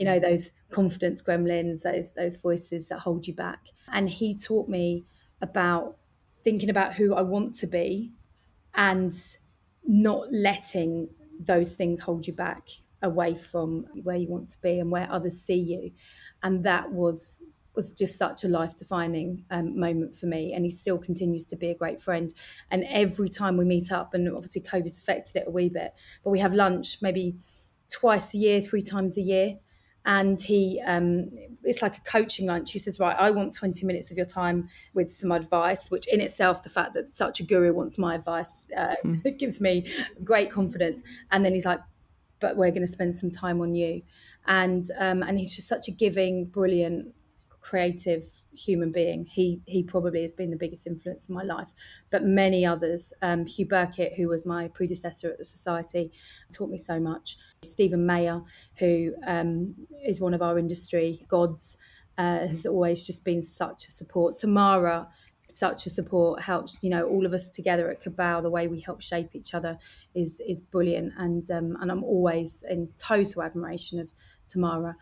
You 0.00 0.06
know, 0.06 0.18
those 0.18 0.52
confidence 0.70 1.22
gremlins, 1.22 1.82
those 1.82 2.12
those 2.14 2.36
voices 2.36 2.88
that 2.88 3.00
hold 3.00 3.26
you 3.28 3.34
back. 3.34 3.66
And 3.92 4.08
he 4.08 4.36
taught 4.36 4.68
me 4.68 5.04
about 5.40 5.98
thinking 6.42 6.70
about 6.70 6.94
who 6.94 7.14
I 7.14 7.22
want 7.22 7.54
to 7.56 7.66
be, 7.66 8.12
and 8.74 9.12
not 9.84 10.32
letting 10.32 11.10
those 11.38 11.74
things 11.74 12.00
hold 12.00 12.26
you 12.26 12.34
back 12.34 12.68
away 13.02 13.34
from 13.34 13.86
where 14.02 14.16
you 14.16 14.28
want 14.28 14.48
to 14.50 14.60
be 14.60 14.78
and 14.78 14.90
where 14.90 15.08
others 15.10 15.40
see 15.40 15.58
you. 15.58 15.92
And 16.42 16.64
that 16.64 16.92
was 16.92 17.42
was 17.74 17.92
just 17.92 18.18
such 18.18 18.42
a 18.42 18.48
life 18.48 18.76
defining 18.76 19.44
um, 19.50 19.78
moment 19.78 20.16
for 20.16 20.26
me. 20.26 20.52
And 20.52 20.64
he 20.64 20.70
still 20.70 20.98
continues 20.98 21.46
to 21.46 21.56
be 21.56 21.70
a 21.70 21.74
great 21.74 22.00
friend. 22.00 22.34
And 22.70 22.84
every 22.84 23.28
time 23.28 23.56
we 23.56 23.64
meet 23.64 23.92
up 23.92 24.12
and 24.12 24.28
obviously 24.28 24.62
covid's 24.62 24.98
affected 24.98 25.36
it 25.36 25.44
a 25.46 25.50
wee 25.50 25.68
bit 25.68 25.94
but 26.24 26.30
we 26.30 26.40
have 26.40 26.52
lunch 26.54 27.00
maybe 27.02 27.36
twice 27.88 28.34
a 28.34 28.38
year 28.38 28.60
three 28.60 28.82
times 28.82 29.16
a 29.18 29.20
year 29.20 29.56
and 30.06 30.40
he 30.40 30.80
um, 30.86 31.30
it's 31.62 31.82
like 31.82 31.96
a 31.96 32.00
coaching 32.00 32.46
lunch 32.46 32.72
he 32.72 32.78
says 32.78 32.98
right 32.98 33.16
i 33.18 33.30
want 33.30 33.54
20 33.54 33.84
minutes 33.84 34.10
of 34.10 34.16
your 34.16 34.26
time 34.26 34.68
with 34.94 35.12
some 35.12 35.30
advice 35.30 35.90
which 35.90 36.08
in 36.08 36.20
itself 36.20 36.62
the 36.62 36.68
fact 36.68 36.94
that 36.94 37.12
such 37.12 37.40
a 37.40 37.42
guru 37.42 37.72
wants 37.72 37.98
my 37.98 38.14
advice 38.14 38.68
uh, 38.76 38.94
mm. 39.04 39.38
gives 39.38 39.60
me 39.60 39.86
great 40.24 40.50
confidence 40.50 41.02
and 41.30 41.44
then 41.44 41.52
he's 41.52 41.66
like 41.66 41.80
but 42.40 42.56
we're 42.56 42.70
going 42.70 42.80
to 42.80 42.86
spend 42.86 43.12
some 43.14 43.30
time 43.30 43.60
on 43.60 43.74
you 43.74 44.00
and 44.46 44.84
um, 44.98 45.22
and 45.22 45.38
he's 45.38 45.54
just 45.54 45.68
such 45.68 45.88
a 45.88 45.90
giving 45.90 46.46
brilliant 46.46 47.14
creative 47.60 48.24
human 48.52 48.90
being. 48.90 49.26
He 49.26 49.60
he 49.66 49.82
probably 49.82 50.22
has 50.22 50.34
been 50.34 50.50
the 50.50 50.56
biggest 50.56 50.86
influence 50.86 51.28
in 51.28 51.34
my 51.34 51.42
life, 51.42 51.70
but 52.10 52.24
many 52.24 52.64
others. 52.64 53.12
Um, 53.22 53.46
Hugh 53.46 53.66
Burkitt, 53.66 54.16
who 54.16 54.28
was 54.28 54.46
my 54.46 54.68
predecessor 54.68 55.30
at 55.30 55.38
the 55.38 55.44
society, 55.44 56.12
taught 56.52 56.70
me 56.70 56.78
so 56.78 56.98
much. 56.98 57.36
Stephen 57.62 58.06
Maher, 58.06 58.42
who 58.78 59.12
um, 59.26 59.74
is 60.02 60.20
one 60.20 60.32
of 60.32 60.40
our 60.40 60.58
industry 60.58 61.24
gods, 61.28 61.76
uh, 62.16 62.46
has 62.46 62.64
always 62.64 63.06
just 63.06 63.24
been 63.24 63.42
such 63.42 63.86
a 63.86 63.90
support. 63.90 64.38
Tamara, 64.38 65.08
such 65.52 65.84
a 65.84 65.90
support 65.90 66.42
helps 66.42 66.78
you 66.80 66.88
know 66.88 67.04
all 67.06 67.26
of 67.26 67.32
us 67.32 67.50
together 67.50 67.90
at 67.90 68.00
Cabal 68.00 68.40
the 68.40 68.48
way 68.48 68.68
we 68.68 68.80
help 68.80 69.02
shape 69.02 69.30
each 69.34 69.52
other 69.52 69.78
is 70.14 70.40
is 70.46 70.60
brilliant 70.60 71.12
and 71.18 71.50
um, 71.50 71.76
and 71.80 71.90
I'm 71.90 72.04
always 72.04 72.62
in 72.70 72.88
total 72.98 73.42
admiration 73.42 73.98
of 73.98 74.12
Tamara 74.46 74.96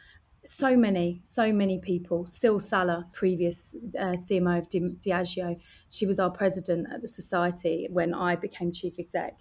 so 0.46 0.74
many, 0.76 1.20
so 1.24 1.52
many 1.52 1.78
people. 1.78 2.24
Syl 2.24 2.58
Saller, 2.58 3.12
previous 3.12 3.76
uh, 3.98 4.16
CMO 4.16 4.60
of 4.60 4.70
Di- 4.70 4.96
Diageo, 4.98 5.60
she 5.90 6.06
was 6.06 6.18
our 6.18 6.30
president 6.30 6.86
at 6.90 7.02
the 7.02 7.08
society 7.08 7.86
when 7.90 8.14
I 8.14 8.34
became 8.34 8.72
chief 8.72 8.98
exec. 8.98 9.40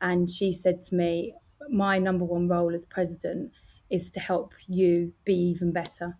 And 0.00 0.30
she 0.30 0.54
said 0.54 0.80
to 0.82 0.96
me, 0.96 1.34
My 1.68 1.98
number 1.98 2.24
one 2.24 2.48
role 2.48 2.74
as 2.74 2.84
president 2.84 3.52
is 3.90 4.10
to 4.12 4.20
help 4.20 4.54
you 4.66 5.12
be 5.24 5.34
even 5.34 5.72
better. 5.72 6.16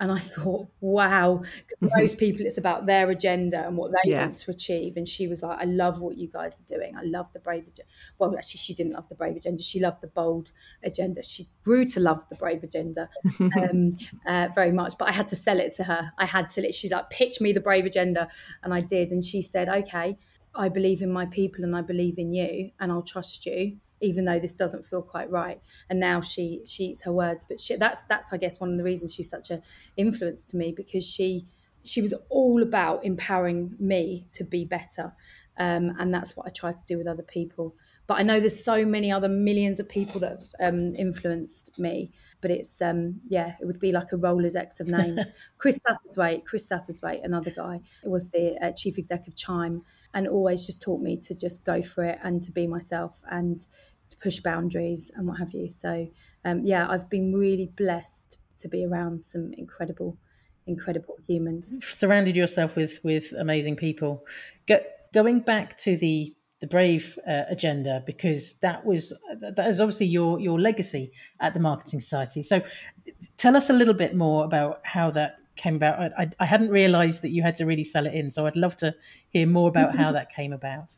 And 0.00 0.12
I 0.12 0.18
thought, 0.18 0.68
wow, 0.80 1.42
most 1.80 2.18
people, 2.18 2.46
it's 2.46 2.58
about 2.58 2.86
their 2.86 3.10
agenda 3.10 3.66
and 3.66 3.76
what 3.76 3.90
they 3.90 4.12
yeah. 4.12 4.22
want 4.22 4.36
to 4.36 4.50
achieve. 4.52 4.96
And 4.96 5.08
she 5.08 5.26
was 5.26 5.42
like, 5.42 5.58
I 5.58 5.64
love 5.64 6.00
what 6.00 6.16
you 6.16 6.28
guys 6.28 6.62
are 6.62 6.76
doing. 6.76 6.96
I 6.96 7.02
love 7.02 7.32
the 7.32 7.40
brave 7.40 7.64
agenda. 7.64 7.90
Well, 8.16 8.36
actually, 8.36 8.58
she 8.58 8.74
didn't 8.74 8.92
love 8.92 9.08
the 9.08 9.16
brave 9.16 9.34
agenda. 9.34 9.60
She 9.62 9.80
loved 9.80 10.00
the 10.00 10.06
bold 10.06 10.52
agenda. 10.84 11.24
She 11.24 11.48
grew 11.64 11.84
to 11.86 11.98
love 12.00 12.24
the 12.28 12.36
brave 12.36 12.62
agenda 12.62 13.08
um, 13.60 13.96
uh, 14.24 14.48
very 14.54 14.70
much. 14.70 14.94
But 14.98 15.08
I 15.08 15.12
had 15.12 15.26
to 15.28 15.36
sell 15.36 15.58
it 15.58 15.74
to 15.74 15.84
her. 15.84 16.06
I 16.16 16.26
had 16.26 16.48
to, 16.50 16.72
she's 16.72 16.92
like, 16.92 17.10
pitch 17.10 17.40
me 17.40 17.52
the 17.52 17.60
brave 17.60 17.84
agenda. 17.84 18.28
And 18.62 18.72
I 18.72 18.82
did. 18.82 19.10
And 19.10 19.24
she 19.24 19.42
said, 19.42 19.68
okay, 19.68 20.16
I 20.54 20.68
believe 20.68 21.02
in 21.02 21.10
my 21.10 21.26
people 21.26 21.64
and 21.64 21.74
I 21.74 21.82
believe 21.82 22.18
in 22.18 22.32
you 22.32 22.70
and 22.78 22.92
I'll 22.92 23.02
trust 23.02 23.46
you 23.46 23.78
even 24.00 24.24
though 24.24 24.38
this 24.38 24.54
doesn't 24.54 24.84
feel 24.84 25.02
quite 25.02 25.30
right. 25.30 25.60
And 25.90 26.00
now 26.00 26.20
she 26.20 26.62
she 26.66 26.84
eats 26.84 27.02
her 27.02 27.12
words. 27.12 27.44
But 27.48 27.60
she, 27.60 27.76
that's 27.76 28.02
that's 28.04 28.32
I 28.32 28.36
guess 28.36 28.60
one 28.60 28.72
of 28.72 28.78
the 28.78 28.84
reasons 28.84 29.14
she's 29.14 29.30
such 29.30 29.50
an 29.50 29.62
influence 29.96 30.44
to 30.46 30.56
me 30.56 30.72
because 30.72 31.04
she 31.04 31.46
she 31.84 32.02
was 32.02 32.14
all 32.28 32.62
about 32.62 33.04
empowering 33.04 33.76
me 33.78 34.26
to 34.32 34.44
be 34.44 34.64
better, 34.64 35.12
um, 35.56 35.94
and 35.98 36.12
that's 36.12 36.36
what 36.36 36.46
I 36.46 36.50
try 36.50 36.72
to 36.72 36.84
do 36.84 36.98
with 36.98 37.06
other 37.06 37.22
people. 37.22 37.74
But 38.06 38.18
I 38.18 38.22
know 38.22 38.40
there's 38.40 38.64
so 38.64 38.86
many 38.86 39.12
other 39.12 39.28
millions 39.28 39.78
of 39.78 39.88
people 39.88 40.20
that 40.20 40.30
have 40.30 40.74
um, 40.74 40.94
influenced 40.94 41.78
me. 41.78 42.10
But 42.40 42.50
it's 42.50 42.80
um, 42.80 43.20
yeah, 43.28 43.54
it 43.60 43.66
would 43.66 43.80
be 43.80 43.92
like 43.92 44.12
a 44.12 44.16
Rolodex 44.16 44.80
of 44.80 44.88
names. 44.88 45.30
Chris 45.58 45.80
Satterthwaite, 45.80 46.44
Chris 46.44 46.68
Satterthwaite, 46.68 47.24
another 47.24 47.50
guy, 47.50 47.80
it 48.04 48.08
was 48.08 48.30
the 48.30 48.56
uh, 48.64 48.72
chief 48.72 48.96
executive 48.96 49.36
Chime, 49.36 49.82
and 50.14 50.26
always 50.28 50.64
just 50.64 50.80
taught 50.80 51.00
me 51.00 51.16
to 51.16 51.34
just 51.34 51.64
go 51.64 51.82
for 51.82 52.04
it 52.04 52.18
and 52.22 52.42
to 52.44 52.52
be 52.52 52.66
myself 52.66 53.22
and 53.30 53.66
to 54.08 54.16
push 54.16 54.40
boundaries 54.40 55.10
and 55.14 55.26
what 55.26 55.38
have 55.38 55.52
you. 55.52 55.68
So 55.68 56.08
um, 56.44 56.64
yeah, 56.64 56.86
I've 56.88 57.10
been 57.10 57.34
really 57.34 57.70
blessed 57.76 58.38
to 58.58 58.68
be 58.68 58.84
around 58.84 59.24
some 59.24 59.52
incredible, 59.56 60.16
incredible 60.66 61.16
humans. 61.26 61.78
Surrounded 61.82 62.36
yourself 62.36 62.76
with 62.76 63.00
with 63.02 63.32
amazing 63.38 63.76
people. 63.76 64.24
Go, 64.66 64.80
going 65.12 65.40
back 65.40 65.76
to 65.78 65.96
the 65.96 66.34
the 66.60 66.66
Brave 66.66 67.16
uh, 67.28 67.44
agenda 67.48 68.02
because 68.04 68.58
that 68.58 68.84
was 68.84 69.16
that 69.40 69.68
is 69.68 69.80
obviously 69.80 70.06
your 70.06 70.40
your 70.40 70.60
legacy 70.60 71.12
at 71.40 71.54
the 71.54 71.60
Marketing 71.60 72.00
Society. 72.00 72.42
So, 72.42 72.62
tell 73.36 73.56
us 73.56 73.70
a 73.70 73.72
little 73.72 73.94
bit 73.94 74.16
more 74.16 74.44
about 74.44 74.80
how 74.82 75.10
that 75.12 75.36
came 75.56 75.76
about. 75.76 76.12
I, 76.18 76.30
I 76.40 76.46
hadn't 76.46 76.70
realised 76.70 77.22
that 77.22 77.30
you 77.30 77.42
had 77.42 77.56
to 77.56 77.66
really 77.66 77.84
sell 77.84 78.06
it 78.06 78.14
in, 78.14 78.30
so 78.30 78.46
I'd 78.46 78.56
love 78.56 78.76
to 78.76 78.94
hear 79.30 79.46
more 79.46 79.68
about 79.68 79.96
how 79.96 80.12
that 80.18 80.32
came 80.32 80.52
about. 80.52 80.96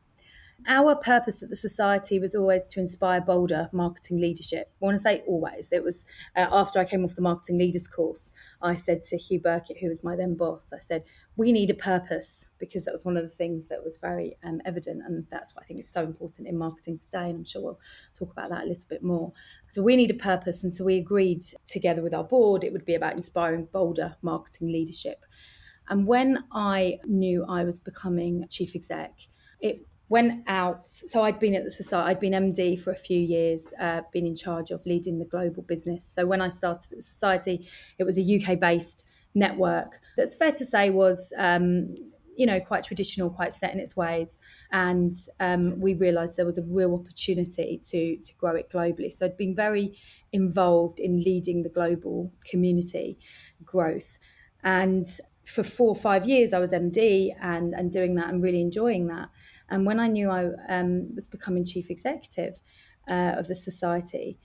Our 0.66 0.94
purpose 0.94 1.42
at 1.42 1.48
the 1.48 1.56
society 1.56 2.18
was 2.18 2.34
always 2.34 2.66
to 2.68 2.80
inspire 2.80 3.20
bolder 3.20 3.70
marketing 3.72 4.20
leadership. 4.20 4.72
I 4.80 4.84
want 4.84 4.96
to 4.96 5.02
say 5.02 5.22
always. 5.26 5.72
It 5.72 5.82
was 5.82 6.04
uh, 6.36 6.46
after 6.50 6.78
I 6.78 6.84
came 6.84 7.04
off 7.04 7.14
the 7.14 7.22
marketing 7.22 7.58
leaders 7.58 7.86
course, 7.86 8.32
I 8.61 8.74
said 8.74 9.02
to 9.04 9.16
Hugh 9.16 9.40
Burkitt, 9.40 9.80
who 9.80 9.88
was 9.88 10.04
my 10.04 10.16
then 10.16 10.36
boss, 10.36 10.72
I 10.72 10.78
said, 10.78 11.04
we 11.36 11.52
need 11.52 11.70
a 11.70 11.74
purpose 11.74 12.50
because 12.58 12.84
that 12.84 12.92
was 12.92 13.04
one 13.04 13.16
of 13.16 13.22
the 13.22 13.30
things 13.30 13.68
that 13.68 13.82
was 13.82 13.96
very 13.96 14.36
um, 14.44 14.61
evident. 14.64 15.02
And 15.06 15.26
that's 15.30 15.54
what 15.54 15.64
I 15.64 15.66
think 15.66 15.80
is 15.80 15.88
so 15.88 16.02
important 16.04 16.46
in 16.46 16.58
marketing 16.58 16.98
today. 16.98 17.30
And 17.30 17.38
I'm 17.38 17.44
sure 17.44 17.62
we'll 17.62 17.80
talk 18.12 18.30
about 18.30 18.50
that 18.50 18.64
a 18.64 18.66
little 18.66 18.88
bit 18.88 19.02
more. 19.02 19.32
So 19.70 19.82
we 19.82 19.96
need 19.96 20.11
a 20.11 20.14
purpose. 20.14 20.62
And 20.62 20.74
so 20.74 20.84
we 20.84 20.98
agreed 20.98 21.42
together 21.66 22.02
with 22.02 22.12
our 22.12 22.24
board, 22.24 22.64
it 22.64 22.72
would 22.72 22.84
be 22.84 22.94
about 22.94 23.16
inspiring 23.16 23.68
bolder 23.72 24.16
marketing 24.20 24.70
leadership. 24.70 25.24
And 25.88 26.06
when 26.06 26.44
I 26.52 26.98
knew 27.04 27.44
I 27.48 27.64
was 27.64 27.78
becoming 27.78 28.46
chief 28.48 28.76
exec, 28.76 29.12
it 29.61 29.86
went 30.11 30.42
out. 30.48 30.88
So 30.88 31.22
I'd 31.22 31.38
been 31.38 31.54
at 31.54 31.64
the 31.64 31.70
society, 31.70 32.11
I'd 32.11 32.20
been 32.20 32.32
MD 32.32 32.78
for 32.78 32.90
a 32.90 32.96
few 32.96 33.18
years, 33.18 33.72
uh, 33.80 34.02
been 34.12 34.26
in 34.26 34.34
charge 34.34 34.70
of 34.72 34.84
leading 34.84 35.20
the 35.20 35.24
global 35.24 35.62
business. 35.62 36.04
So 36.04 36.26
when 36.26 36.42
I 36.42 36.48
started 36.48 36.90
the 36.90 37.00
society, 37.00 37.68
it 37.96 38.04
was 38.04 38.18
a 38.18 38.22
UK 38.22 38.58
based 38.61 39.06
network 39.34 40.00
that's 40.16 40.34
fair 40.34 40.52
to 40.52 40.64
say 40.64 40.90
was. 40.90 41.32
Um, 41.38 41.94
you 42.36 42.46
know, 42.46 42.61
quite 42.61 42.84
traditional, 42.84 43.28
quite 43.28 43.52
set 43.52 43.74
in 43.74 43.80
its 43.80 43.96
ways, 43.96 44.38
and 44.72 45.12
um, 45.40 45.78
we 45.78 45.92
realised 45.92 46.38
there 46.38 46.46
was 46.46 46.56
a 46.56 46.62
real 46.62 46.94
opportunity 46.94 47.78
to 47.90 48.16
to 48.16 48.34
grow 48.36 48.54
it 48.54 48.70
globally. 48.70 49.12
So 49.12 49.26
I'd 49.26 49.36
been 49.36 49.54
very 49.54 49.98
involved 50.32 51.00
in 51.00 51.22
leading 51.22 51.64
the 51.64 51.68
global 51.68 52.32
community 52.48 53.18
growth, 53.62 54.18
and 54.62 55.06
for 55.45 55.62
four 55.62 55.88
or 55.88 55.97
five 55.97 56.26
years 56.28 56.53
I 56.53 56.59
was 56.59 56.72
MD 56.72 57.34
and 57.41 57.74
and 57.74 57.91
doing 57.91 58.14
that 58.16 58.28
and 58.28 58.43
really 58.43 58.61
enjoying 58.61 59.07
that. 59.09 59.28
And 59.68 59.86
when 59.86 60.01
I 60.01 60.09
knew 60.09 60.30
I 60.30 60.51
um, 60.68 61.14
was 61.14 61.26
becoming 61.26 61.64
chief 61.64 61.91
executive 61.91 62.55
uh, 63.09 63.34
of 63.38 63.49
the 63.49 63.55
society, 63.55 64.38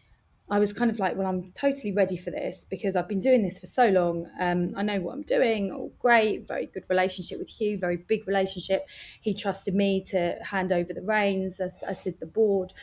I 0.50 0.60
was 0.60 0.74
kind 0.74 0.92
of 0.92 1.00
like, 1.00 1.16
well, 1.18 1.26
I'm 1.26 1.44
totally 1.54 1.92
ready 1.92 2.18
for 2.18 2.30
this 2.30 2.68
because 2.70 2.96
I've 2.96 3.08
been 3.08 3.20
doing 3.20 3.42
this 3.42 3.58
for 3.58 3.66
so 3.66 3.90
long. 3.90 4.30
Um, 4.40 4.74
I 4.76 4.84
know 4.84 5.02
what 5.02 5.14
I'm 5.14 5.24
doing. 5.24 5.72
All 5.72 5.92
great, 5.98 6.48
very 6.48 6.68
good 6.68 6.86
relationship 6.88 7.40
with 7.40 7.50
Hugh, 7.50 7.80
very 7.80 7.98
big 7.98 8.28
relationship. 8.28 8.88
He 9.22 9.34
trusted 9.34 9.74
me 9.74 10.04
to 10.10 10.36
hand 10.44 10.72
over 10.72 10.94
the 10.94 11.02
reins, 11.02 11.60
as, 11.60 11.80
as 11.88 12.04
did 12.04 12.20
the 12.20 12.28
board. 12.28 12.74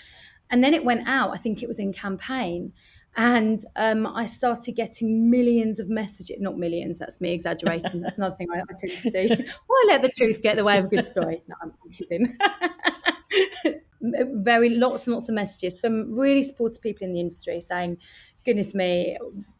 And 0.51 0.65
then 0.65 0.75
it 0.75 0.85
went 0.85 1.07
out. 1.07 1.33
I 1.33 1.37
think 1.37 1.63
it 1.63 1.69
was 1.69 1.79
in 1.79 1.93
campaign, 1.93 2.73
and 3.17 3.61
um, 3.77 4.07
I 4.07 4.25
started 4.25 4.75
getting 4.75 5.31
millions 5.31 5.79
of 5.79 5.89
messages. 5.89 6.41
Not 6.41 6.59
millions, 6.59 6.99
that's 6.99 7.21
me 7.21 7.33
exaggerating. 7.33 8.01
That's 8.01 8.17
another 8.17 8.35
thing 8.37 8.49
I, 8.53 8.61
I 8.61 8.75
tend 8.79 8.93
to 9.03 9.11
do. 9.11 9.45
Why 9.67 9.85
let 9.89 10.03
the 10.03 10.11
truth 10.17 10.43
get 10.43 10.57
the 10.57 10.65
way 10.65 10.79
of 10.79 10.87
a 10.87 10.89
good 10.89 11.05
story? 11.05 11.43
No, 11.47 11.55
I'm 11.63 11.73
kidding. 11.91 12.37
Very 14.01 14.71
lots 14.71 15.07
and 15.07 15.15
lots 15.15 15.29
of 15.29 15.35
messages 15.35 15.79
from 15.79 16.13
really 16.19 16.43
supportive 16.43 16.83
people 16.83 17.07
in 17.07 17.13
the 17.13 17.21
industry 17.21 17.61
saying, 17.61 17.99
goodness 18.45 18.75
me, 18.75 19.17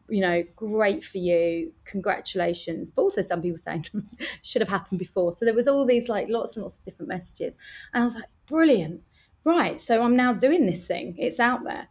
you 0.09 0.21
know, 0.21 0.43
great 0.55 1.03
for 1.03 1.19
you, 1.19 1.71
congratulations. 1.85 2.91
But 2.91 3.03
also 3.03 3.21
some 3.21 3.41
people 3.41 3.57
saying 3.57 3.85
should 4.41 4.61
have 4.61 4.69
happened 4.69 4.99
before. 4.99 5.31
So 5.33 5.45
there 5.45 5.53
was 5.53 5.67
all 5.67 5.85
these 5.85 6.09
like 6.09 6.27
lots 6.27 6.55
and 6.55 6.63
lots 6.63 6.77
of 6.77 6.83
different 6.83 7.09
messages. 7.09 7.57
And 7.93 8.01
I 8.01 8.05
was 8.05 8.15
like, 8.15 8.25
brilliant. 8.47 9.01
Right. 9.45 9.79
So 9.79 10.03
I'm 10.03 10.15
now 10.15 10.33
doing 10.33 10.65
this 10.65 10.87
thing. 10.87 11.15
It's 11.17 11.39
out 11.39 11.63
there. 11.63 11.87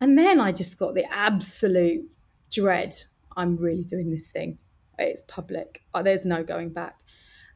And 0.00 0.18
then 0.18 0.40
I 0.40 0.52
just 0.52 0.78
got 0.78 0.94
the 0.94 1.04
absolute 1.10 2.08
dread 2.50 2.94
I'm 3.36 3.56
really 3.56 3.84
doing 3.84 4.10
this 4.10 4.30
thing. 4.30 4.58
It's 4.98 5.22
public. 5.22 5.82
Oh, 5.94 6.02
there's 6.02 6.24
no 6.24 6.42
going 6.42 6.70
back. 6.70 6.96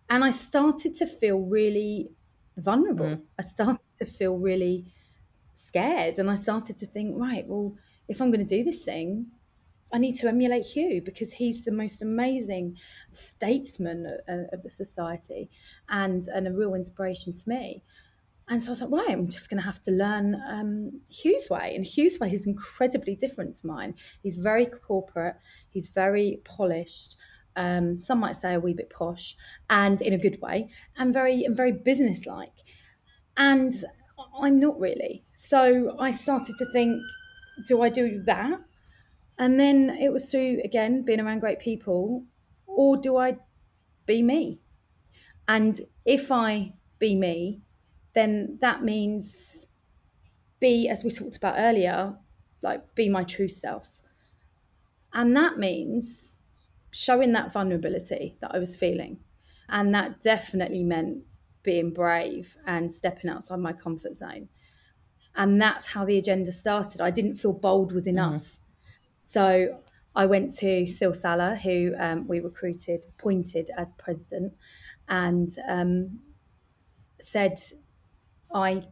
And 0.09 0.25
I 0.25 0.31
started 0.31 0.95
to 0.97 1.07
feel 1.07 1.39
really 1.39 2.11
vulnerable. 2.57 3.07
Mm. 3.07 3.23
I 3.39 3.43
started 3.43 3.89
to 3.97 4.05
feel 4.05 4.37
really 4.37 4.93
scared. 5.55 6.19
And 6.19 6.31
I 6.31 6.35
started 6.35 6.77
to 6.79 6.87
think, 6.87 7.15
right, 7.17 7.47
well, 7.47 7.77
if 8.09 8.21
I'm 8.21 8.31
going 8.31 8.45
to 8.45 8.57
do 8.57 8.65
this 8.65 8.85
thing, 8.85 9.27
I 9.93 9.99
need 9.99 10.17
to 10.17 10.29
emulate 10.29 10.67
Hugh 10.67 11.01
because 11.03 11.33
he's 11.33 11.65
the 11.65 11.73
most 11.73 12.03
amazing 12.03 12.77
statesman 13.11 14.07
of, 14.29 14.47
of 14.53 14.63
the 14.63 14.71
society 14.71 15.51
and, 15.89 16.27
and 16.29 16.47
a 16.47 16.53
real 16.53 16.75
inspiration 16.75 17.35
to 17.35 17.49
me. 17.49 17.83
And 18.51 18.61
so 18.61 18.71
I 18.71 18.73
was 18.73 18.83
like, 18.83 18.91
right, 18.91 19.11
I'm 19.11 19.29
just 19.29 19.49
going 19.49 19.61
to 19.61 19.65
have 19.65 19.81
to 19.83 19.93
learn 19.93 20.35
um, 20.49 21.01
Hugh's 21.09 21.49
way. 21.49 21.73
And 21.77 21.87
Hugh's 21.87 22.19
way 22.19 22.33
is 22.33 22.49
incredibly 22.49 23.15
different 23.15 23.55
to 23.59 23.67
mine. 23.69 23.95
He's 24.25 24.37
very 24.37 24.67
corporate, 24.67 25.37
he's 25.71 25.87
very 25.87 26.41
polished. 26.45 27.15
Um, 27.55 28.01
some 28.01 28.19
might 28.19 28.37
say 28.37 28.55
a 28.55 28.61
wee 28.61 28.75
bit 28.75 28.91
posh, 28.91 29.37
and 29.69 30.03
in 30.03 30.13
a 30.13 30.19
good 30.19 30.41
way, 30.41 30.69
and 30.97 31.13
very 31.15 31.45
and 31.45 31.57
very 31.57 31.73
businesslike. 31.73 32.55
And 33.37 33.73
I'm 34.41 34.59
not 34.59 34.79
really. 34.81 35.25
So 35.35 35.97
I 35.99 36.11
started 36.11 36.57
to 36.59 36.67
think, 36.73 37.01
do 37.67 37.83
I 37.83 37.89
do 37.89 38.23
that? 38.27 38.61
And 39.39 39.59
then 39.59 39.91
it 39.91 40.13
was 40.13 40.31
through 40.31 40.61
again 40.65 41.03
being 41.03 41.21
around 41.21 41.41
great 41.41 41.61
people, 41.61 42.25
or 42.67 42.97
do 42.97 43.17
I 43.17 43.39
be 44.07 44.23
me? 44.23 44.61
And 45.47 45.81
if 46.05 46.33
I 46.33 46.75
be 46.99 47.15
me, 47.15 47.63
then 48.15 48.59
that 48.61 48.83
means 48.83 49.67
be, 50.59 50.89
as 50.89 51.05
we 51.05 51.11
talked 51.11 51.37
about 51.37 51.55
earlier, 51.59 52.17
like 52.63 52.95
be 52.95 53.09
my 53.09 53.25
true 53.25 53.49
self. 53.49 54.01
And 55.13 55.37
that 55.37 55.59
means 55.59 56.41
showing 56.91 57.33
that 57.33 57.53
vulnerability 57.53 58.37
that 58.41 58.55
I 58.55 58.59
was 58.59 58.77
feeling. 58.77 59.19
And 59.69 59.95
that 59.95 60.21
definitely 60.21 60.83
meant 60.83 61.23
being 61.63 61.93
brave 61.93 62.57
and 62.67 62.91
stepping 62.93 63.31
outside 63.31 63.59
my 63.61 63.73
comfort 63.73 64.15
zone. 64.15 64.49
And 65.37 65.61
that's 65.61 65.87
how 65.87 66.05
the 66.05 66.19
agenda 66.19 66.53
started. 66.53 67.01
I 67.01 67.11
didn't 67.11 67.37
feel 67.37 67.53
bold 67.53 67.93
was 67.93 68.05
mm-hmm. 68.05 68.19
enough. 68.19 68.43
Mm. 68.43 68.59
So 69.21 69.79
I 70.15 70.27
went 70.27 70.55
to 70.57 70.87
Syl 70.87 71.13
Saller, 71.13 71.59
who 71.59 71.95
um, 71.99 72.27
we 72.27 72.41
recruited, 72.41 73.05
appointed 73.09 73.71
as 73.77 73.93
president, 73.93 74.55
and 75.09 75.49
um, 75.69 76.21
said, 77.21 77.59
I 78.55 78.83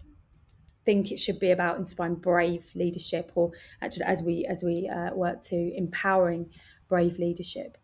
think 0.88 1.12
it 1.12 1.20
should 1.20 1.38
be 1.38 1.50
about 1.50 1.76
inspiring 1.76 2.14
brave 2.14 2.70
leadership, 2.74 3.30
or 3.34 3.52
actually, 3.82 4.06
as 4.06 4.22
we 4.22 4.46
as 4.46 4.62
we 4.62 4.88
uh, 4.88 5.12
work 5.14 5.42
to 5.42 5.76
empowering 5.76 6.48
brave 6.88 7.18
leadership. 7.18 7.76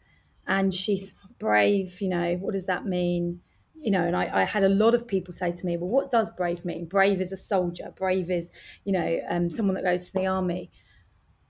And 0.47 0.72
she's 0.72 1.12
brave. 1.39 2.01
You 2.01 2.09
know, 2.09 2.37
what 2.37 2.53
does 2.53 2.64
that 2.64 2.87
mean? 2.87 3.41
You 3.75 3.91
know, 3.91 4.03
and 4.03 4.16
I, 4.16 4.31
I, 4.33 4.45
had 4.45 4.64
a 4.64 4.70
lot 4.70 4.95
of 4.95 5.07
people 5.07 5.33
say 5.33 5.51
to 5.51 5.66
me, 5.66 5.77
"Well, 5.77 5.91
what 5.91 6.11
does 6.11 6.31
brave 6.31 6.64
mean? 6.64 6.87
Brave 6.87 7.20
is 7.20 7.31
a 7.31 7.37
soldier. 7.37 7.93
Brave 7.95 8.31
is, 8.31 8.51
you 8.85 8.93
know, 8.93 9.20
um, 9.29 9.51
someone 9.51 9.75
that 9.75 9.85
goes 9.85 10.11
to 10.11 10.18
the 10.18 10.27
army." 10.27 10.70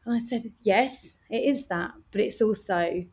And 0.04 0.12
I 0.12 0.18
said, 0.18 0.52
"Yes, 0.62 1.20
it 1.30 1.44
is 1.44 1.66
that, 1.66 1.92
but 2.10 2.20
it's 2.20 2.42
also, 2.42 3.04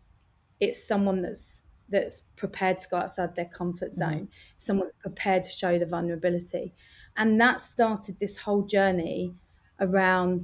it's 0.60 0.88
someone 0.88 1.22
that's 1.22 1.68
that's 1.90 2.22
prepared 2.38 2.80
to 2.80 2.88
go 2.90 2.98
outside 2.98 3.36
their 3.36 3.46
comfort 3.46 3.92
mm-hmm. 3.92 4.14
zone, 4.14 4.24
mm-hmm. 4.24 4.58
someone 4.58 4.88
that's 4.88 4.98
prepared 4.98 5.44
to 5.44 5.52
show 5.52 5.78
the 5.78 5.86
vulnerability." 5.86 6.74
And 7.18 7.40
that 7.42 7.60
started 7.60 8.20
this 8.20 8.40
whole 8.40 8.64
journey 8.64 9.36
around 9.80 10.44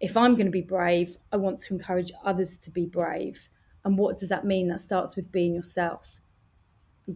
if 0.00 0.16
I'm 0.16 0.34
going 0.34 0.46
to 0.46 0.52
be 0.52 0.62
brave, 0.62 1.16
I 1.32 1.36
want 1.36 1.58
to 1.60 1.74
encourage 1.74 2.12
others 2.24 2.56
to 2.58 2.70
be 2.70 2.86
brave. 2.86 3.48
And 3.84 3.98
what 3.98 4.16
does 4.16 4.28
that 4.28 4.44
mean? 4.44 4.68
That 4.68 4.80
starts 4.80 5.16
with 5.16 5.32
being 5.32 5.54
yourself, 5.54 6.20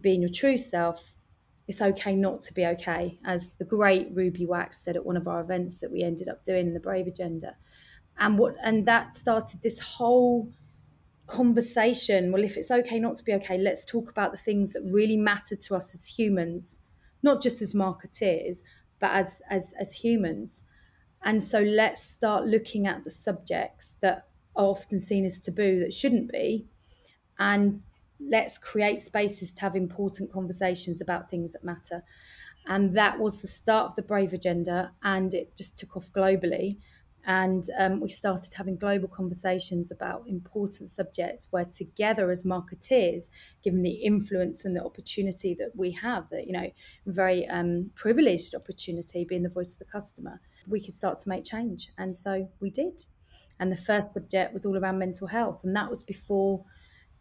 being 0.01 0.21
your 0.21 0.31
true 0.31 0.57
self. 0.57 1.15
It's 1.67 1.81
okay 1.81 2.15
not 2.15 2.41
to 2.43 2.53
be 2.53 2.65
okay, 2.65 3.19
as 3.23 3.53
the 3.53 3.63
great 3.63 4.09
Ruby 4.13 4.45
Wax 4.45 4.83
said 4.83 4.97
at 4.97 5.05
one 5.05 5.15
of 5.15 5.27
our 5.27 5.39
events 5.39 5.79
that 5.79 5.91
we 5.91 6.03
ended 6.03 6.27
up 6.27 6.43
doing 6.43 6.67
in 6.67 6.73
the 6.73 6.79
Brave 6.79 7.07
Agenda. 7.07 7.55
And 8.17 8.37
what 8.37 8.55
and 8.61 8.85
that 8.85 9.15
started 9.15 9.61
this 9.61 9.79
whole 9.79 10.51
conversation. 11.27 12.31
Well, 12.31 12.43
if 12.43 12.57
it's 12.57 12.69
okay 12.69 12.99
not 12.99 13.15
to 13.15 13.23
be 13.23 13.33
okay, 13.33 13.57
let's 13.57 13.85
talk 13.85 14.09
about 14.09 14.31
the 14.31 14.37
things 14.37 14.73
that 14.73 14.81
really 14.91 15.17
matter 15.17 15.55
to 15.55 15.75
us 15.75 15.93
as 15.93 16.05
humans, 16.05 16.79
not 17.21 17.41
just 17.41 17.61
as 17.61 17.73
marketeers, 17.73 18.57
but 19.03 19.11
as 19.11 19.41
as 19.49 19.73
as 19.77 19.91
humans. 19.95 20.63
And 21.23 21.43
so 21.43 21.59
let's 21.59 22.01
start 22.01 22.45
looking 22.45 22.87
at 22.87 23.03
the 23.03 23.09
subjects 23.09 23.95
that 23.95 24.27
are 24.55 24.65
often 24.65 24.97
seen 24.97 25.25
as 25.25 25.41
taboo 25.41 25.79
that 25.81 25.93
shouldn't 25.93 26.31
be, 26.31 26.65
and 27.37 27.81
let's 28.17 28.57
create 28.57 29.01
spaces 29.01 29.51
to 29.55 29.61
have 29.61 29.75
important 29.75 30.31
conversations 30.31 31.01
about 31.01 31.29
things 31.29 31.51
that 31.51 31.65
matter. 31.65 32.03
And 32.65 32.95
that 32.95 33.19
was 33.19 33.41
the 33.41 33.47
start 33.49 33.89
of 33.89 33.95
the 33.97 34.03
Brave 34.03 34.31
Agenda, 34.31 34.93
and 35.03 35.33
it 35.33 35.57
just 35.57 35.77
took 35.77 35.97
off 35.97 36.09
globally. 36.13 36.77
And 37.25 37.63
um, 37.79 38.01
we 38.01 38.09
started 38.09 38.53
having 38.53 38.75
global 38.75 39.07
conversations 39.07 39.91
about 39.91 40.27
important 40.27 40.89
subjects 40.89 41.47
where, 41.51 41.65
together 41.65 42.29
as 42.29 42.43
marketeers, 42.43 43.29
given 43.63 43.81
the 43.81 43.91
influence 43.91 44.65
and 44.65 44.75
the 44.75 44.83
opportunity 44.83 45.55
that 45.55 45.71
we 45.75 45.91
have, 45.91 46.29
that, 46.29 46.47
you 46.47 46.53
know, 46.53 46.69
very 47.05 47.47
um, 47.47 47.91
privileged 47.95 48.55
opportunity 48.55 49.23
being 49.23 49.43
the 49.43 49.49
voice 49.49 49.73
of 49.73 49.79
the 49.79 49.85
customer, 49.85 50.41
we 50.67 50.83
could 50.83 50.95
start 50.95 51.19
to 51.19 51.29
make 51.29 51.45
change. 51.45 51.89
And 51.97 52.15
so 52.15 52.49
we 52.59 52.69
did. 52.69 53.05
And 53.59 53.71
the 53.71 53.77
first 53.77 54.13
subject 54.13 54.51
was 54.51 54.65
all 54.65 54.77
around 54.77 54.99
mental 54.99 55.27
health. 55.27 55.63
And 55.63 55.75
that 55.75 55.89
was 55.89 56.01
before. 56.01 56.65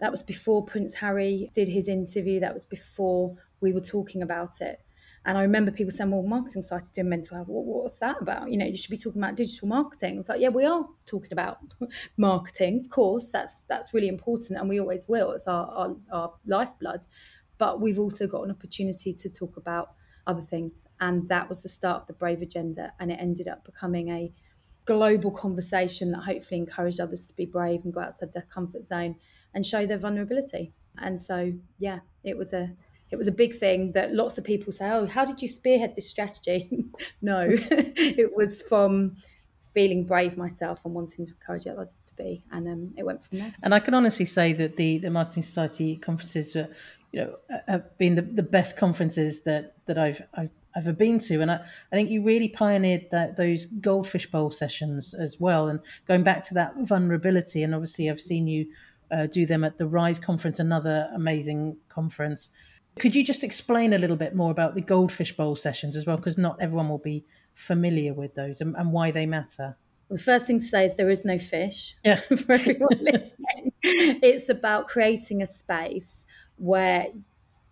That 0.01 0.11
was 0.11 0.25
before 0.25 0.65
Prince 0.65 0.97
Harry 0.97 1.49
did 1.55 1.69
his 1.69 1.89
interview. 1.89 2.41
That 2.41 2.53
was 2.53 2.65
before 2.65 3.37
we 3.61 3.73
were 3.73 3.81
talking 3.81 4.21
about 4.21 4.61
it. 4.61 4.81
And 5.25 5.39
I 5.39 5.43
remember 5.43 5.71
people 5.71 5.93
saying, 5.93 6.11
well, 6.11 6.23
marketing 6.23 6.63
sites 6.63 6.91
doing 6.91 7.09
mental 7.09 7.37
health. 7.37 7.49
What, 7.49 7.65
what's 7.65 7.99
that 7.99 8.21
about? 8.21 8.51
You 8.51 8.57
know, 8.57 8.67
you 8.67 8.77
should 8.77 8.91
be 8.91 8.97
talking 8.97 9.23
about 9.23 9.37
digital 9.37 9.69
marketing. 9.69 10.17
I 10.17 10.19
was 10.19 10.29
like, 10.29 10.41
yeah, 10.41 10.49
we 10.49 10.65
are 10.65 10.85
talking 11.07 11.33
about 11.33 11.59
marketing. 12.17 12.81
Of 12.85 12.91
course, 12.91 13.31
that's 13.31 13.65
that's 13.69 13.95
really 13.95 14.09
important 14.09 14.59
and 14.59 14.69
we 14.69 14.81
always 14.81 15.09
will. 15.09 15.31
It's 15.33 15.47
our, 15.47 15.67
our, 15.67 15.97
our 16.13 16.33
lifeblood. 16.45 17.07
But 17.59 17.81
we've 17.81 17.99
also 17.99 18.27
got 18.27 18.43
an 18.43 18.51
opportunity 18.51 19.13
to 19.13 19.31
talk 19.31 19.57
about 19.57 19.93
other 20.27 20.41
things. 20.41 20.89
And 21.01 21.29
that 21.29 21.49
was 21.49 21.63
the 21.63 21.69
start 21.69 22.03
of 22.03 22.07
the 22.09 22.15
Brave 22.15 22.43
Agenda. 22.43 22.93
And 22.99 23.13
it 23.13 23.19
ended 23.21 23.47
up 23.47 23.65
becoming 23.65 24.11
a 24.11 24.33
global 24.85 25.31
conversation 25.31 26.11
that 26.11 26.23
hopefully 26.23 26.59
encouraged 26.59 27.01
others 27.01 27.27
to 27.27 27.37
be 27.37 27.47
brave 27.47 27.85
and 27.85 27.95
go 27.95 28.01
outside 28.01 28.33
their 28.33 28.47
comfort 28.51 28.85
zone 28.85 29.17
and 29.55 29.65
show 29.65 29.87
their 29.87 29.99
vulnerability. 29.99 30.73
And 30.99 31.21
so, 31.21 31.53
yeah, 31.79 32.01
it 32.25 32.37
was 32.37 32.53
a 32.53 32.73
it 33.13 33.17
was 33.17 33.29
a 33.29 33.33
big 33.33 33.55
thing 33.55 33.93
that 33.93 34.13
lots 34.13 34.39
of 34.39 34.45
people 34.45 34.73
say, 34.73 34.91
"Oh, 34.91 35.07
how 35.07 35.25
did 35.25 35.43
you 35.43 35.49
spearhead 35.49 35.95
this 35.95 36.09
strategy?" 36.09 36.87
no, 37.23 37.47
it 37.51 38.35
was 38.35 38.63
from 38.63 39.17
feeling 39.75 40.05
brave 40.05 40.37
myself 40.37 40.85
and 40.85 40.95
wanting 40.95 41.25
to 41.25 41.33
encourage 41.33 41.67
others 41.67 42.01
to 42.07 42.17
be, 42.17 42.43
and 42.51 42.67
um, 42.67 42.95
it 42.97 43.05
went 43.05 43.23
from 43.23 43.39
there. 43.39 43.55
And 43.63 43.75
I 43.75 43.81
can 43.81 43.95
honestly 43.95 44.25
say 44.25 44.55
that 44.55 44.77
the 44.77 44.99
the 44.99 45.11
Marketing 45.11 45.43
Society 45.43 45.97
conferences, 45.97 46.55
were, 46.55 46.69
you 47.13 47.21
know, 47.21 47.37
have 47.69 47.97
been 47.99 48.15
the, 48.15 48.23
the 48.23 48.43
best 48.43 48.79
conferences 48.79 49.43
that 49.43 49.75
that 49.87 49.99
I've 49.99 50.23
I've 50.35 50.51
ever 50.75 50.93
been 50.93 51.19
to. 51.19 51.43
And 51.43 51.51
I, 51.51 51.57
I 51.57 51.97
think 51.97 52.09
you 52.09 52.23
really 52.23 52.49
pioneered 52.49 53.11
that 53.11 53.37
those 53.37 53.67
goldfish 53.67 54.31
bowl 54.31 54.51
sessions 54.51 55.13
as 55.13 55.39
well. 55.39 55.69
And 55.69 55.81
going 56.09 56.23
back 56.23 56.43
to 56.49 56.55
that 56.55 56.75
vulnerability, 56.79 57.63
and 57.63 57.75
obviously 57.75 58.09
I've 58.09 58.21
seen 58.21 58.47
you 58.47 58.67
uh, 59.11 59.27
do 59.27 59.45
them 59.45 59.65
at 59.65 59.77
the 59.77 59.87
Rise 59.87 60.19
conference, 60.19 60.59
another 60.59 61.11
amazing 61.15 61.77
conference. 61.91 62.51
Could 62.99 63.15
you 63.17 63.25
just 63.25 63.43
explain 63.43 63.93
a 63.93 63.99
little 63.99 64.17
bit 64.17 64.35
more 64.35 64.51
about 64.51 64.75
the 64.75 64.81
Goldfish 64.81 65.37
Bowl 65.37 65.57
sessions 65.57 65.97
as 65.97 66.07
well? 66.07 66.17
Because 66.17 66.39
not 66.39 66.59
everyone 66.61 66.89
will 66.89 66.99
be 66.99 67.25
familiar 67.55 68.13
with 68.13 68.35
those 68.35 68.61
and, 68.61 68.77
and 68.77 68.93
why 68.93 69.11
they 69.11 69.27
matter. 69.27 69.77
Well, 70.09 70.19
the 70.19 70.23
first 70.23 70.47
thing 70.47 70.59
to 70.59 70.65
say 70.65 70.85
is 70.85 70.97
there 70.97 71.11
is 71.11 71.25
no 71.25 71.39
fish 71.39 71.95
yeah. 72.05 72.17
for 72.21 72.53
everyone 72.53 72.99
listening. 73.01 73.73
It's 73.83 74.49
about 74.49 74.89
creating 74.89 75.43
a 75.43 75.47
space 75.47 76.27
where 76.57 77.07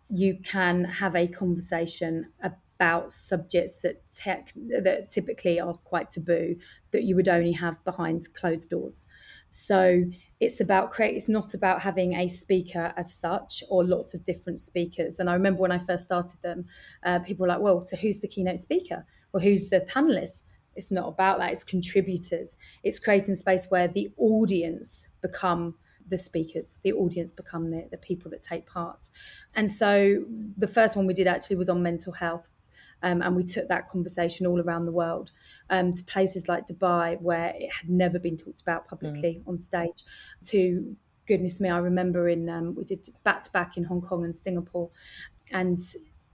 you 0.08 0.38
can 0.42 0.84
have 0.84 1.14
a 1.14 1.28
conversation 1.28 2.26
about 2.42 3.12
subjects 3.12 3.82
that 3.82 4.02
tech 4.12 4.52
that 4.54 5.10
typically 5.10 5.60
are 5.60 5.74
quite 5.74 6.10
taboo 6.10 6.56
that 6.92 7.04
you 7.04 7.14
would 7.14 7.28
only 7.28 7.52
have 7.52 7.82
behind 7.84 8.26
closed 8.34 8.70
doors. 8.70 9.06
So 9.50 10.04
it's 10.38 10.60
about 10.60 10.92
create 10.92 11.16
it's 11.16 11.28
not 11.28 11.54
about 11.54 11.82
having 11.82 12.14
a 12.14 12.28
speaker 12.28 12.94
as 12.96 13.12
such 13.12 13.62
or 13.68 13.84
lots 13.84 14.14
of 14.14 14.24
different 14.24 14.58
speakers. 14.58 15.18
And 15.18 15.28
i 15.28 15.34
remember 15.34 15.60
when 15.60 15.72
i 15.72 15.78
first 15.78 16.04
started 16.04 16.40
them 16.40 16.64
uh, 17.04 17.18
people 17.18 17.42
were 17.42 17.48
like 17.48 17.60
well 17.60 17.84
so 17.86 17.96
who's 17.96 18.20
the 18.20 18.28
keynote 18.28 18.58
speaker? 18.58 19.04
Or 19.32 19.40
who's 19.40 19.68
the 19.70 19.80
panelist? 19.80 20.44
It's 20.74 20.90
not 20.90 21.08
about 21.08 21.38
that 21.38 21.50
it's 21.50 21.64
contributors. 21.64 22.56
It's 22.82 22.98
creating 22.98 23.34
space 23.34 23.66
where 23.68 23.88
the 23.88 24.10
audience 24.16 25.08
become 25.20 25.74
the 26.08 26.18
speakers 26.18 26.78
the 26.82 26.92
audience 26.92 27.30
become 27.30 27.70
the, 27.70 27.86
the 27.90 27.98
people 27.98 28.30
that 28.30 28.42
take 28.42 28.66
part. 28.66 29.10
And 29.54 29.70
so 29.70 30.24
the 30.56 30.68
first 30.68 30.96
one 30.96 31.06
we 31.06 31.14
did 31.14 31.26
actually 31.26 31.56
was 31.56 31.68
on 31.68 31.82
mental 31.82 32.12
health 32.12 32.48
um, 33.02 33.22
and 33.22 33.36
we 33.36 33.44
took 33.44 33.68
that 33.68 33.88
conversation 33.88 34.46
all 34.46 34.60
around 34.60 34.86
the 34.86 34.92
world 34.92 35.30
um, 35.70 35.92
to 35.92 36.02
places 36.04 36.48
like 36.48 36.66
Dubai, 36.66 37.20
where 37.20 37.54
it 37.56 37.72
had 37.72 37.88
never 37.88 38.18
been 38.18 38.36
talked 38.36 38.60
about 38.60 38.86
publicly 38.86 39.40
mm. 39.40 39.48
on 39.48 39.58
stage, 39.58 40.02
to 40.44 40.96
goodness 41.26 41.60
me, 41.60 41.68
I 41.68 41.78
remember 41.78 42.28
in 42.28 42.48
um, 42.48 42.74
we 42.74 42.84
did 42.84 43.06
back 43.22 43.42
to 43.44 43.52
back 43.52 43.76
in 43.76 43.84
Hong 43.84 44.00
Kong 44.00 44.24
and 44.24 44.34
Singapore, 44.34 44.90
and 45.50 45.78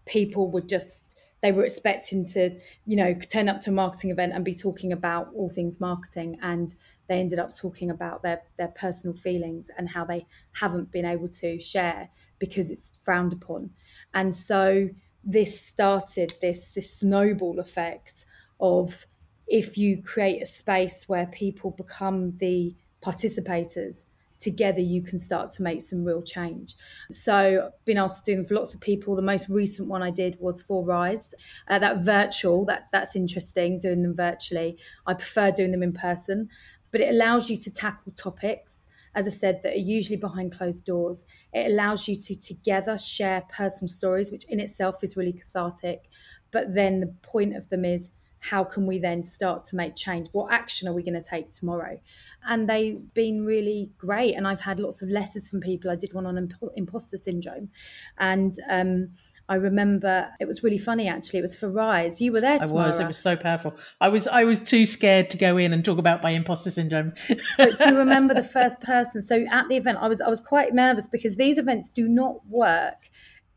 people 0.07 0.51
were 0.51 0.63
just 0.63 1.19
they 1.43 1.53
were 1.53 1.65
expecting 1.65 2.27
to 2.27 2.59
you 2.87 2.97
know 2.97 3.15
turn 3.15 3.49
up 3.49 3.61
to 3.61 3.71
a 3.71 3.73
marketing 3.73 4.11
event 4.11 4.33
and 4.33 4.45
be 4.45 4.55
talking 4.55 4.93
about 4.93 5.29
all 5.35 5.49
things 5.49 5.81
marketing 5.81 6.39
and 6.43 6.75
they 7.09 7.21
ended 7.21 7.39
up 7.39 7.55
talking 7.55 7.91
about 7.91 8.23
their 8.23 8.43
their 8.57 8.69
personal 8.69 9.15
feelings 9.15 9.71
and 9.77 9.91
how 9.91 10.05
they 10.05 10.27
haven't 10.55 10.91
been 10.91 11.05
able 11.05 11.29
to 11.29 11.61
share 11.61 12.09
because 12.39 12.71
it's 12.71 12.99
frowned 13.05 13.33
upon 13.33 13.71
and 14.15 14.35
so 14.35 14.89
this 15.27 15.61
started 15.61 16.33
this 16.41 16.71
this 16.71 16.99
snowball 16.99 17.59
effect 17.59 18.25
of 18.61 19.07
if 19.49 19.77
you 19.77 20.01
create 20.03 20.41
a 20.41 20.47
space 20.47 21.09
where 21.09 21.27
people 21.27 21.73
become 21.73 22.37
the 22.39 22.75
participators 23.03 24.05
together 24.39 24.81
you 24.81 25.03
can 25.03 25.19
start 25.19 25.51
to 25.51 25.63
make 25.63 25.81
some 25.81 26.05
real 26.05 26.21
change. 26.21 26.75
So 27.11 27.65
I've 27.67 27.85
been 27.87 27.97
asked 27.97 28.25
to 28.27 28.33
do 28.33 28.37
them 28.37 28.45
for 28.45 28.55
lots 28.55 28.75
of 28.75 28.81
people. 28.81 29.17
The 29.17 29.23
most 29.23 29.49
recent 29.49 29.89
one 29.89 30.03
i 30.03 30.11
did 30.11 30.37
was 30.39 30.61
for 30.61 30.85
rise 30.85 31.35
uh, 31.69 31.79
that 31.79 32.05
virtual 32.05 32.65
that 32.67 32.89
that's 32.93 33.17
interesting 33.17 33.79
doing 33.79 34.03
them 34.03 34.15
virtually. 34.15 34.79
I 35.07 35.15
prefer 35.15 35.51
doing 35.51 35.73
them 35.73 35.83
in 35.83 35.93
person 35.93 36.49
but 36.93 37.01
it 37.01 37.11
allows 37.11 37.51
you 37.51 37.59
to 37.59 37.73
tackle 37.73 38.13
topics 38.13 38.89
as 39.17 39.27
I 39.27 39.31
said, 39.31 39.63
that 39.63 39.73
are 39.73 39.79
usually 39.79 40.19
behind 40.19 40.53
closed 40.53 40.85
doors. 40.85 41.25
It 41.53 41.73
allows 41.73 42.07
you 42.07 42.17
to 42.17 42.37
together 42.39 42.99
share 42.99 43.43
personal 43.51 43.89
stories, 43.89 44.31
which 44.31 44.45
in 44.51 44.61
itself 44.61 45.03
is 45.03 45.17
really 45.17 45.33
cathartic. 45.33 46.03
But 46.51 46.75
then 46.75 47.01
the 47.01 47.15
point 47.23 47.57
of 47.57 47.71
them 47.71 47.85
is 47.87 48.13
how 48.41 48.63
can 48.63 48.87
we 48.87 48.99
then 48.99 49.25
start 49.25 49.65
to 49.65 49.77
make 49.77 49.97
change? 49.97 50.29
What 50.33 50.53
action 50.53 50.87
are 50.87 50.93
we 50.93 51.03
going 51.03 51.21
to 51.21 51.27
take 51.29 51.51
tomorrow? 51.51 51.99
And 52.47 52.69
they've 52.69 53.13
been 53.15 53.45
really 53.45 53.91
great. 53.97 54.35
And 54.35 54.47
I've 54.47 54.61
had 54.61 54.79
lots 54.79 55.01
of 55.01 55.09
letters 55.09 55.49
from 55.49 55.61
people. 55.61 55.91
I 55.91 55.97
did 55.97 56.13
one 56.13 56.27
on 56.27 56.53
imposter 56.77 57.17
syndrome. 57.17 57.71
And 58.19 58.55
um, 58.69 59.13
I 59.49 59.55
remember 59.57 60.29
it 60.41 60.47
was 60.47 60.65
really 60.65 60.79
funny 60.79 61.09
actually. 61.09 61.39
It 61.39 61.43
was 61.43 61.57
for 61.57 61.69
Rise. 61.69 62.21
You 62.21 62.33
were 62.33 62.41
there. 62.41 62.59
Tomorrow. 62.59 62.85
I 62.85 62.89
was. 62.89 63.01
It 63.01 63.07
was 63.07 63.19
so 63.19 63.37
powerful. 63.37 63.75
I 64.01 64.09
was. 64.09 64.27
I 64.27 64.45
was 64.45 64.59
too 64.59 64.87
scared 64.87 65.31
to 65.31 65.37
go 65.37 65.57
in 65.57 65.73
and 65.73 65.85
talk 65.85 65.99
about 65.99 66.23
my 66.23 66.31
imposter 66.31 66.71
syndrome. 66.71 67.13
but 67.57 67.79
you 67.79 67.97
remember 67.97 68.35
the 68.35 68.43
first 68.43 68.81
person. 68.81 69.23
So 69.23 69.45
at 69.51 69.69
the 69.69 69.77
event, 69.77 69.99
I 70.01 70.09
was. 70.09 70.21
I 70.21 70.29
was 70.29 70.41
quite 70.41 70.75
nervous 70.75 71.07
because 71.07 71.37
these 71.37 71.59
events 71.59 71.91
do 71.91 72.09
not 72.09 72.47
work 72.49 73.11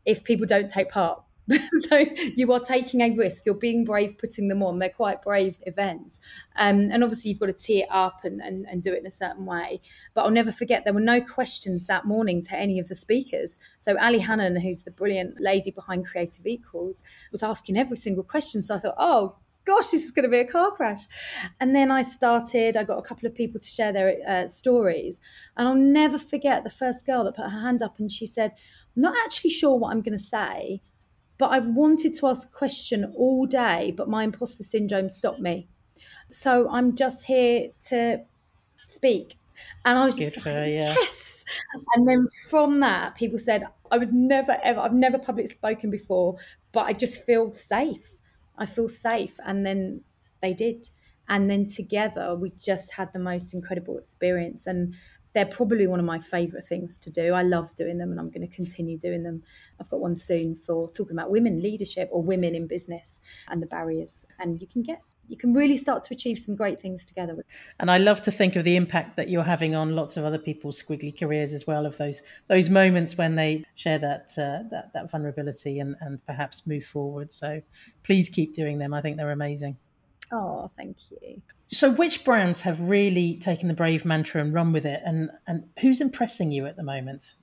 if 0.06 0.24
people 0.24 0.46
don't 0.46 0.68
take 0.68 0.90
part 0.90 1.22
so 1.72 2.04
you 2.36 2.52
are 2.52 2.60
taking 2.60 3.00
a 3.00 3.10
risk. 3.10 3.44
You're 3.46 3.54
being 3.54 3.84
brave 3.84 4.18
putting 4.18 4.48
them 4.48 4.62
on. 4.62 4.78
They're 4.78 4.88
quite 4.88 5.22
brave 5.22 5.58
events. 5.66 6.20
Um, 6.56 6.88
and 6.90 7.02
obviously, 7.02 7.30
you've 7.30 7.40
got 7.40 7.46
to 7.46 7.52
tee 7.52 7.80
it 7.80 7.88
up 7.90 8.24
and, 8.24 8.40
and, 8.40 8.66
and 8.66 8.82
do 8.82 8.92
it 8.92 9.00
in 9.00 9.06
a 9.06 9.10
certain 9.10 9.46
way. 9.46 9.80
But 10.14 10.22
I'll 10.22 10.30
never 10.30 10.52
forget, 10.52 10.84
there 10.84 10.94
were 10.94 11.00
no 11.00 11.20
questions 11.20 11.86
that 11.86 12.04
morning 12.04 12.42
to 12.42 12.56
any 12.56 12.78
of 12.78 12.88
the 12.88 12.94
speakers. 12.94 13.60
So 13.78 13.98
Ali 13.98 14.18
Hanan, 14.18 14.60
who's 14.60 14.84
the 14.84 14.90
brilliant 14.90 15.40
lady 15.40 15.70
behind 15.70 16.06
Creative 16.06 16.46
Equals, 16.46 17.02
was 17.32 17.42
asking 17.42 17.76
every 17.76 17.96
single 17.96 18.24
question. 18.24 18.62
So 18.62 18.76
I 18.76 18.78
thought, 18.78 18.94
oh, 18.98 19.36
gosh, 19.64 19.88
this 19.88 20.04
is 20.04 20.10
going 20.10 20.24
to 20.24 20.28
be 20.28 20.38
a 20.38 20.44
car 20.44 20.70
crash. 20.70 21.02
And 21.60 21.74
then 21.74 21.90
I 21.90 22.02
started, 22.02 22.76
I 22.76 22.84
got 22.84 22.98
a 22.98 23.02
couple 23.02 23.26
of 23.26 23.34
people 23.34 23.60
to 23.60 23.68
share 23.68 23.92
their 23.92 24.16
uh, 24.26 24.46
stories. 24.46 25.20
And 25.56 25.68
I'll 25.68 25.74
never 25.74 26.18
forget 26.18 26.64
the 26.64 26.70
first 26.70 27.06
girl 27.06 27.24
that 27.24 27.36
put 27.36 27.44
her 27.50 27.60
hand 27.60 27.82
up 27.82 27.98
and 27.98 28.10
she 28.10 28.26
said, 28.26 28.52
I'm 28.96 29.02
not 29.02 29.14
actually 29.24 29.50
sure 29.50 29.76
what 29.76 29.92
I'm 29.92 30.02
going 30.02 30.18
to 30.18 30.24
say, 30.24 30.82
but 31.40 31.52
I've 31.52 31.68
wanted 31.68 32.12
to 32.18 32.26
ask 32.26 32.46
a 32.46 32.52
question 32.52 33.14
all 33.16 33.46
day, 33.46 33.94
but 33.96 34.10
my 34.10 34.24
imposter 34.24 34.62
syndrome 34.62 35.08
stopped 35.08 35.40
me. 35.40 35.68
So 36.30 36.68
I'm 36.68 36.94
just 36.94 37.24
here 37.24 37.70
to 37.86 38.20
speak. 38.84 39.36
And 39.86 39.98
I 39.98 40.04
was 40.04 40.16
Good 40.16 40.34
just 40.34 40.36
like, 40.36 40.54
her, 40.54 40.66
yeah. 40.66 40.94
yes. 40.98 41.46
And 41.94 42.06
then 42.06 42.26
from 42.50 42.80
that, 42.80 43.14
people 43.14 43.38
said, 43.38 43.64
I 43.90 43.96
was 43.96 44.12
never, 44.12 44.58
ever, 44.62 44.80
I've 44.80 44.92
never 44.92 45.18
publicly 45.18 45.50
spoken 45.50 45.90
before, 45.90 46.36
but 46.72 46.82
I 46.82 46.92
just 46.92 47.24
feel 47.24 47.52
safe. 47.52 48.18
I 48.58 48.66
feel 48.66 48.88
safe. 48.88 49.38
And 49.44 49.64
then 49.64 50.02
they 50.42 50.52
did. 50.52 50.90
And 51.26 51.50
then 51.50 51.64
together, 51.64 52.34
we 52.34 52.50
just 52.50 52.92
had 52.92 53.14
the 53.14 53.18
most 53.18 53.54
incredible 53.54 53.96
experience. 53.96 54.66
And 54.66 54.94
they're 55.32 55.46
probably 55.46 55.86
one 55.86 56.00
of 56.00 56.06
my 56.06 56.18
favorite 56.18 56.64
things 56.66 56.98
to 56.98 57.10
do. 57.10 57.32
I 57.32 57.42
love 57.42 57.74
doing 57.74 57.98
them 57.98 58.10
and 58.10 58.18
I'm 58.18 58.30
going 58.30 58.46
to 58.46 58.54
continue 58.54 58.98
doing 58.98 59.22
them. 59.22 59.42
I've 59.80 59.88
got 59.88 60.00
one 60.00 60.16
soon 60.16 60.54
for 60.54 60.90
talking 60.90 61.16
about 61.16 61.30
women 61.30 61.62
leadership 61.62 62.08
or 62.12 62.22
women 62.22 62.54
in 62.54 62.66
business 62.66 63.20
and 63.48 63.62
the 63.62 63.66
barriers. 63.66 64.26
And 64.38 64.60
you 64.60 64.66
can 64.66 64.82
get 64.82 65.00
you 65.30 65.36
can 65.36 65.52
really 65.54 65.76
start 65.76 66.02
to 66.02 66.12
achieve 66.12 66.38
some 66.38 66.56
great 66.56 66.80
things 66.80 67.06
together. 67.06 67.36
And 67.78 67.88
I 67.88 67.98
love 67.98 68.20
to 68.22 68.32
think 68.32 68.56
of 68.56 68.64
the 68.64 68.74
impact 68.74 69.16
that 69.16 69.28
you're 69.28 69.44
having 69.44 69.76
on 69.76 69.94
lots 69.94 70.16
of 70.16 70.24
other 70.24 70.38
people's 70.38 70.82
squiggly 70.82 71.16
careers 71.16 71.54
as 71.54 71.68
well. 71.68 71.86
Of 71.86 71.96
those 71.98 72.20
those 72.48 72.68
moments 72.68 73.16
when 73.16 73.36
they 73.36 73.64
share 73.76 74.00
that 74.00 74.32
uh, 74.36 74.68
that 74.70 74.90
that 74.92 75.08
vulnerability 75.08 75.78
and 75.78 75.94
and 76.00 76.24
perhaps 76.26 76.66
move 76.66 76.82
forward. 76.84 77.32
So 77.32 77.62
please 78.02 78.28
keep 78.28 78.54
doing 78.54 78.78
them. 78.78 78.92
I 78.92 79.00
think 79.00 79.16
they're 79.16 79.30
amazing. 79.30 79.76
Oh, 80.32 80.70
thank 80.76 80.96
you. 81.10 81.42
So, 81.72 81.90
which 81.90 82.24
brands 82.24 82.62
have 82.62 82.80
really 82.80 83.34
taken 83.38 83.68
the 83.68 83.74
Brave 83.74 84.04
mantra 84.04 84.40
and 84.40 84.52
run 84.52 84.72
with 84.72 84.86
it, 84.86 85.02
and 85.04 85.30
and 85.46 85.64
who's 85.80 86.00
impressing 86.00 86.52
you 86.52 86.66
at 86.66 86.76
the 86.76 86.82
moment? 86.82 87.34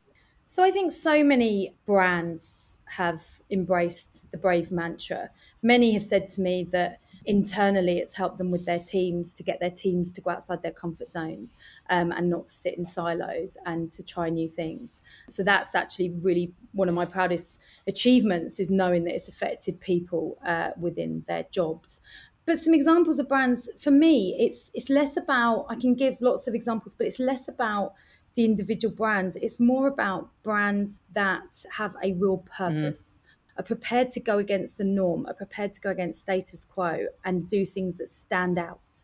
So 0.49 0.63
I 0.63 0.71
think 0.71 0.93
so 0.93 1.25
many 1.25 1.75
brands 1.85 2.77
have 2.85 3.21
embraced 3.51 4.31
the 4.31 4.37
Brave 4.37 4.71
mantra. 4.71 5.29
Many 5.61 5.91
have 5.91 6.05
said 6.05 6.29
to 6.29 6.41
me 6.41 6.63
that 6.71 7.01
internally 7.25 7.97
it's 7.97 8.15
helped 8.15 8.37
them 8.37 8.49
with 8.49 8.65
their 8.65 8.79
teams 8.79 9.33
to 9.33 9.43
get 9.43 9.59
their 9.59 9.69
teams 9.69 10.13
to 10.13 10.21
go 10.21 10.29
outside 10.29 10.61
their 10.63 10.71
comfort 10.71 11.09
zones 11.09 11.57
um, 11.89 12.13
and 12.13 12.29
not 12.29 12.47
to 12.47 12.53
sit 12.53 12.77
in 12.77 12.85
silos 12.85 13.57
and 13.65 13.91
to 13.91 14.05
try 14.05 14.29
new 14.29 14.47
things. 14.47 15.01
So 15.27 15.43
that's 15.43 15.75
actually 15.75 16.11
really 16.23 16.53
one 16.71 16.87
of 16.87 16.95
my 16.95 17.03
proudest 17.03 17.59
achievements 17.85 18.57
is 18.57 18.71
knowing 18.71 19.03
that 19.03 19.15
it's 19.15 19.27
affected 19.27 19.81
people 19.81 20.37
uh, 20.45 20.69
within 20.79 21.25
their 21.27 21.43
jobs 21.51 21.99
but 22.47 22.57
some 22.57 22.73
examples 22.73 23.19
of 23.19 23.27
brands 23.27 23.69
for 23.79 23.91
me 23.91 24.35
it's 24.39 24.71
it's 24.73 24.89
less 24.89 25.15
about 25.15 25.67
i 25.69 25.75
can 25.75 25.93
give 25.93 26.17
lots 26.21 26.47
of 26.47 26.55
examples 26.55 26.95
but 26.95 27.05
it's 27.05 27.19
less 27.19 27.47
about 27.47 27.93
the 28.37 28.45
individual 28.45 28.93
brand. 28.93 29.35
It's 29.41 29.59
more 29.59 29.87
about 29.87 30.29
brands 30.43 31.01
that 31.13 31.65
have 31.75 31.95
a 32.03 32.13
real 32.13 32.37
purpose, 32.37 33.21
mm. 33.25 33.59
are 33.59 33.63
prepared 33.63 34.11
to 34.11 34.19
go 34.19 34.37
against 34.37 34.77
the 34.77 34.83
norm, 34.83 35.25
are 35.25 35.33
prepared 35.33 35.73
to 35.73 35.81
go 35.81 35.89
against 35.89 36.21
status 36.21 36.63
quo 36.63 37.07
and 37.25 37.49
do 37.49 37.65
things 37.65 37.97
that 37.97 38.07
stand 38.07 38.59
out. 38.59 39.01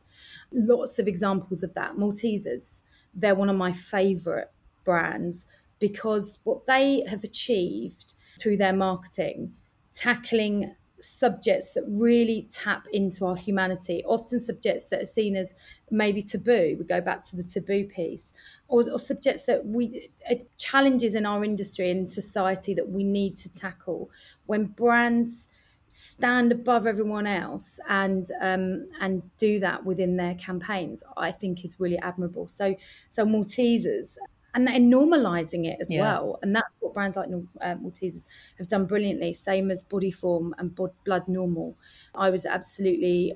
Lots 0.52 1.00
of 1.00 1.08
examples 1.08 1.64
of 1.64 1.74
that. 1.74 1.96
Maltesers, 1.96 2.84
they're 3.12 3.34
one 3.34 3.50
of 3.50 3.56
my 3.56 3.72
favorite 3.72 4.52
brands 4.86 5.48
because 5.80 6.38
what 6.44 6.68
they 6.68 7.04
have 7.10 7.24
achieved 7.24 8.14
through 8.40 8.58
their 8.58 8.74
marketing, 8.74 9.54
tackling 9.92 10.76
subjects 11.04 11.74
that 11.74 11.84
really 11.88 12.48
tap 12.50 12.88
into 12.94 13.26
our 13.26 13.36
humanity, 13.36 14.04
often 14.06 14.40
subjects 14.40 14.88
that 14.88 15.02
are 15.02 15.06
seen 15.06 15.36
as 15.36 15.54
maybe 15.92 16.22
taboo. 16.22 16.76
We 16.80 16.86
go 16.86 17.02
back 17.02 17.24
to 17.26 17.36
the 17.36 17.44
taboo 17.44 17.86
piece, 17.86 18.34
or, 18.68 18.90
or 18.90 19.00
subjects 19.00 19.46
that 19.46 19.66
we 19.66 20.10
uh, 20.30 20.36
challenges 20.58 21.16
in 21.16 21.26
our 21.26 21.44
industry 21.44 21.92
and 21.92 22.10
society 22.10 22.74
that 22.74 22.90
we 22.90 23.04
need 23.04 23.36
to 23.38 23.54
tackle. 23.54 24.10
When 24.46 24.66
brands 24.66 25.50
stand 25.88 26.52
above 26.52 26.88
everyone 26.88 27.28
else 27.28 27.80
and 27.88 28.26
um, 28.42 28.88
and 29.00 29.22
do 29.38 29.60
that 29.60 29.86
within 29.86 30.18
their 30.18 30.36
campaigns, 30.36 31.04
I 31.18 31.32
think 31.32 31.64
is 31.64 31.80
really 31.80 32.00
admirable. 32.00 32.48
So 32.48 32.76
so 33.10 33.26
Maltesers 33.26 34.18
and 34.54 34.68
normalizing 34.94 35.66
it 35.66 35.78
as 35.80 35.90
yeah. 35.92 36.02
well. 36.02 36.40
And 36.42 36.56
that's 36.56 36.76
what 36.80 36.94
brands 36.94 37.16
like 37.16 37.30
uh, 37.62 37.76
Maltesers 37.76 38.28
have 38.58 38.68
done 38.68 38.86
brilliantly. 38.86 39.34
Same 39.34 39.72
as 39.72 39.84
Bodyform 39.84 40.52
and 40.58 40.76
Blood 40.76 41.28
Normal. 41.28 41.78
I 42.14 42.30
was 42.30 42.46
absolutely 42.46 43.34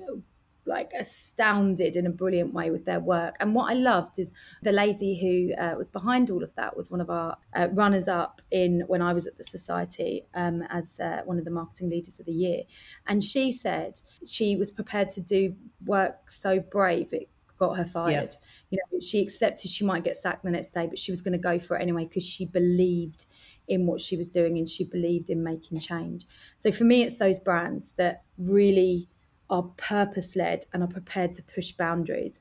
like 0.68 0.92
astounded 0.92 1.96
in 1.96 2.06
a 2.06 2.10
brilliant 2.10 2.52
way 2.52 2.70
with 2.70 2.84
their 2.84 3.00
work. 3.00 3.36
And 3.40 3.54
what 3.54 3.70
I 3.70 3.74
loved 3.74 4.18
is 4.18 4.32
the 4.62 4.70
lady 4.70 5.18
who 5.18 5.60
uh, 5.60 5.74
was 5.76 5.88
behind 5.88 6.30
all 6.30 6.44
of 6.44 6.54
that 6.54 6.76
was 6.76 6.90
one 6.90 7.00
of 7.00 7.10
our 7.10 7.38
uh, 7.54 7.68
runners 7.72 8.06
up 8.06 8.42
in 8.50 8.84
when 8.86 9.02
I 9.02 9.12
was 9.12 9.26
at 9.26 9.38
the 9.38 9.44
society 9.44 10.26
um, 10.34 10.62
as 10.68 11.00
uh, 11.00 11.22
one 11.24 11.38
of 11.38 11.44
the 11.44 11.50
marketing 11.50 11.90
leaders 11.90 12.20
of 12.20 12.26
the 12.26 12.32
year. 12.32 12.62
And 13.06 13.22
she 13.22 13.50
said 13.50 14.00
she 14.24 14.54
was 14.56 14.70
prepared 14.70 15.10
to 15.10 15.22
do 15.22 15.56
work 15.84 16.30
so 16.30 16.60
brave 16.60 17.12
it 17.12 17.30
got 17.58 17.76
her 17.76 17.84
fired. 17.84 18.36
Yeah. 18.40 18.48
You 18.70 18.78
know, 18.78 19.00
she 19.00 19.20
accepted 19.20 19.70
she 19.70 19.84
might 19.84 20.04
get 20.04 20.16
sacked 20.16 20.44
the 20.44 20.50
next 20.50 20.72
day, 20.72 20.86
but 20.86 20.98
she 20.98 21.12
was 21.12 21.22
going 21.22 21.32
to 21.32 21.38
go 21.38 21.58
for 21.58 21.76
it 21.76 21.82
anyway 21.82 22.04
because 22.04 22.26
she 22.26 22.46
believed 22.46 23.26
in 23.66 23.86
what 23.86 24.00
she 24.00 24.16
was 24.16 24.30
doing 24.30 24.58
and 24.58 24.68
she 24.68 24.84
believed 24.84 25.30
in 25.30 25.42
making 25.42 25.80
change. 25.80 26.24
So 26.56 26.70
for 26.72 26.84
me, 26.84 27.02
it's 27.02 27.18
those 27.18 27.38
brands 27.38 27.92
that 27.92 28.24
really 28.36 29.08
are 29.50 29.62
purpose 29.76 30.36
led 30.36 30.64
and 30.72 30.82
are 30.82 30.88
prepared 30.88 31.32
to 31.34 31.42
push 31.42 31.72
boundaries 31.72 32.40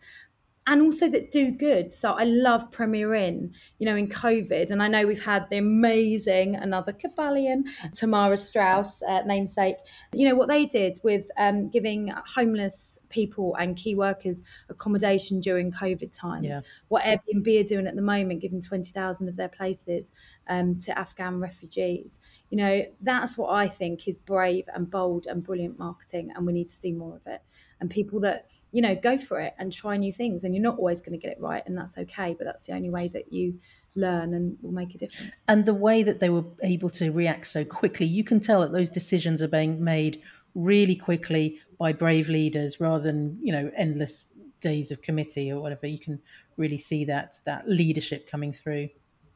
and 0.68 0.82
also 0.82 1.10
that 1.10 1.32
do 1.32 1.50
good. 1.50 1.94
So 1.94 2.12
I 2.12 2.26
love 2.26 2.72
Premier 2.72 3.14
Inn, 3.14 3.54
you 3.80 3.86
know, 3.86 3.96
in 3.96 4.10
COVID. 4.10 4.70
And 4.70 4.84
I 4.84 4.90
know 4.90 5.08
we've 5.08 5.24
had 5.24 5.50
the 5.50 5.58
amazing, 5.58 6.56
another 6.56 6.92
Cabalian, 6.92 7.64
Tamara 7.94 8.36
Strauss, 8.36 9.02
uh, 9.02 9.22
namesake, 9.26 9.78
you 10.14 10.28
know, 10.28 10.36
what 10.36 10.50
they 10.50 10.66
did 10.66 11.00
with 11.06 11.26
um, 11.38 11.70
giving 11.70 12.12
homeless 12.36 13.00
people 13.10 13.56
and 13.56 13.78
key 13.78 13.96
workers 13.96 14.44
accommodation 14.68 15.40
during 15.40 15.72
COVID 15.72 16.12
times. 16.12 16.44
Yeah. 16.44 16.60
What 16.90 17.04
Airbnb 17.04 17.62
are 17.62 17.68
doing 17.68 17.88
at 17.88 17.96
the 17.96 18.02
moment, 18.02 18.42
giving 18.42 18.60
20,000 18.60 19.30
of 19.30 19.38
their 19.38 19.48
places 19.48 20.12
um, 20.50 20.76
to 20.80 21.00
Afghan 21.00 21.40
refugees. 21.40 22.20
You 22.50 22.58
know, 22.58 22.86
that's 23.02 23.38
what 23.38 23.52
I 23.52 23.70
think 23.70 24.06
is 24.06 24.18
brave 24.18 24.66
and 24.74 24.92
bold 24.92 25.28
and 25.28 25.44
brilliant 25.44 25.80
marketing. 25.80 26.34
And 26.36 26.46
we 26.46 26.52
need 26.52 26.68
to 26.68 26.76
see 26.76 26.92
more 26.92 27.16
of 27.16 27.26
it. 27.26 27.42
And 27.80 27.90
people 27.90 28.20
that, 28.22 28.50
you 28.72 28.82
know, 28.82 28.96
go 28.96 29.18
for 29.18 29.40
it 29.40 29.54
and 29.58 29.72
try 29.72 29.98
new 29.98 30.12
things. 30.12 30.44
And 30.44 30.56
you're 30.56 30.64
not 30.64 30.78
always 30.78 31.02
going 31.02 31.18
to 31.18 31.18
get 31.18 31.32
it 31.32 31.42
right, 31.42 31.64
and 31.66 31.78
that's 31.78 31.98
okay. 31.98 32.36
But 32.38 32.46
that's 32.46 32.66
the 32.66 32.74
only 32.74 32.90
way 32.90 33.08
that 33.10 33.32
you 33.32 33.60
learn 33.96 34.34
and 34.34 34.58
will 34.62 34.72
make 34.72 34.94
a 34.94 34.98
difference. 34.98 35.44
And 35.48 35.66
the 35.66 35.74
way 35.74 36.04
that 36.04 36.20
they 36.20 36.30
were 36.30 36.46
able 36.62 36.90
to 36.92 37.12
react 37.12 37.48
so 37.48 37.66
quickly, 37.66 38.06
you 38.06 38.24
can 38.24 38.40
tell 38.40 38.62
that 38.62 38.72
those 38.72 38.90
decisions 38.90 39.42
are 39.42 39.48
being 39.48 39.84
made 39.84 40.22
really 40.56 40.96
quickly 40.96 41.60
by 41.78 41.94
brave 41.94 42.30
leaders 42.30 42.80
rather 42.80 43.04
than, 43.04 43.40
you 43.42 43.52
know, 43.52 43.72
endless 43.76 44.34
days 44.60 44.92
of 44.92 45.02
committee 45.02 45.52
or 45.52 45.62
whatever. 45.62 45.88
You 45.88 46.00
can 46.00 46.20
really 46.58 46.78
see 46.78 47.06
that 47.06 47.40
that 47.46 47.68
leadership 47.70 48.30
coming 48.30 48.54
through. 48.54 48.90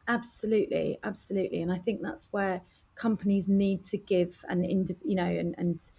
Absolutely, 0.07 0.99
absolutely. 1.03 1.61
And 1.61 1.71
I 1.71 1.77
think 1.77 2.01
that's 2.01 2.31
where 2.31 2.61
companies 2.95 3.49
need 3.49 3.83
to 3.83 3.97
give 3.97 4.43
and 4.49 4.65
you 5.03 5.15
know 5.15 5.25
and, 5.25 5.55
and 5.57 5.91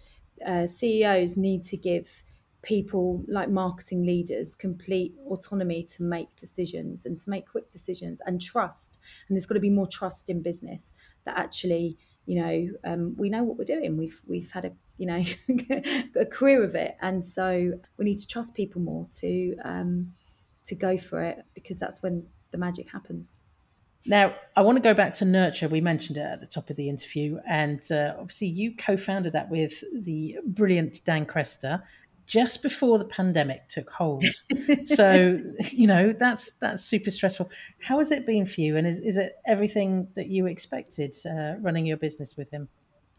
uh, 0.45 0.67
CEOs 0.67 1.35
need 1.37 1.63
to 1.63 1.77
give 1.77 2.23
people 2.63 3.23
like 3.27 3.49
marketing 3.49 4.05
leaders 4.05 4.55
complete 4.55 5.13
autonomy 5.27 5.83
to 5.83 6.01
make 6.01 6.33
decisions 6.37 7.05
and 7.05 7.19
to 7.19 7.29
make 7.29 7.47
quick 7.47 7.69
decisions 7.69 8.21
and 8.25 8.41
trust. 8.41 8.99
And 9.27 9.35
there's 9.35 9.45
got 9.45 9.55
to 9.55 9.59
be 9.59 9.69
more 9.69 9.87
trust 9.87 10.29
in 10.29 10.41
business 10.41 10.93
that 11.25 11.37
actually 11.37 11.97
you 12.25 12.41
know 12.41 12.69
um, 12.85 13.15
we 13.17 13.29
know 13.29 13.43
what 13.43 13.57
we're 13.57 13.65
doing. 13.65 13.97
We've 13.97 14.19
we've 14.25 14.51
had 14.51 14.65
a 14.65 14.71
you 14.97 15.05
know 15.05 15.23
a 16.19 16.25
career 16.25 16.63
of 16.63 16.73
it. 16.73 16.95
And 17.01 17.23
so 17.23 17.73
we 17.97 18.05
need 18.05 18.17
to 18.17 18.27
trust 18.27 18.55
people 18.55 18.81
more 18.81 19.07
to 19.19 19.55
um, 19.63 20.13
to 20.65 20.75
go 20.75 20.97
for 20.97 21.21
it 21.21 21.43
because 21.53 21.77
that's 21.77 22.01
when 22.01 22.25
the 22.51 22.57
magic 22.57 22.89
happens. 22.89 23.39
Now, 24.05 24.35
I 24.55 24.61
want 24.61 24.75
to 24.75 24.81
go 24.81 24.93
back 24.93 25.13
to 25.15 25.25
Nurture. 25.25 25.69
We 25.69 25.79
mentioned 25.79 26.17
it 26.17 26.21
at 26.21 26.41
the 26.41 26.47
top 26.47 26.69
of 26.69 26.75
the 26.75 26.89
interview. 26.89 27.39
And 27.47 27.81
uh, 27.89 28.15
obviously, 28.19 28.47
you 28.47 28.75
co 28.75 28.97
founded 28.97 29.33
that 29.33 29.49
with 29.49 29.81
the 29.93 30.37
brilliant 30.45 31.05
Dan 31.05 31.25
Crester 31.25 31.81
just 32.25 32.61
before 32.61 32.97
the 32.97 33.05
pandemic 33.05 33.67
took 33.67 33.89
hold. 33.89 34.25
so, 34.85 35.39
you 35.71 35.87
know, 35.87 36.13
that's 36.17 36.51
that's 36.57 36.83
super 36.83 37.09
stressful. 37.09 37.49
How 37.79 37.99
has 37.99 38.11
it 38.11 38.25
been 38.25 38.45
for 38.45 38.61
you? 38.61 38.77
And 38.77 38.87
is, 38.87 38.99
is 38.99 39.17
it 39.17 39.35
everything 39.45 40.07
that 40.15 40.27
you 40.27 40.47
expected 40.47 41.15
uh, 41.25 41.55
running 41.59 41.85
your 41.85 41.97
business 41.97 42.37
with 42.37 42.49
him? 42.51 42.69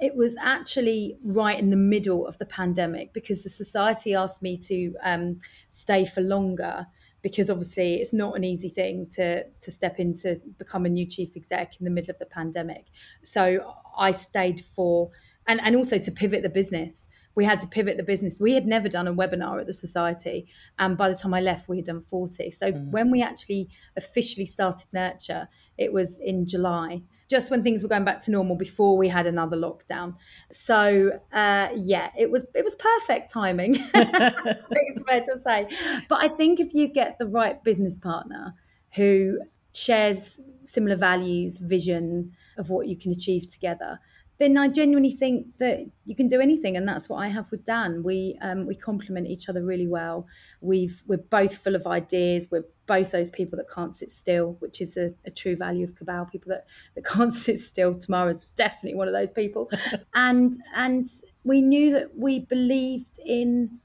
It 0.00 0.16
was 0.16 0.36
actually 0.40 1.16
right 1.22 1.58
in 1.58 1.70
the 1.70 1.76
middle 1.76 2.26
of 2.26 2.38
the 2.38 2.46
pandemic 2.46 3.12
because 3.12 3.44
the 3.44 3.50
society 3.50 4.14
asked 4.14 4.42
me 4.42 4.56
to 4.58 4.94
um, 5.02 5.40
stay 5.70 6.04
for 6.04 6.20
longer 6.20 6.86
because 7.22 7.48
obviously 7.48 7.94
it's 7.94 8.12
not 8.12 8.36
an 8.36 8.44
easy 8.44 8.68
thing 8.68 9.06
to 9.12 9.44
to 9.44 9.70
step 9.70 9.98
into 9.98 10.40
become 10.58 10.84
a 10.84 10.88
new 10.88 11.06
chief 11.06 11.36
exec 11.36 11.80
in 11.80 11.84
the 11.84 11.90
middle 11.90 12.10
of 12.10 12.18
the 12.18 12.26
pandemic. 12.26 12.86
So 13.22 13.74
I 13.96 14.10
stayed 14.10 14.60
for 14.60 15.10
and 15.46 15.60
and 15.62 15.74
also 15.74 15.98
to 15.98 16.12
pivot 16.12 16.42
the 16.42 16.48
business 16.48 17.08
we 17.34 17.44
had 17.44 17.60
to 17.60 17.66
pivot 17.66 17.96
the 17.96 18.02
business. 18.02 18.38
We 18.40 18.54
had 18.54 18.66
never 18.66 18.88
done 18.88 19.08
a 19.08 19.14
webinar 19.14 19.60
at 19.60 19.66
the 19.66 19.72
society. 19.72 20.46
And 20.78 20.96
by 20.96 21.08
the 21.08 21.14
time 21.14 21.34
I 21.34 21.40
left, 21.40 21.68
we 21.68 21.76
had 21.76 21.86
done 21.86 22.02
40. 22.02 22.50
So 22.50 22.72
mm. 22.72 22.90
when 22.90 23.10
we 23.10 23.22
actually 23.22 23.68
officially 23.96 24.46
started 24.46 24.86
Nurture, 24.92 25.48
it 25.76 25.92
was 25.92 26.18
in 26.18 26.46
July, 26.46 27.02
just 27.28 27.50
when 27.50 27.62
things 27.62 27.82
were 27.82 27.88
going 27.88 28.04
back 28.04 28.22
to 28.24 28.30
normal 28.30 28.56
before 28.56 28.96
we 28.96 29.08
had 29.08 29.26
another 29.26 29.56
lockdown. 29.56 30.14
So 30.50 31.18
uh, 31.32 31.68
yeah, 31.74 32.10
it 32.16 32.30
was 32.30 32.46
it 32.54 32.62
was 32.62 32.76
perfect 32.76 33.32
timing. 33.32 33.76
it's 33.94 35.02
fair 35.02 35.22
to 35.22 35.36
say. 35.36 35.68
But 36.08 36.22
I 36.22 36.28
think 36.28 36.60
if 36.60 36.74
you 36.74 36.86
get 36.86 37.18
the 37.18 37.26
right 37.26 37.62
business 37.64 37.98
partner 37.98 38.54
who 38.94 39.40
shares 39.72 40.38
similar 40.62 40.96
values, 40.96 41.58
vision 41.58 42.32
of 42.56 42.70
what 42.70 42.86
you 42.86 42.96
can 42.96 43.10
achieve 43.10 43.50
together, 43.50 43.98
then 44.38 44.56
I 44.56 44.68
genuinely 44.68 45.12
think 45.12 45.58
that 45.58 45.86
you 46.04 46.16
can 46.16 46.26
do 46.26 46.40
anything, 46.40 46.76
and 46.76 46.88
that's 46.88 47.08
what 47.08 47.18
I 47.18 47.28
have 47.28 47.50
with 47.50 47.64
Dan. 47.64 48.02
We 48.02 48.36
um, 48.42 48.66
we 48.66 48.74
complement 48.74 49.28
each 49.28 49.48
other 49.48 49.64
really 49.64 49.86
well. 49.86 50.26
We've 50.60 51.02
we're 51.06 51.18
both 51.18 51.56
full 51.56 51.76
of 51.76 51.86
ideas. 51.86 52.48
We're 52.50 52.64
both 52.86 53.12
those 53.12 53.30
people 53.30 53.56
that 53.58 53.70
can't 53.72 53.92
sit 53.92 54.10
still, 54.10 54.56
which 54.58 54.80
is 54.80 54.96
a, 54.96 55.14
a 55.24 55.30
true 55.30 55.56
value 55.56 55.84
of 55.84 55.94
Cabal. 55.94 56.26
People 56.26 56.50
that, 56.50 56.66
that 56.94 57.04
can't 57.12 57.32
sit 57.32 57.58
still. 57.58 57.94
Tamara's 57.94 58.44
definitely 58.56 58.96
one 58.96 59.06
of 59.06 59.14
those 59.14 59.30
people, 59.30 59.70
and 60.14 60.56
and 60.74 61.06
we 61.44 61.60
knew 61.60 61.92
that 61.92 62.16
we 62.16 62.40
believed 62.40 63.20
in 63.24 63.78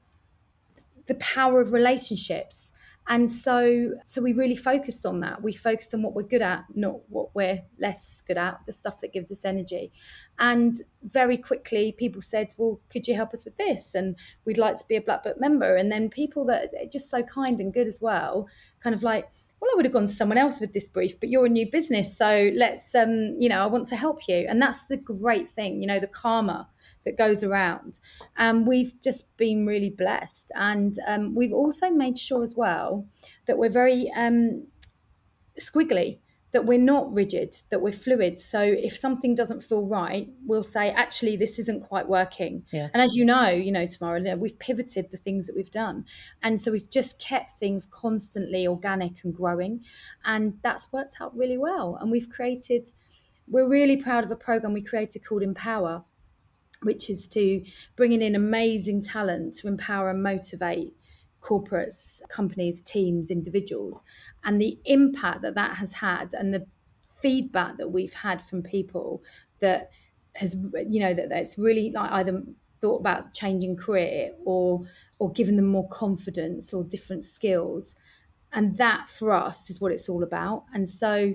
the 1.06 1.16
power 1.16 1.60
of 1.60 1.74
relationships 1.74 2.72
and 3.10 3.30
so 3.30 3.92
so 4.06 4.22
we 4.22 4.32
really 4.32 4.56
focused 4.56 5.06
on 5.06 5.20
that 5.20 5.42
we 5.42 5.52
focused 5.52 5.94
on 5.94 6.04
what 6.04 6.14
we're 6.14 6.22
good 6.22 6.42
at 6.42 6.64
not 6.76 6.98
what 7.10 7.34
we're 7.36 7.62
less 7.80 8.22
good 8.28 8.38
at 8.38 8.60
the 8.66 8.72
stuff 8.72 9.00
that 9.00 9.12
gives 9.12 9.32
us 9.32 9.44
energy 9.44 9.92
and 10.38 10.76
very 11.04 11.38
quickly 11.38 11.92
people 11.92 12.22
said 12.22 12.54
well 12.58 12.80
could 12.90 13.08
you 13.08 13.16
help 13.16 13.34
us 13.34 13.44
with 13.44 13.58
this 13.58 13.96
and 13.96 14.16
we'd 14.46 14.58
like 14.58 14.76
to 14.76 14.88
be 14.88 14.96
a 14.96 15.02
black 15.02 15.24
book 15.24 15.40
member 15.40 15.76
and 15.76 15.92
then 15.92 16.08
people 16.08 16.46
that 16.46 16.70
are 16.80 16.88
just 16.90 17.10
so 17.10 17.24
kind 17.24 17.60
and 17.60 17.74
good 17.74 17.88
as 17.88 18.00
well 18.00 18.48
kind 18.82 18.96
of 18.96 19.04
like 19.04 19.28
well, 19.62 19.72
I 19.74 19.76
would 19.76 19.86
have 19.86 19.94
gone 19.94 20.08
to 20.08 20.14
someone 20.14 20.38
else 20.38 20.62
with 20.62 20.74
this 20.74 20.88
brief, 20.88 21.20
but 21.20 21.28
you're 21.28 21.46
a 21.46 21.50
new 21.50 21.70
business. 21.70 22.18
So 22.18 22.50
let's, 22.56 22.96
um, 22.96 23.36
you 23.38 23.50
know, 23.50 23.62
I 23.62 23.66
want 23.66 23.88
to 23.88 23.98
help 23.98 24.28
you. 24.28 24.46
And 24.48 24.62
that's 24.62 24.88
the 24.88 24.96
great 24.96 25.50
thing, 25.50 25.82
you 25.82 25.88
know, 25.88 26.00
the 26.00 26.08
karma 26.08 26.70
that 27.06 27.18
goes 27.18 27.44
around. 27.44 28.00
And 28.38 28.68
we've 28.68 28.94
just 29.02 29.36
been 29.38 29.66
really 29.66 29.90
blessed. 29.90 30.52
And 30.56 30.96
um, 31.08 31.36
we've 31.36 31.54
also 31.54 31.90
made 31.90 32.18
sure 32.18 32.44
as 32.44 32.56
well 32.56 33.08
that 33.48 33.58
we're 33.58 33.70
very 33.70 34.12
um, 34.16 34.68
squiggly 35.60 36.20
that 36.52 36.66
we're 36.66 36.80
not 36.80 37.14
rigid, 37.14 37.56
that 37.70 37.82
we're 37.82 37.92
fluid. 37.92 38.40
So 38.40 38.62
if 38.62 38.98
something 38.98 39.36
doesn't 39.36 39.62
feel 39.62 39.86
right, 39.86 40.30
we'll 40.46 40.64
say, 40.64 40.90
actually, 40.90 41.36
this 41.36 41.60
isn't 41.60 41.84
quite 41.84 42.10
working. 42.10 42.64
Yeah. 42.74 42.90
And 42.94 43.04
as 43.04 43.16
you 43.16 43.24
know, 43.24 43.50
you 43.50 43.72
know, 43.72 43.86
Tamara, 43.86 44.36
we've 44.36 44.58
pivoted 44.58 45.12
the 45.12 45.18
things 45.18 45.46
that 45.46 45.56
we've 45.56 45.70
done. 45.70 46.06
And 46.42 46.60
so 46.60 46.72
we've 46.72 46.90
just 46.90 47.22
kept 47.22 47.60
things 47.60 47.86
constantly 47.86 48.68
organic 48.68 49.24
and 49.24 49.34
growing. 49.34 49.82
And 50.26 50.58
that's 50.64 50.92
worked 50.92 51.18
out 51.22 51.38
really 51.38 51.58
well. 51.58 51.98
And 52.02 52.10
we've 52.10 52.30
created, 52.30 52.90
we're 53.48 53.70
really 53.70 53.98
proud 53.98 54.24
of 54.24 54.32
a 54.32 54.36
program 54.36 54.74
we 54.74 54.82
created 54.82 55.24
called 55.24 55.44
Empower, 55.44 56.04
which 56.84 57.10
is 57.10 57.28
to 57.30 57.64
bringing 57.96 58.22
in 58.22 58.36
amazing 58.36 59.02
talent 59.02 59.56
to 59.58 59.68
empower 59.68 60.10
and 60.10 60.24
motivate 60.24 60.94
corporates, 61.42 62.22
companies, 62.30 62.82
teams, 62.82 63.32
individuals, 63.32 64.04
and 64.44 64.62
the 64.62 64.80
impact 64.86 65.42
that 65.42 65.56
that 65.56 65.78
has 65.78 65.94
had, 65.94 66.34
and 66.34 66.54
the 66.54 66.66
feedback 67.22 67.78
that 67.78 67.92
we've 67.92 68.14
had 68.14 68.42
from 68.42 68.64
people 68.64 69.24
that 69.60 69.90
has, 70.36 70.56
you 70.88 71.00
know, 71.00 71.14
that 71.14 71.30
that's 71.30 71.58
really 71.58 71.92
like 71.92 72.12
either 72.12 72.44
thought 72.82 73.00
about 73.00 73.34
changing 73.34 73.76
career 73.76 74.32
or 74.46 74.86
or 75.20 75.32
giving 75.32 75.58
them 75.58 75.68
more 75.68 75.88
confidence 75.90 76.74
or 76.74 76.84
different 76.84 77.24
skills, 77.24 77.96
and 78.54 78.76
that 78.76 79.10
for 79.10 79.34
us 79.34 79.70
is 79.70 79.82
what 79.82 79.92
it's 79.92 80.08
all 80.08 80.24
about. 80.24 80.64
And 80.74 80.88
so, 80.88 81.34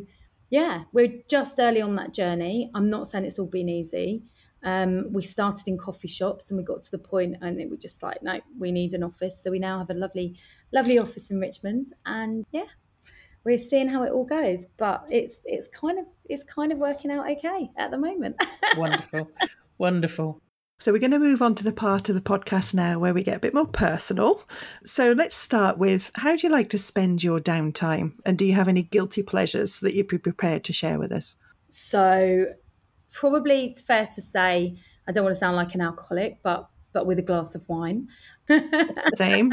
yeah, 0.51 0.85
we're 0.93 1.23
just 1.29 1.59
early 1.59 1.83
on 1.83 1.97
that 1.97 2.15
journey. 2.15 2.71
I'm 2.75 2.89
not 2.89 3.07
saying 3.07 3.25
it's 3.25 3.39
all 3.39 3.47
been 3.47 3.69
easy. 3.69 4.23
Um, 4.65 5.13
we 5.13 5.23
started 5.23 5.69
in 5.69 5.79
coffee 5.79 6.09
shops 6.09 6.51
and 6.51 6.59
we 6.59 6.65
got 6.65 6.81
to 6.81 6.91
the 6.91 6.99
point 6.99 7.37
and 7.43 7.61
it 7.61 7.69
was 7.69 7.79
just 7.79 8.03
like, 8.03 8.23
no, 8.23 8.41
we 8.59 8.73
need 8.73 8.95
an 8.95 9.03
office. 9.03 9.43
So 9.43 9.51
we 9.51 9.59
now 9.59 9.79
have 9.79 9.91
a 9.91 9.95
lovely, 9.95 10.37
lovely 10.73 10.99
office 10.99 11.31
in 11.31 11.39
Richmond. 11.39 11.89
And 12.07 12.47
yeah, 12.51 12.67
we're 13.45 13.59
seeing 13.59 13.89
how 13.89 14.03
it 14.03 14.13
all 14.13 14.25
goes. 14.25 14.67
But 14.67 15.09
it's 15.11 15.43
it's 15.45 15.69
kind 15.69 15.99
of 15.99 16.07
it's 16.25 16.43
kind 16.43 16.73
of 16.73 16.79
working 16.79 17.11
out 17.11 17.31
okay 17.31 17.71
at 17.77 17.91
the 17.91 17.99
moment. 17.99 18.37
Wonderful. 18.77 19.31
Wonderful. 19.79 20.41
So, 20.81 20.93
we're 20.93 20.99
going 20.99 21.13
to 21.13 21.19
move 21.21 21.41
on 21.41 21.55
to 21.55 21.65
the 21.65 21.73
part 21.73 22.09
of 22.09 22.17
the 22.17 22.21
podcast 22.21 22.75
now 22.75 22.99
where 22.99 23.15
we 23.15 23.23
get 23.23 23.37
a 23.37 23.41
bit 23.41 23.55
more 23.55 23.67
personal. 23.67 24.43
So, 24.85 25.13
let's 25.13 25.37
start 25.37 25.79
with 25.79 26.11
how 26.17 26.37
do 26.37 26.47
you 26.47 26.53
like 26.53 26.69
to 26.71 26.79
spend 26.79 27.23
your 27.23 27.39
downtime? 27.39 28.15
And 28.27 28.37
do 28.37 28.45
you 28.45 28.55
have 28.55 28.69
any 28.69 28.83
guilty 28.83 29.23
pleasures 29.23 29.81
that 29.81 29.95
you'd 29.95 30.09
be 30.09 30.19
prepared 30.19 30.65
to 30.65 30.73
share 30.73 30.99
with 30.99 31.13
us? 31.13 31.37
So, 31.69 32.47
probably 33.15 33.67
it's 33.67 33.81
fair 33.81 34.07
to 34.07 34.21
say 34.21 34.77
I 35.07 35.13
don't 35.13 35.25
want 35.25 35.35
to 35.35 35.39
sound 35.39 35.57
like 35.57 35.75
an 35.75 35.81
alcoholic, 35.81 36.43
but 36.43 36.69
but 36.93 37.07
with 37.07 37.19
a 37.19 37.23
glass 37.23 37.55
of 37.55 37.69
wine. 37.69 38.09
Same. 39.15 39.53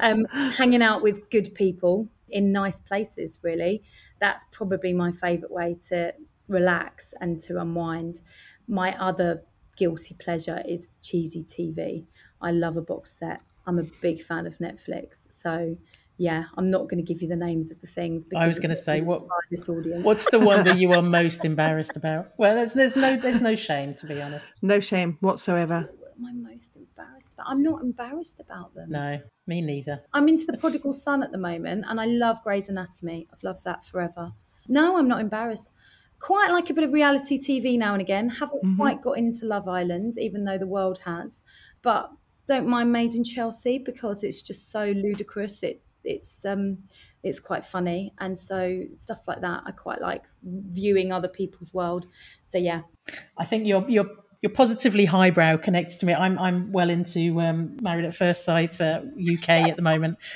um, 0.00 0.24
hanging 0.56 0.82
out 0.82 1.02
with 1.02 1.28
good 1.30 1.54
people 1.54 2.08
in 2.30 2.52
nice 2.52 2.80
places, 2.80 3.38
really. 3.42 3.82
That's 4.18 4.46
probably 4.50 4.94
my 4.94 5.12
favourite 5.12 5.52
way 5.52 5.76
to 5.88 6.14
relax 6.48 7.12
and 7.20 7.38
to 7.40 7.60
unwind. 7.60 8.20
My 8.66 8.98
other 8.98 9.42
guilty 9.76 10.14
pleasure 10.14 10.62
is 10.66 10.88
cheesy 11.02 11.44
TV. 11.44 12.06
I 12.40 12.50
love 12.50 12.78
a 12.78 12.82
box 12.82 13.12
set. 13.12 13.42
I'm 13.66 13.78
a 13.78 13.84
big 14.00 14.22
fan 14.22 14.46
of 14.46 14.56
Netflix. 14.56 15.30
So 15.30 15.76
yeah, 16.18 16.44
I'm 16.56 16.70
not 16.70 16.88
going 16.88 16.96
to 16.96 17.02
give 17.02 17.20
you 17.20 17.28
the 17.28 17.36
names 17.36 17.70
of 17.70 17.80
the 17.80 17.86
things. 17.86 18.24
Because 18.24 18.42
I 18.42 18.46
was 18.46 18.58
going 18.58 18.70
to 18.70 18.76
say 18.76 19.02
what 19.02 19.22
this 19.50 19.68
audience. 19.68 20.04
What's 20.04 20.30
the 20.30 20.40
one 20.40 20.64
that 20.64 20.78
you 20.78 20.92
are 20.92 21.02
most 21.20 21.44
embarrassed 21.44 21.96
about? 21.96 22.28
Well, 22.38 22.54
there's 22.54 22.72
there's 22.72 22.96
no 22.96 23.16
there's 23.16 23.40
no 23.40 23.54
shame 23.54 23.94
to 23.94 24.06
be 24.06 24.20
honest. 24.20 24.52
No 24.62 24.80
shame 24.80 25.18
whatsoever. 25.20 25.90
What 25.98 26.30
am 26.30 26.46
I 26.46 26.50
most 26.50 26.76
embarrassed 26.76 27.34
about? 27.34 27.46
I'm 27.48 27.62
not 27.62 27.82
embarrassed 27.82 28.40
about 28.40 28.74
them. 28.74 28.90
No, 28.90 29.20
me 29.46 29.60
neither. 29.60 30.00
I'm 30.14 30.28
into 30.28 30.46
the 30.46 30.56
Prodigal 30.56 30.94
Son 30.94 31.22
at 31.22 31.32
the 31.32 31.38
moment, 31.38 31.84
and 31.86 32.00
I 32.00 32.06
love 32.06 32.42
Grey's 32.42 32.70
Anatomy. 32.70 33.28
I've 33.32 33.42
loved 33.42 33.64
that 33.64 33.84
forever. 33.84 34.32
No, 34.68 34.96
I'm 34.96 35.08
not 35.08 35.20
embarrassed. 35.20 35.70
Quite 36.18 36.50
like 36.50 36.70
a 36.70 36.74
bit 36.74 36.84
of 36.84 36.94
reality 36.94 37.38
TV 37.38 37.78
now 37.78 37.92
and 37.92 38.00
again. 38.00 38.30
Haven't 38.30 38.64
mm-hmm. 38.64 38.76
quite 38.76 39.02
got 39.02 39.18
into 39.18 39.44
Love 39.44 39.68
Island, 39.68 40.14
even 40.18 40.44
though 40.44 40.56
the 40.56 40.66
world 40.66 41.00
has. 41.04 41.44
But 41.82 42.10
don't 42.48 42.66
mind 42.66 42.90
Made 42.90 43.14
in 43.14 43.22
Chelsea 43.22 43.78
because 43.78 44.22
it's 44.22 44.40
just 44.40 44.70
so 44.70 44.86
ludicrous. 44.86 45.62
It 45.62 45.82
it's 46.06 46.44
um 46.44 46.78
it's 47.22 47.40
quite 47.40 47.64
funny 47.64 48.12
and 48.18 48.38
so 48.38 48.82
stuff 48.96 49.26
like 49.26 49.40
that 49.40 49.62
i 49.66 49.70
quite 49.72 50.00
like 50.00 50.24
viewing 50.42 51.12
other 51.12 51.28
people's 51.28 51.74
world 51.74 52.06
so 52.44 52.56
yeah 52.56 52.82
i 53.36 53.44
think 53.44 53.66
you're 53.66 53.84
you're 53.88 54.10
you're 54.42 54.52
positively 54.52 55.04
highbrow 55.04 55.56
connected 55.56 55.98
to 55.98 56.06
me. 56.06 56.14
I'm 56.14 56.38
I'm 56.38 56.70
well 56.72 56.90
into 56.90 57.40
um, 57.40 57.76
Married 57.80 58.04
at 58.04 58.14
First 58.14 58.44
Sight 58.44 58.80
uh, 58.80 59.00
UK 59.20 59.48
at 59.48 59.76
the 59.76 59.82
moment, 59.82 60.18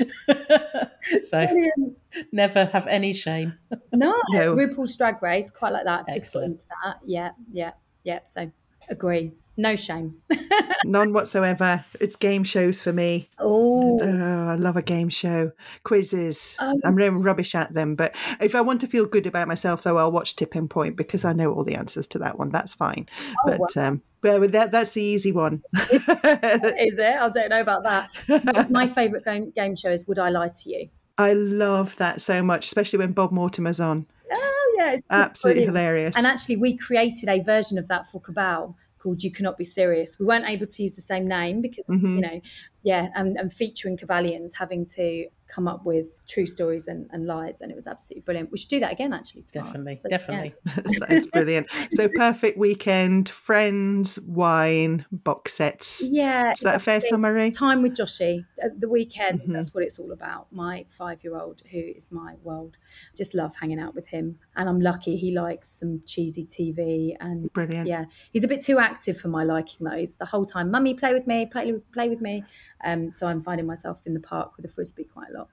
so 1.22 1.46
Brilliant. 1.46 1.98
never 2.32 2.64
have 2.66 2.86
any 2.86 3.12
shame. 3.12 3.58
no, 3.92 4.20
no, 4.30 4.54
RuPaul's 4.54 4.96
Drag 4.96 5.22
Race, 5.22 5.50
quite 5.50 5.72
like 5.72 5.84
that. 5.84 6.06
I've 6.08 6.14
just 6.14 6.32
got 6.32 6.44
into 6.44 6.64
that. 6.82 6.96
Yeah, 7.04 7.30
yeah, 7.52 7.72
yeah. 8.02 8.20
So 8.24 8.50
agree. 8.88 9.32
No 9.60 9.76
shame. 9.76 10.22
None 10.86 11.12
whatsoever. 11.12 11.84
It's 12.00 12.16
game 12.16 12.44
shows 12.44 12.82
for 12.82 12.94
me. 12.94 13.28
Oh. 13.38 14.00
oh 14.00 14.48
I 14.48 14.54
love 14.54 14.78
a 14.78 14.82
game 14.82 15.10
show. 15.10 15.52
Quizzes. 15.84 16.56
Oh. 16.58 16.80
I'm 16.82 16.94
really 16.94 17.10
rubbish 17.10 17.54
at 17.54 17.74
them. 17.74 17.94
But 17.94 18.16
if 18.40 18.54
I 18.54 18.62
want 18.62 18.80
to 18.80 18.86
feel 18.86 19.04
good 19.04 19.26
about 19.26 19.48
myself, 19.48 19.82
though, 19.82 19.98
I'll 19.98 20.12
watch 20.12 20.34
Tipping 20.34 20.66
Point 20.66 20.96
because 20.96 21.26
I 21.26 21.34
know 21.34 21.52
all 21.52 21.62
the 21.62 21.74
answers 21.74 22.06
to 22.08 22.18
that 22.20 22.38
one. 22.38 22.48
That's 22.48 22.72
fine. 22.72 23.06
Oh, 23.30 23.34
but 23.44 23.60
wow. 23.60 23.88
um, 23.88 24.02
but 24.22 24.52
that, 24.52 24.70
that's 24.70 24.92
the 24.92 25.02
easy 25.02 25.30
one. 25.30 25.62
is 25.76 26.98
it? 26.98 27.16
I 27.16 27.28
don't 27.28 27.50
know 27.50 27.60
about 27.60 27.82
that. 27.82 28.70
My 28.70 28.86
favourite 28.86 29.26
game, 29.26 29.50
game 29.50 29.76
show 29.76 29.90
is 29.90 30.08
Would 30.08 30.18
I 30.18 30.30
Lie 30.30 30.52
to 30.54 30.70
You? 30.70 30.88
I 31.18 31.34
love 31.34 31.96
that 31.96 32.22
so 32.22 32.42
much, 32.42 32.64
especially 32.64 33.00
when 33.00 33.12
Bob 33.12 33.30
Mortimer's 33.30 33.78
on. 33.78 34.06
Oh, 34.32 34.76
yeah. 34.78 34.92
It's 34.94 35.02
absolutely 35.10 35.66
brilliant. 35.66 35.76
hilarious. 35.76 36.16
And 36.16 36.26
actually, 36.26 36.56
we 36.56 36.78
created 36.78 37.28
a 37.28 37.40
version 37.40 37.76
of 37.76 37.88
that 37.88 38.06
for 38.06 38.22
Cabal 38.22 38.74
called 39.02 39.22
You 39.22 39.32
Cannot 39.32 39.58
Be 39.58 39.64
Serious. 39.64 40.16
We 40.18 40.26
weren't 40.26 40.48
able 40.48 40.66
to 40.66 40.82
use 40.82 40.94
the 40.94 41.02
same 41.02 41.26
name 41.26 41.60
because, 41.60 41.84
mm-hmm. 41.86 42.16
you 42.16 42.20
know, 42.20 42.40
yeah, 42.82 43.08
and, 43.14 43.36
and 43.36 43.52
featuring 43.52 43.96
Cabalians 43.96 44.56
having 44.56 44.86
to 44.96 45.26
come 45.50 45.68
up 45.68 45.84
with 45.84 46.26
true 46.26 46.46
stories 46.46 46.86
and, 46.86 47.08
and 47.12 47.26
lies. 47.26 47.60
And 47.60 47.70
it 47.70 47.74
was 47.74 47.86
absolutely 47.86 48.22
brilliant. 48.22 48.50
We 48.52 48.58
should 48.58 48.68
do 48.68 48.80
that 48.80 48.92
again, 48.92 49.12
actually. 49.12 49.42
Tomorrow. 49.42 49.68
Definitely, 49.68 50.00
so, 50.02 50.08
definitely. 50.08 50.54
Yeah. 50.64 50.82
Sounds 51.08 51.26
brilliant. 51.26 51.66
So, 51.92 52.08
perfect 52.08 52.58
weekend, 52.58 53.28
friends, 53.28 54.18
wine, 54.20 55.04
box 55.10 55.54
sets. 55.54 56.06
Yeah. 56.08 56.52
Is 56.52 56.60
that 56.60 56.76
a 56.76 56.78
fair 56.78 57.00
summary? 57.00 57.50
Time 57.50 57.82
with 57.82 57.94
Joshi. 57.94 58.44
the 58.78 58.88
weekend, 58.88 59.40
mm-hmm. 59.40 59.52
that's 59.52 59.74
what 59.74 59.84
it's 59.84 59.98
all 59.98 60.12
about. 60.12 60.52
My 60.52 60.86
five 60.88 61.22
year 61.24 61.36
old, 61.36 61.62
who 61.70 61.78
is 61.78 62.10
my 62.10 62.34
world. 62.42 62.76
Just 63.16 63.34
love 63.34 63.56
hanging 63.56 63.80
out 63.80 63.94
with 63.94 64.08
him. 64.08 64.38
And 64.56 64.68
I'm 64.68 64.80
lucky 64.80 65.16
he 65.16 65.34
likes 65.34 65.68
some 65.68 66.02
cheesy 66.06 66.44
TV. 66.44 67.16
And 67.20 67.52
brilliant. 67.52 67.88
Yeah. 67.88 68.04
He's 68.32 68.44
a 68.44 68.48
bit 68.48 68.60
too 68.60 68.78
active 68.78 69.18
for 69.18 69.28
my 69.28 69.44
liking, 69.44 69.86
though. 69.86 69.96
He's 69.96 70.16
the 70.16 70.26
whole 70.26 70.44
time, 70.44 70.70
Mummy, 70.70 70.94
play 70.94 71.12
with 71.12 71.26
me, 71.26 71.46
play, 71.46 71.72
play 71.92 72.08
with 72.08 72.20
me. 72.20 72.44
Um, 72.84 73.10
so 73.10 73.26
I'm 73.26 73.42
finding 73.42 73.66
myself 73.66 74.06
in 74.06 74.14
the 74.14 74.20
park 74.20 74.56
with 74.56 74.64
a 74.64 74.68
frisbee 74.68 75.04
quite 75.04 75.28
a 75.34 75.38
lot. 75.38 75.48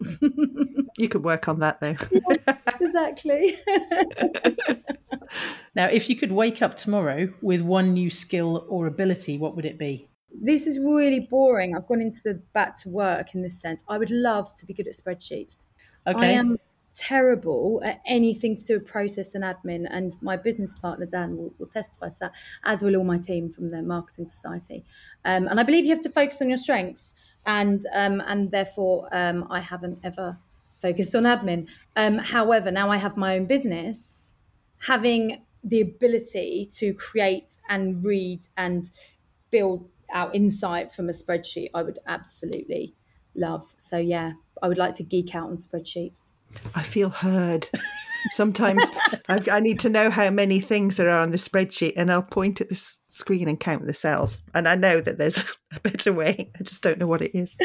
you 0.97 1.09
could 1.09 1.23
work 1.23 1.47
on 1.47 1.59
that 1.59 1.79
though. 1.81 1.95
yeah, 2.11 2.57
exactly. 2.79 3.57
now, 5.75 5.87
if 5.87 6.09
you 6.09 6.15
could 6.15 6.31
wake 6.31 6.61
up 6.61 6.75
tomorrow 6.75 7.33
with 7.41 7.61
one 7.61 7.93
new 7.93 8.09
skill 8.09 8.65
or 8.69 8.87
ability, 8.87 9.37
what 9.37 9.55
would 9.55 9.65
it 9.65 9.77
be? 9.77 10.07
This 10.31 10.67
is 10.67 10.77
really 10.79 11.21
boring. 11.21 11.75
I've 11.75 11.87
gone 11.87 12.01
into 12.01 12.19
the 12.23 12.41
back 12.53 12.77
to 12.83 12.89
work 12.89 13.33
in 13.33 13.41
this 13.41 13.61
sense. 13.61 13.83
I 13.89 13.97
would 13.97 14.11
love 14.11 14.55
to 14.55 14.65
be 14.65 14.73
good 14.73 14.87
at 14.87 14.93
spreadsheets. 14.93 15.67
Okay. 16.05 16.27
I 16.27 16.31
am 16.31 16.57
terrible 16.97 17.81
at 17.83 18.01
anything 18.07 18.55
to 18.55 18.63
do 18.63 18.73
with 18.75 18.87
process 18.87 19.35
and 19.35 19.43
admin. 19.43 19.85
And 19.89 20.15
my 20.21 20.35
business 20.35 20.73
partner, 20.77 21.05
Dan, 21.05 21.37
will, 21.37 21.53
will 21.57 21.67
testify 21.67 22.09
to 22.09 22.19
that, 22.19 22.31
as 22.63 22.81
will 22.81 22.95
all 22.95 23.03
my 23.03 23.17
team 23.17 23.51
from 23.51 23.71
the 23.71 23.81
Marketing 23.81 24.25
Society. 24.25 24.83
Um, 25.23 25.47
and 25.47 25.59
I 25.59 25.63
believe 25.63 25.85
you 25.85 25.91
have 25.91 26.01
to 26.01 26.09
focus 26.09 26.41
on 26.41 26.49
your 26.49 26.57
strengths. 26.57 27.13
And, 27.45 27.81
um, 27.93 28.21
and 28.25 28.51
therefore, 28.51 29.07
um, 29.11 29.47
I 29.49 29.61
haven't 29.61 29.99
ever 30.03 30.37
focused 30.75 31.15
on 31.15 31.23
admin. 31.23 31.67
Um, 31.95 32.17
however, 32.17 32.71
now 32.71 32.89
I 32.89 32.97
have 32.97 33.15
my 33.15 33.37
own 33.37 33.45
business, 33.45 34.35
having 34.79 35.41
the 35.63 35.81
ability 35.81 36.69
to 36.77 36.93
create 36.93 37.57
and 37.69 38.05
read 38.05 38.41
and 38.57 38.89
build 39.49 39.89
out 40.11 40.35
insight 40.35 40.91
from 40.91 41.09
a 41.09 41.11
spreadsheet, 41.11 41.69
I 41.73 41.83
would 41.83 41.99
absolutely 42.07 42.95
love. 43.35 43.73
So, 43.77 43.97
yeah, 43.97 44.33
I 44.61 44.67
would 44.67 44.77
like 44.77 44.95
to 44.95 45.03
geek 45.03 45.35
out 45.35 45.49
on 45.49 45.57
spreadsheets. 45.57 46.31
I 46.75 46.83
feel 46.83 47.09
heard. 47.09 47.67
Sometimes 48.31 48.83
I, 49.29 49.41
I, 49.51 49.59
need 49.59 49.79
to 49.81 49.89
know 49.89 50.09
how 50.09 50.29
many 50.29 50.59
things 50.59 50.97
there 50.97 51.09
are 51.09 51.19
on 51.19 51.31
the 51.31 51.37
spreadsheet, 51.37 51.93
and 51.95 52.11
I'll 52.11 52.23
point 52.23 52.61
at 52.61 52.69
the 52.69 52.97
screen 53.09 53.47
and 53.47 53.59
count 53.59 53.85
the 53.85 53.93
cells. 53.93 54.39
And 54.53 54.67
I 54.67 54.75
know 54.75 55.01
that 55.01 55.17
there's 55.17 55.37
a 55.73 55.79
better 55.79 56.13
way. 56.13 56.51
I 56.59 56.63
just 56.63 56.83
don't 56.83 56.99
know 56.99 57.07
what 57.07 57.21
it 57.21 57.37
is. 57.37 57.55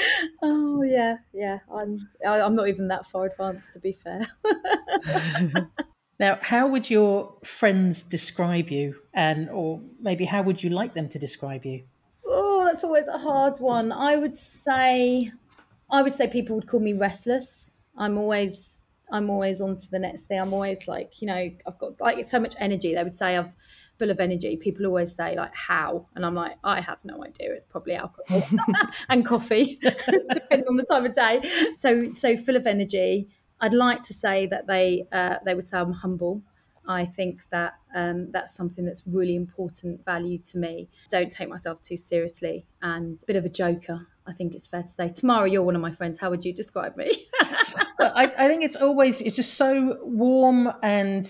Oh 0.43 0.83
yeah, 0.83 1.17
yeah. 1.33 1.59
I'm 1.75 2.09
I'm 2.27 2.55
not 2.55 2.69
even 2.69 2.89
that 2.89 3.07
far 3.07 3.27
advanced, 3.27 3.73
to 3.75 3.81
be 3.81 3.93
fair. 3.93 4.27
now, 6.21 6.39
how 6.43 6.69
would 6.69 6.91
your 6.91 7.35
friends 7.45 8.03
describe 8.03 8.71
you, 8.71 8.97
and 9.15 9.49
or 9.51 9.81
maybe 10.01 10.25
how 10.25 10.43
would 10.43 10.63
you 10.63 10.71
like 10.71 10.95
them 10.95 11.09
to 11.11 11.19
describe 11.19 11.65
you? 11.65 11.83
Oh, 12.27 12.65
that's 12.65 12.85
always 12.85 13.09
a 13.09 13.19
hard 13.19 13.59
one. 13.59 13.91
I 13.93 14.17
would 14.17 14.37
say, 14.37 15.33
I 15.91 16.03
would 16.03 16.13
say 16.13 16.29
people 16.29 16.57
would 16.57 16.69
call 16.69 16.81
me 16.81 16.93
restless. 16.93 17.81
I'm 17.97 18.17
always 18.17 18.82
I'm 19.13 19.29
always 19.31 19.61
on 19.61 19.77
to 19.77 19.91
the 19.91 19.99
next 19.99 20.27
thing. 20.27 20.41
I'm 20.41 20.53
always 20.53 20.89
like, 20.89 21.21
you 21.21 21.27
know, 21.29 21.51
I've 21.67 21.79
got 21.79 22.01
like 22.01 22.25
so 22.25 22.41
much 22.41 22.55
energy. 22.59 22.95
They 22.95 23.03
would 23.05 23.15
say 23.15 23.37
I'm 23.37 23.53
full 23.99 24.11
of 24.11 24.19
energy. 24.19 24.57
People 24.57 24.87
always 24.87 25.15
say 25.15 25.37
like 25.37 25.55
how, 25.55 26.07
and 26.17 26.25
I'm 26.25 26.35
like, 26.35 26.57
I 26.65 26.81
have 26.81 27.05
no 27.05 27.23
idea. 27.23 27.53
It's 27.53 27.65
probably 27.65 27.95
alcohol 27.95 28.43
and 29.09 29.25
coffee, 29.25 29.79
depending 30.33 30.67
on 30.67 30.77
the 30.77 30.87
time 30.91 31.05
of 31.05 31.13
day. 31.13 31.43
So 31.77 32.13
so 32.13 32.37
full 32.37 32.57
of 32.57 32.67
energy. 32.67 33.29
I'd 33.61 33.75
like 33.75 34.03
to 34.03 34.15
say 34.15 34.47
that 34.47 34.67
they 34.67 35.07
uh, 35.13 35.37
they 35.45 35.55
would 35.55 35.65
say 35.65 35.79
I'm 35.79 35.93
humble. 35.93 36.43
I 36.89 37.05
think 37.05 37.49
that 37.51 37.75
um, 37.95 38.33
that's 38.33 38.55
something 38.55 38.85
that's 38.85 39.07
really 39.07 39.37
important 39.37 40.05
value 40.05 40.39
to 40.39 40.59
me. 40.59 40.89
Don't 41.11 41.31
take 41.31 41.49
myself 41.49 41.81
too 41.81 41.97
seriously 41.97 42.67
and 42.81 43.21
a 43.23 43.27
bit 43.27 43.37
of 43.37 43.45
a 43.45 43.49
joker. 43.49 44.09
I 44.27 44.33
think 44.33 44.55
it's 44.55 44.67
fair 44.67 44.83
to 44.83 44.89
say. 44.89 45.09
Tamara, 45.09 45.51
you're 45.51 45.63
one 45.63 45.75
of 45.75 45.83
my 45.83 45.91
friends. 45.91 46.19
How 46.19 46.31
would 46.31 46.45
you 46.45 46.53
describe 46.53 46.97
me? 46.97 47.11
well, 47.99 48.13
I, 48.15 48.33
I 48.39 48.49
think 48.49 48.63
it's 48.63 48.77
always 48.77 49.21
it's 49.21 49.37
just 49.37 49.55
so 49.55 49.99
warm 50.03 50.73
and 50.83 51.25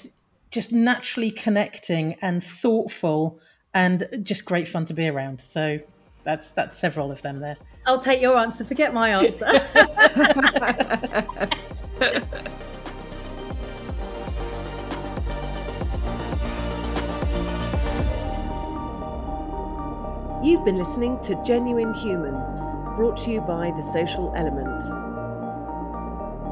just 0.51 0.73
naturally 0.73 1.31
connecting 1.31 2.15
and 2.21 2.45
thoughtful 2.45 3.41
and 3.75 4.07
just 4.23 4.45
great 4.45 4.69
fun 4.69 4.85
to 4.85 4.95
be 4.95 5.09
around. 5.09 5.41
So 5.41 5.79
that's 6.25 6.51
that's 6.51 6.77
several 6.77 7.11
of 7.11 7.23
them 7.23 7.41
there. 7.41 7.57
I'll 7.87 7.99
take 7.99 8.21
your 8.21 8.39
answer. 8.39 8.65
Forget 8.65 8.93
my 8.93 9.11
answer. 9.11 9.47
You've 20.43 20.65
been 20.65 20.77
listening 20.77 21.21
to 21.21 21.41
Genuine 21.45 21.95
Humans, 21.95 22.72
brought 22.97 23.17
to 23.19 23.31
you 23.31 23.41
by 23.41 23.71
The 23.71 23.83
Social 23.83 24.35
Element. 24.35 24.83